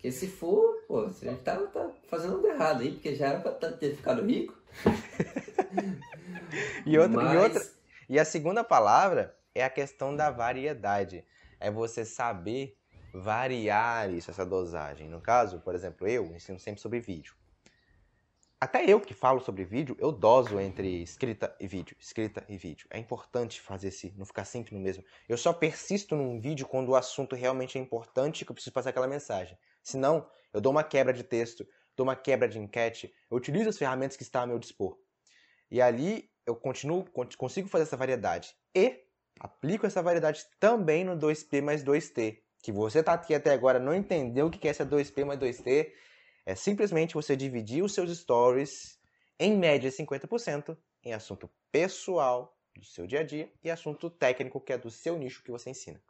[0.00, 3.52] Porque se for, pô, você tá, tá fazendo algo errado aí, porque já era pra
[3.52, 4.58] ter ficado rico.
[6.86, 7.34] e, outra, Mas...
[7.34, 7.70] e, outra,
[8.08, 11.22] e a segunda palavra é a questão da variedade.
[11.60, 12.78] É você saber
[13.12, 15.06] variar isso, essa dosagem.
[15.06, 17.34] No caso, por exemplo, eu ensino sempre sobre vídeo.
[18.58, 22.88] Até eu que falo sobre vídeo, eu doso entre escrita e vídeo, escrita e vídeo.
[22.90, 25.04] É importante fazer esse, não ficar sempre no mesmo.
[25.28, 28.90] Eu só persisto num vídeo quando o assunto realmente é importante que eu preciso passar
[28.90, 29.58] aquela mensagem.
[29.82, 31.66] Senão, eu dou uma quebra de texto,
[31.96, 34.96] dou uma quebra de enquete, eu utilizo as ferramentas que estão a meu dispor.
[35.70, 37.04] E ali eu continuo,
[37.36, 38.54] consigo fazer essa variedade.
[38.74, 39.04] E
[39.38, 42.38] aplico essa variedade também no 2P mais 2T.
[42.62, 45.90] Que você está aqui até agora não entendeu o que é essa 2P mais 2T
[46.46, 48.98] é simplesmente você dividir os seus stories,
[49.38, 54.72] em média 50%, em assunto pessoal do seu dia a dia e assunto técnico, que
[54.72, 56.02] é do seu nicho que você ensina.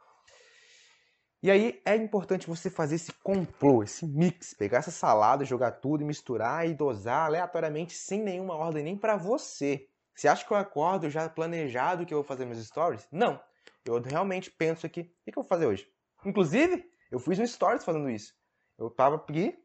[1.43, 6.05] E aí é importante você fazer esse complô, esse mix, pegar essa salada, jogar tudo
[6.05, 9.87] misturar e dosar aleatoriamente sem nenhuma ordem nem para você.
[10.15, 13.07] Você acha que eu acordo já planejado que eu vou fazer meus stories?
[13.11, 13.41] Não.
[13.83, 15.87] Eu realmente penso aqui, o que eu vou fazer hoje?
[16.23, 18.35] Inclusive, eu fiz um stories falando isso.
[18.77, 19.57] Eu tava aqui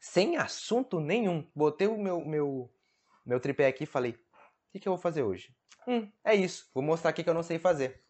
[0.00, 1.44] sem assunto nenhum.
[1.54, 2.70] Botei o meu, meu,
[3.26, 4.12] meu tripé aqui e falei:
[4.72, 5.52] o que, eu vou fazer hoje?
[5.88, 6.70] Hum, é isso.
[6.72, 8.00] Vou mostrar aqui que eu não sei fazer.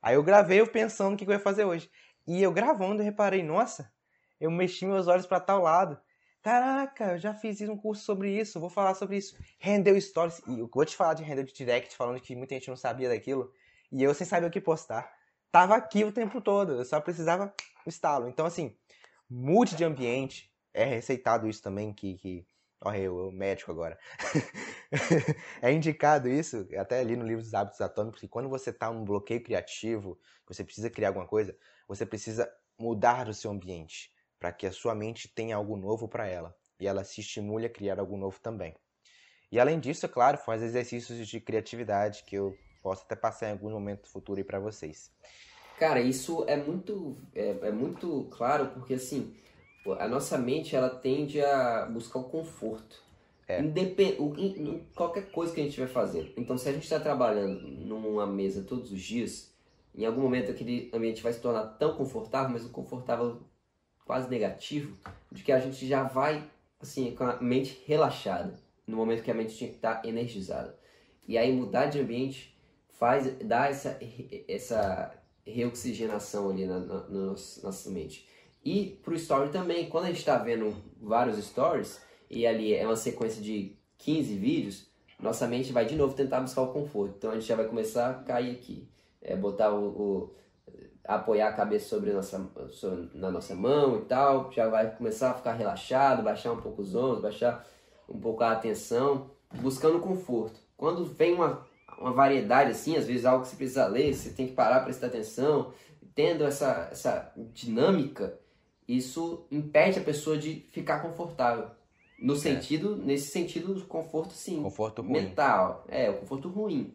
[0.00, 1.90] Aí eu gravei eu pensando o que eu ia fazer hoje.
[2.28, 3.90] E eu gravando, eu reparei: nossa,
[4.38, 5.98] eu mexi meus olhos para tal lado.
[6.42, 9.34] Caraca, eu já fiz um curso sobre isso, vou falar sobre isso.
[9.58, 10.42] Rendeu stories.
[10.46, 13.08] E eu vou te falar de render de direct, falando que muita gente não sabia
[13.08, 13.50] daquilo.
[13.90, 15.10] E eu sem saber o que postar.
[15.50, 17.52] Tava aqui o tempo todo, eu só precisava
[17.86, 18.28] instalo.
[18.28, 18.76] Então, assim,
[19.28, 22.14] mude de ambiente, é receitado isso também, que.
[22.18, 22.46] que
[22.80, 23.98] olha eu, médico agora.
[25.62, 29.04] é indicado isso, até ali no livro dos hábitos atômicos, que quando você está num
[29.04, 31.56] bloqueio criativo, você precisa criar alguma coisa,
[31.86, 36.26] você precisa mudar o seu ambiente para que a sua mente tenha algo novo para
[36.26, 38.74] ela e ela se estimule a criar algo novo também.
[39.50, 43.52] E além disso, é claro, faz exercícios de criatividade que eu posso até passar em
[43.52, 45.10] algum momento futuro aí para vocês.
[45.78, 49.34] Cara, isso é muito, é, é muito claro porque assim,
[49.94, 53.02] a nossa mente ela tende a buscar o conforto.
[53.46, 53.60] É.
[53.60, 54.16] Independ...
[54.94, 56.32] Qualquer coisa que a gente vai fazer.
[56.36, 59.54] Então, se a gente está trabalhando numa mesa todos os dias,
[59.94, 63.40] em algum momento aquele ambiente vai se tornar tão confortável, mas um confortável
[64.04, 64.96] quase negativo,
[65.30, 66.48] de que a gente já vai
[66.80, 68.54] assim com a mente relaxada,
[68.86, 70.78] no momento que a mente tinha que estar tá energizada.
[71.26, 72.56] E aí mudar de ambiente
[72.98, 73.98] faz dar essa
[74.46, 78.26] essa reoxigenação ali na, na, na nossa mente.
[78.68, 82.96] E pro story também, quando a gente está vendo vários stories, e ali é uma
[82.96, 87.14] sequência de 15 vídeos, nossa mente vai de novo tentar buscar o conforto.
[87.16, 88.86] Então a gente já vai começar a cair aqui.
[89.22, 90.34] É, botar o, o
[91.02, 95.34] apoiar a cabeça sobre nossa, sobre, na nossa mão e tal, já vai começar a
[95.34, 97.66] ficar relaxado, baixar um pouco os ombros, baixar
[98.06, 99.30] um pouco a atenção,
[99.62, 100.60] buscando conforto.
[100.76, 101.66] Quando vem uma,
[101.98, 104.84] uma variedade assim, às vezes algo que você precisa ler, você tem que parar para
[104.84, 105.72] prestar atenção,
[106.14, 108.38] tendo essa, essa dinâmica,
[108.88, 111.70] isso impede a pessoa de ficar confortável.
[112.18, 112.38] No é.
[112.38, 114.62] sentido, nesse sentido do conforto sim.
[114.62, 115.12] Conforto ruim.
[115.12, 115.84] Mental.
[115.88, 116.94] É, o conforto ruim.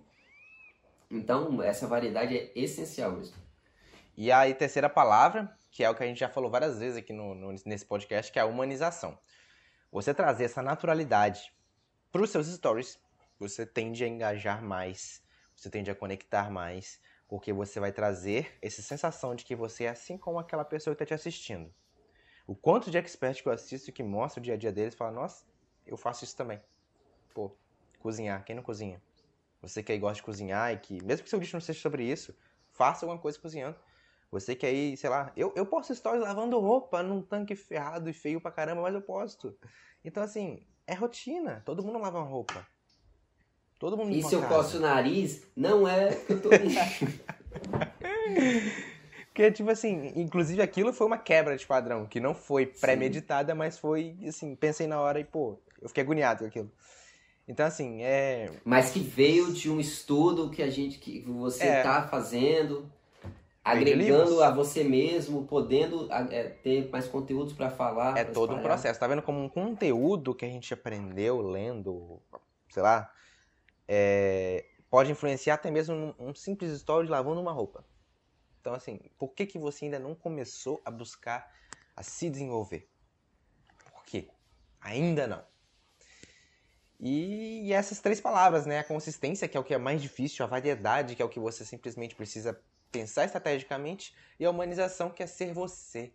[1.09, 3.35] Então, essa variedade é essencial mesmo.
[4.17, 7.13] E a terceira palavra, que é o que a gente já falou várias vezes aqui
[7.13, 9.17] no, no nesse podcast, que é a humanização.
[9.91, 11.53] Você trazer essa naturalidade
[12.11, 12.99] para os seus stories,
[13.39, 15.21] você tende a engajar mais,
[15.55, 19.89] você tende a conectar mais, porque você vai trazer essa sensação de que você é
[19.89, 21.73] assim como aquela pessoa que está te assistindo.
[22.45, 25.11] O quanto de expert que eu assisto que mostra o dia a dia deles fala,
[25.11, 25.45] nossa,
[25.87, 26.59] eu faço isso também.
[27.33, 27.51] Pô,
[27.99, 29.01] cozinhar, quem não cozinha?
[29.61, 32.03] Você que aí gosta de cozinhar e que, mesmo que seu vídeo não seja sobre
[32.03, 32.35] isso,
[32.73, 33.77] faça alguma coisa cozinhando.
[34.29, 38.13] Você que aí, sei lá, eu, eu posto stories lavando roupa num tanque ferrado e
[38.13, 39.57] feio pra caramba, mas eu posto.
[40.03, 41.61] Então, assim, é rotina.
[41.65, 42.67] Todo mundo lava roupa.
[43.79, 46.49] Todo mundo E se eu posto o nariz, não é que eu tô
[49.33, 53.79] Porque, tipo assim, inclusive aquilo foi uma quebra de padrão, que não foi premeditada, mas
[53.79, 56.71] foi, assim, pensei na hora e, pô, eu fiquei agoniado com aquilo.
[57.47, 58.51] Então, assim, é.
[58.63, 61.81] Mas que veio de um estudo que a gente, que você é.
[61.81, 62.87] tá fazendo,
[63.65, 68.15] agregando a você mesmo, podendo é, ter mais conteúdos para falar.
[68.15, 68.59] É todo espalhar.
[68.59, 68.99] um processo.
[68.99, 72.21] Tá vendo como um conteúdo que a gente aprendeu lendo,
[72.69, 73.11] sei lá,
[73.87, 77.83] é, pode influenciar até mesmo um, simples story lavando uma roupa.
[78.63, 81.53] Então, assim, por que, que você ainda não começou a buscar
[81.97, 82.89] a se desenvolver?
[83.91, 84.29] Por quê?
[84.79, 85.43] Ainda não.
[86.97, 88.79] E, e essas três palavras, né?
[88.79, 91.41] A consistência, que é o que é mais difícil, a variedade, que é o que
[91.41, 92.57] você simplesmente precisa
[92.89, 96.13] pensar estrategicamente, e a humanização, que é ser você.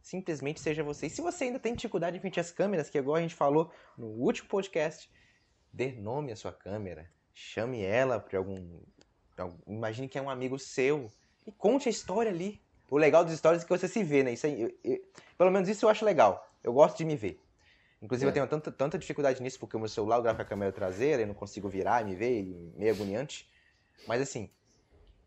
[0.00, 1.08] Simplesmente seja você.
[1.08, 3.34] E se você ainda tem dificuldade em frente às câmeras, que é igual a gente
[3.34, 5.12] falou no último podcast,
[5.70, 7.12] dê nome à sua câmera.
[7.34, 8.80] chame ela para algum,
[9.36, 9.58] algum.
[9.66, 11.10] Imagine que é um amigo seu
[11.50, 12.60] e conte a história ali.
[12.88, 14.32] O legal dos stories é que você se vê, né?
[14.32, 15.00] Isso aí, eu, eu,
[15.36, 16.48] pelo menos isso eu acho legal.
[16.62, 17.40] Eu gosto de me ver.
[18.00, 18.30] Inclusive, é.
[18.30, 21.26] eu tenho tanta, tanta dificuldade nisso, porque o meu celular grava a câmera traseira, eu
[21.26, 23.48] não consigo virar e me ver, e meio agoniante.
[24.06, 24.48] Mas assim,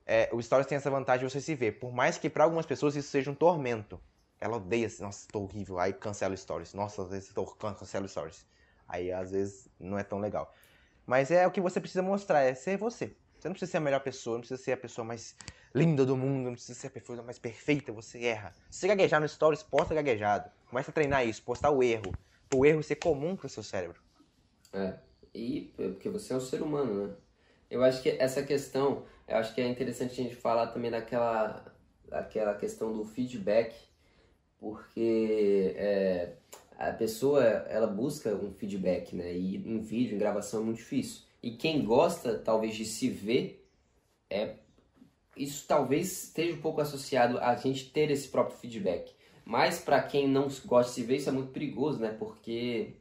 [0.06, 1.74] é, o Stories tem essa vantagem de você se ver.
[1.74, 4.00] Por mais que para algumas pessoas isso seja um tormento.
[4.40, 5.80] Ela odeia, assim, nossa, tô horrível.
[5.80, 6.74] Aí cancela o Stories.
[6.74, 8.45] Nossa, às vezes tô, cancela o Stories.
[8.88, 10.52] Aí às vezes não é tão legal.
[11.06, 13.16] Mas é o que você precisa mostrar, é ser você.
[13.44, 15.36] Você não precisa ser a melhor pessoa, não precisa ser a pessoa mais
[15.76, 18.53] linda do mundo, não precisa ser a pessoa mais perfeita, você erra.
[18.72, 20.49] Se gaguejar no Stories, posta gaguejado.
[20.70, 22.14] Começa a treinar isso, postar o erro.
[22.56, 23.99] O erro ser comum pro seu cérebro.
[24.72, 24.94] É,
[25.34, 27.14] e porque você é um ser humano, né?
[27.70, 31.65] Eu acho que essa questão, eu acho que é interessante a gente falar também daquela,
[32.07, 33.76] daquela questão do feedback,
[34.57, 36.36] porque é,
[36.78, 39.34] a pessoa ela busca um feedback, né?
[39.34, 41.33] E em vídeo, em gravação é muito difícil.
[41.44, 43.68] E quem gosta talvez de se ver
[44.30, 44.56] é
[45.36, 49.14] isso talvez esteja um pouco associado a gente ter esse próprio feedback.
[49.44, 52.15] Mas para quem não gosta de se ver, isso é muito perigoso, né?
[52.18, 52.94] Porque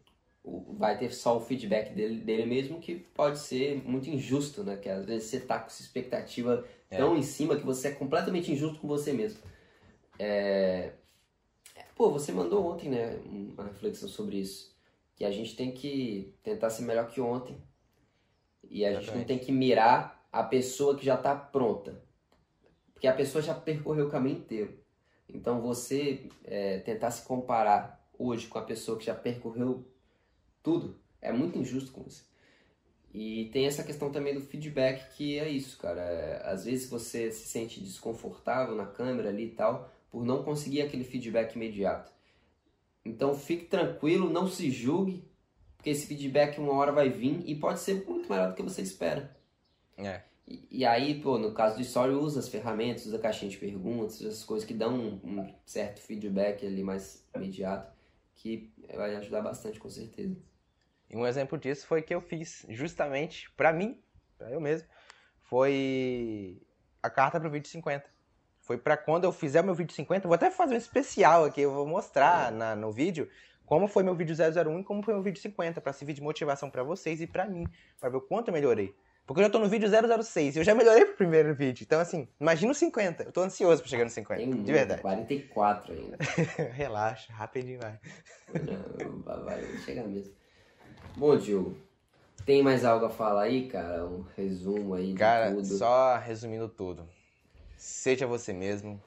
[0.71, 4.77] vai ter só o feedback dele, dele mesmo que pode ser muito injusto, né?
[4.77, 6.97] Que às vezes você tá com essa expectativa é.
[6.97, 9.39] tão em cima que você é completamente injusto com você mesmo.
[10.19, 10.95] É...
[11.95, 14.75] Pô, você mandou ontem, né, uma reflexão sobre isso.
[15.15, 17.57] Que a gente tem que tentar ser melhor que ontem.
[18.73, 19.07] E a Exatamente.
[19.07, 22.03] gente não tem que mirar a pessoa que já está pronta.
[22.95, 24.81] Porque a pessoa já percorreu o caminho inteiro.
[25.29, 29.87] Então você é, tentar se comparar hoje com a pessoa que já percorreu
[30.63, 32.23] tudo é muito injusto com você.
[33.13, 36.01] E tem essa questão também do feedback que é isso, cara.
[36.01, 40.81] É, às vezes você se sente desconfortável na câmera ali e tal, por não conseguir
[40.81, 42.11] aquele feedback imediato.
[43.05, 45.31] Então fique tranquilo, não se julgue,
[45.83, 48.83] porque esse feedback uma hora vai vir e pode ser muito melhor do que você
[48.83, 49.37] espera.
[49.99, 50.21] É.
[50.47, 53.57] E, e aí, pô, no caso do Story, usa as ferramentas, usa a caixinha de
[53.57, 57.93] perguntas, essas coisas que dão um, um certo feedback ali mais imediato,
[58.37, 60.37] que vai ajudar bastante com certeza.
[61.11, 64.01] E um exemplo disso foi que eu fiz justamente para mim,
[64.39, 64.87] para eu mesmo,
[65.41, 66.63] foi
[67.03, 68.09] a carta para o vídeo 50.
[68.61, 71.63] Foi para quando eu fizer o meu vídeo 50, vou até fazer um especial aqui,
[71.63, 73.29] eu vou mostrar na, no vídeo
[73.73, 76.69] como foi meu vídeo 001 e como foi meu vídeo 50, para servir de motivação
[76.69, 77.67] para vocês e para mim,
[77.99, 78.95] para ver o quanto eu melhorei.
[79.27, 81.83] Porque eu já tô no vídeo 006 e eu já melhorei pro primeiro vídeo.
[81.83, 83.23] Então, assim, imagina o 50.
[83.23, 84.43] Eu tô ansioso pra chegar no 50.
[84.43, 85.01] Tem de verdade.
[85.01, 86.19] 44 ainda.
[86.75, 87.99] Relaxa, rapidinho vai.
[88.53, 90.35] Não, vai chegar mesmo.
[91.17, 91.75] Bom, Diogo,
[92.45, 94.05] tem mais algo a falar aí, cara?
[94.05, 95.65] Um resumo aí de cara, tudo?
[95.65, 97.09] só resumindo tudo.
[97.79, 99.01] Seja você mesmo.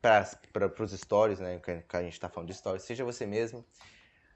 [0.00, 1.58] Para os stories, né?
[1.58, 2.84] Que a gente está falando de stories.
[2.84, 3.64] Seja você mesmo.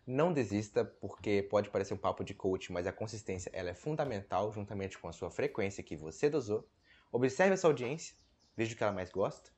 [0.04, 4.52] Não desista, porque pode parecer um papo de coach, mas a consistência ela é fundamental,
[4.52, 6.68] juntamente com a sua frequência que você dosou.
[7.12, 8.16] Observe essa audiência,
[8.56, 9.50] veja o que ela mais gosta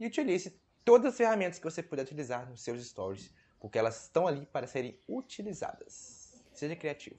[0.00, 3.30] e utilize todas as ferramentas que você puder utilizar nos seus stories,
[3.60, 6.42] porque elas estão ali para serem utilizadas.
[6.52, 7.18] Seja criativo.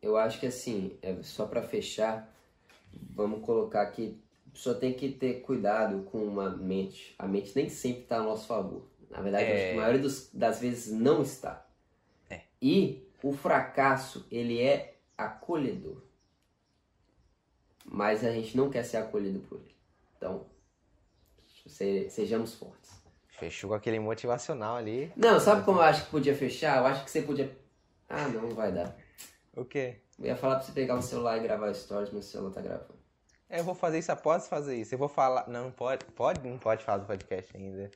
[0.00, 2.34] Eu acho que assim, é só para fechar,
[3.10, 7.14] vamos colocar aqui, a pessoa tem que ter cuidado com uma mente.
[7.18, 8.82] A mente nem sempre está a nosso favor.
[9.10, 9.72] Na verdade, é...
[9.72, 11.66] a maioria dos, das vezes não está.
[12.28, 12.42] É.
[12.60, 16.02] E o fracasso, ele é acolhedor.
[17.84, 19.74] Mas a gente não quer ser acolhido por ele.
[20.16, 20.44] Então,
[22.08, 22.90] sejamos fortes.
[23.28, 25.12] Fechou com aquele motivacional ali.
[25.16, 26.78] Não, sabe como eu acho que podia fechar?
[26.78, 27.56] Eu acho que você podia
[28.08, 28.96] ah, não, não vai dar.
[29.54, 29.96] O quê?
[30.18, 32.60] Eu ia falar pra você pegar um celular e gravar stories, mas o celular tá
[32.60, 32.97] gravando.
[33.50, 34.94] É, eu vou fazer isso após fazer isso.
[34.94, 35.48] Eu vou falar.
[35.48, 36.04] Não, pode.
[36.04, 36.46] Pode?
[36.46, 37.90] Não pode falar do podcast ainda.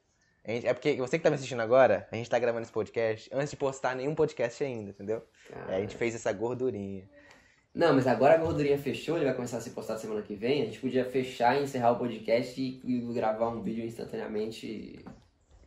[0.45, 3.31] Gente, é porque você que tá me assistindo agora, a gente tá gravando esse podcast
[3.33, 5.23] antes de postar nenhum podcast ainda, entendeu?
[5.69, 7.09] É, a gente fez essa gordurinha.
[7.73, 10.63] Não, mas agora a gordurinha fechou, ele vai começar a ser postado semana que vem.
[10.63, 15.05] A gente podia fechar e encerrar o podcast e, e gravar um vídeo instantaneamente.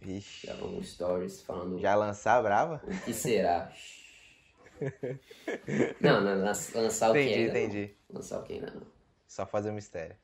[0.02, 0.46] Vixe.
[0.46, 1.80] Gravar um stories falando.
[1.80, 2.82] Já lançar brava?
[2.86, 3.72] O que será?
[6.02, 7.96] não, não, lançar o que ainda Entendi, entendi.
[8.10, 8.95] Lançar o que ainda não.
[9.28, 10.16] Só fazer um mistério.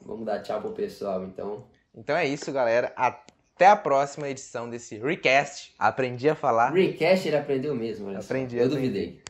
[0.00, 1.66] Vamos dar tchau pro pessoal, então.
[1.94, 2.92] Então é isso, galera.
[2.96, 5.74] Até a próxima edição desse Recast.
[5.78, 6.72] Aprendi a falar.
[6.72, 8.62] Recast ele aprendeu mesmo, olha Aprendi, só.
[8.62, 8.88] Eu aprendi.
[8.88, 9.22] duvidei.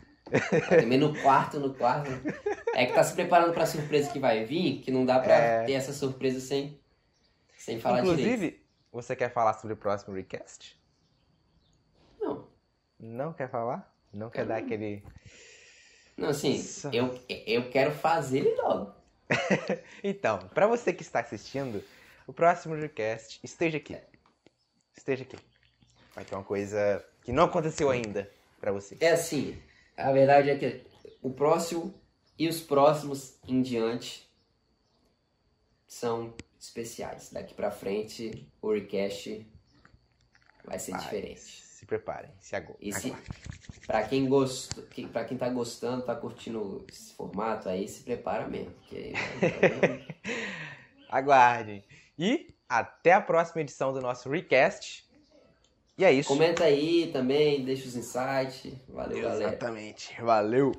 [0.69, 2.11] Também no quarto, no quarto.
[2.75, 5.65] É que tá se preparando pra surpresa que vai vir, que não dá pra é...
[5.65, 6.79] ter essa surpresa sem,
[7.57, 8.61] sem falar Inclusive, direito.
[8.93, 10.79] você quer falar sobre o próximo Recast?
[12.21, 12.47] Não.
[12.99, 13.91] Não quer falar?
[14.13, 15.03] Não quer dar aquele.
[16.17, 18.98] Não, assim, eu, eu quero fazer ele logo.
[20.03, 21.83] então, para você que está assistindo,
[22.27, 23.97] o próximo request esteja aqui.
[24.97, 25.37] Esteja aqui.
[26.15, 28.31] Vai ter uma coisa que não aconteceu ainda
[28.61, 28.97] para você.
[29.01, 29.61] É assim,
[29.97, 30.87] a verdade é que
[31.23, 31.95] o próximo
[32.39, 34.29] E os próximos em diante
[35.87, 37.31] são especiais.
[37.31, 39.47] Daqui pra frente, o request
[40.65, 41.68] vai ser diferente.
[41.89, 43.17] Preparem, se agu- se, aguardem.
[43.87, 48.47] pra quem gosta, que, pra quem tá gostando, tá curtindo esse formato aí, se prepara
[48.47, 48.75] mesmo.
[48.93, 49.15] Aí
[51.09, 51.83] Aguardem.
[52.19, 55.09] E até a próxima edição do nosso Recast.
[55.97, 56.29] E é isso.
[56.29, 58.71] Comenta aí também, deixa os insights.
[58.89, 59.49] Valeu, galera.
[59.51, 60.15] Exatamente.
[60.23, 60.73] Valeu.